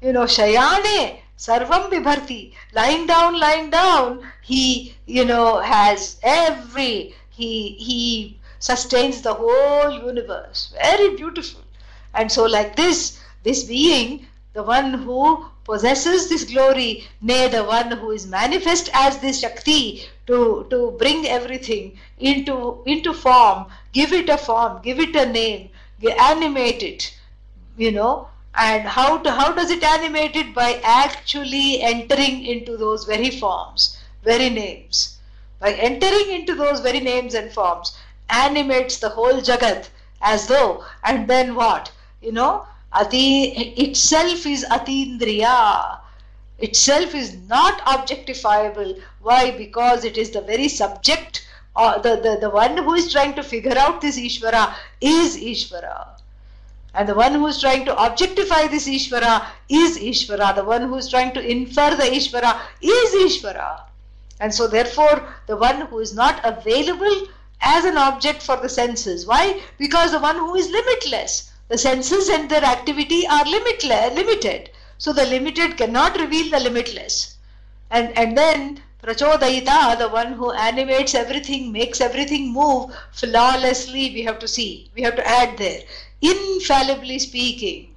you 0.00 0.12
know, 0.12 0.24
Shayane, 0.24 1.18
Sarvam 1.36 1.90
Vibharti, 1.90 2.52
lying 2.72 3.06
down, 3.06 3.38
lying 3.38 3.70
down, 3.70 4.22
he, 4.42 4.94
you 5.06 5.24
know, 5.24 5.58
has 5.58 6.18
every, 6.22 7.14
he, 7.30 7.70
he 7.70 8.38
sustains 8.58 9.22
the 9.22 9.34
whole 9.34 9.90
universe. 9.90 10.72
Very 10.80 11.16
beautiful. 11.16 11.62
And 12.14 12.30
so, 12.30 12.44
like 12.44 12.76
this, 12.76 13.20
this 13.42 13.64
being, 13.64 14.26
the 14.52 14.62
one 14.62 14.94
who 14.94 15.46
possesses 15.64 16.28
this 16.28 16.44
glory, 16.44 17.04
nay, 17.20 17.48
the 17.48 17.62
one 17.64 17.90
who 17.90 18.10
is 18.10 18.26
manifest 18.26 18.88
as 18.94 19.18
this 19.18 19.40
Shakti 19.40 20.04
to, 20.26 20.66
to 20.70 20.92
bring 20.98 21.26
everything 21.26 21.98
into, 22.18 22.82
into 22.86 23.12
form, 23.12 23.66
give 23.92 24.12
it 24.12 24.28
a 24.28 24.38
form, 24.38 24.80
give 24.82 24.98
it 24.98 25.14
a 25.14 25.26
name, 25.26 25.70
animate 26.06 26.82
it, 26.82 27.14
you 27.76 27.92
know. 27.92 28.28
And 28.54 28.88
how, 28.88 29.18
to, 29.18 29.30
how 29.30 29.52
does 29.52 29.70
it 29.70 29.84
animate 29.84 30.34
it? 30.34 30.54
By 30.54 30.80
actually 30.82 31.80
entering 31.80 32.44
into 32.44 32.76
those 32.76 33.04
very 33.04 33.30
forms, 33.30 33.98
very 34.24 34.50
names. 34.50 35.18
By 35.60 35.72
entering 35.72 36.30
into 36.30 36.54
those 36.54 36.80
very 36.80 37.00
names 37.00 37.34
and 37.34 37.52
forms 37.52 37.96
animates 38.30 38.98
the 38.98 39.08
whole 39.08 39.40
Jagat 39.40 39.88
as 40.20 40.46
though, 40.46 40.84
and 41.04 41.28
then 41.28 41.54
what? 41.54 41.90
You 42.20 42.32
know, 42.32 42.66
Ati 42.92 43.74
itself 43.76 44.46
is 44.46 44.64
Atindriya. 44.70 46.00
Itself 46.58 47.14
is 47.14 47.36
not 47.48 47.80
objectifiable. 47.80 49.00
Why? 49.20 49.50
Because 49.52 50.04
it 50.04 50.16
is 50.16 50.30
the 50.30 50.40
very 50.40 50.68
subject, 50.68 51.46
or 51.78 52.00
the, 52.02 52.16
the, 52.16 52.38
the 52.40 52.50
one 52.50 52.76
who 52.76 52.94
is 52.94 53.12
trying 53.12 53.34
to 53.34 53.42
figure 53.42 53.78
out 53.78 54.00
this 54.00 54.18
Ishvara 54.18 54.74
is 55.00 55.36
Ishvara. 55.36 56.08
And 56.94 57.08
the 57.08 57.14
one 57.14 57.34
who 57.34 57.46
is 57.46 57.60
trying 57.60 57.84
to 57.84 57.96
objectify 57.96 58.66
this 58.66 58.88
Ishvara 58.88 59.46
is 59.68 59.98
Ishvara. 59.98 60.56
The 60.56 60.64
one 60.64 60.82
who 60.82 60.96
is 60.96 61.08
trying 61.08 61.32
to 61.34 61.40
infer 61.40 61.94
the 61.94 62.02
Ishvara 62.02 62.58
is 62.82 63.14
Ishvara. 63.14 63.82
And 64.40 64.52
so, 64.52 64.66
therefore, 64.66 65.34
the 65.46 65.56
one 65.56 65.82
who 65.82 66.00
is 66.00 66.14
not 66.14 66.40
available 66.44 67.28
as 67.60 67.84
an 67.84 67.96
object 67.96 68.42
for 68.42 68.56
the 68.56 68.68
senses. 68.68 69.26
Why? 69.26 69.60
Because 69.78 70.12
the 70.12 70.20
one 70.20 70.36
who 70.36 70.54
is 70.56 70.68
limitless. 70.70 71.52
The 71.68 71.78
senses 71.78 72.28
and 72.28 72.50
their 72.50 72.64
activity 72.64 73.26
are 73.26 73.44
limitless, 73.44 74.14
limited. 74.14 74.70
So 74.96 75.12
the 75.12 75.26
limited 75.26 75.76
cannot 75.76 76.18
reveal 76.18 76.50
the 76.50 76.60
limitless. 76.60 77.36
And, 77.90 78.16
and 78.16 78.36
then 78.36 78.82
Prachodayita, 79.02 79.98
the 79.98 80.08
one 80.08 80.32
who 80.32 80.50
animates 80.52 81.14
everything, 81.14 81.70
makes 81.70 82.00
everything 82.00 82.52
move 82.52 82.90
flawlessly, 83.12 84.12
we 84.14 84.22
have 84.22 84.38
to 84.38 84.48
see. 84.48 84.90
We 84.94 85.02
have 85.02 85.16
to 85.16 85.26
add 85.26 85.56
there. 85.56 85.82
Infallibly 86.20 87.18
speaking. 87.18 87.94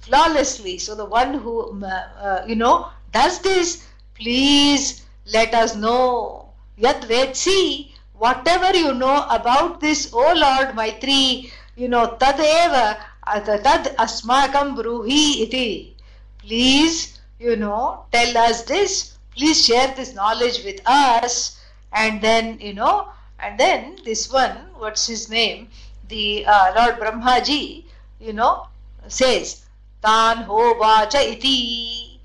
Flawlessly. 0.00 0.78
So 0.78 0.94
the 0.94 1.04
one 1.04 1.34
who, 1.34 1.84
uh, 1.84 1.88
uh, 1.88 2.44
you 2.46 2.54
know, 2.54 2.88
does 3.12 3.40
this, 3.40 3.86
please 4.14 5.04
let 5.32 5.54
us 5.54 5.76
know. 5.76 6.42
Vedsi 6.78 7.90
whatever 8.18 8.76
you 8.76 8.94
know 8.94 9.26
about 9.30 9.80
this, 9.80 10.12
O 10.12 10.18
Lord 10.18 10.74
Maitri, 10.74 11.50
you 11.76 11.88
know, 11.88 12.16
tadeva, 12.18 12.96
tad 13.24 13.96
asmakam 13.98 14.76
bruhi 14.76 15.42
iti. 15.42 15.96
Please, 16.38 17.18
you 17.38 17.56
know, 17.56 18.04
tell 18.12 18.38
us 18.38 18.62
this 18.62 19.15
please 19.35 19.65
share 19.65 19.93
this 19.95 20.13
knowledge 20.13 20.63
with 20.63 20.81
us. 20.85 21.59
And 21.93 22.21
then, 22.21 22.59
you 22.59 22.73
know, 22.73 23.09
and 23.39 23.59
then 23.59 23.97
this 24.05 24.31
one, 24.31 24.55
what's 24.77 25.07
his 25.07 25.29
name? 25.29 25.69
The 26.07 26.45
uh, 26.45 26.73
Lord 26.75 26.99
Brahmaji, 26.99 27.85
you 28.19 28.33
know, 28.33 28.67
says, 29.07 29.63
Tan 30.03 30.37
ho 30.43 30.75
vacha 30.75 31.21
iti. 31.21 32.19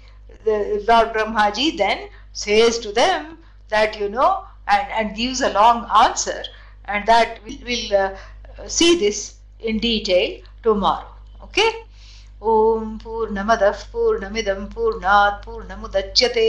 The 0.44 0.84
Lord 0.86 1.12
Brahmaji 1.12 1.76
then 1.76 2.08
says 2.32 2.78
to 2.80 2.92
them 2.92 3.38
that, 3.68 3.98
you 3.98 4.08
know, 4.08 4.44
and, 4.68 4.88
and 4.92 5.16
gives 5.16 5.40
a 5.40 5.50
long 5.50 5.88
answer. 6.04 6.42
And 6.84 7.06
that 7.06 7.40
we'll, 7.44 7.58
we'll 7.64 7.96
uh, 7.96 8.16
see 8.68 8.98
this 8.98 9.38
in 9.60 9.78
detail 9.78 10.42
tomorrow. 10.62 11.08
Okay? 11.42 11.70
ॐ 12.42 12.96
पूर्णमदः 13.02 13.82
पूर्णमिदं 13.92 14.64
पूर्णात् 14.72 15.44
पूर्णमुदच्यते 15.44 16.48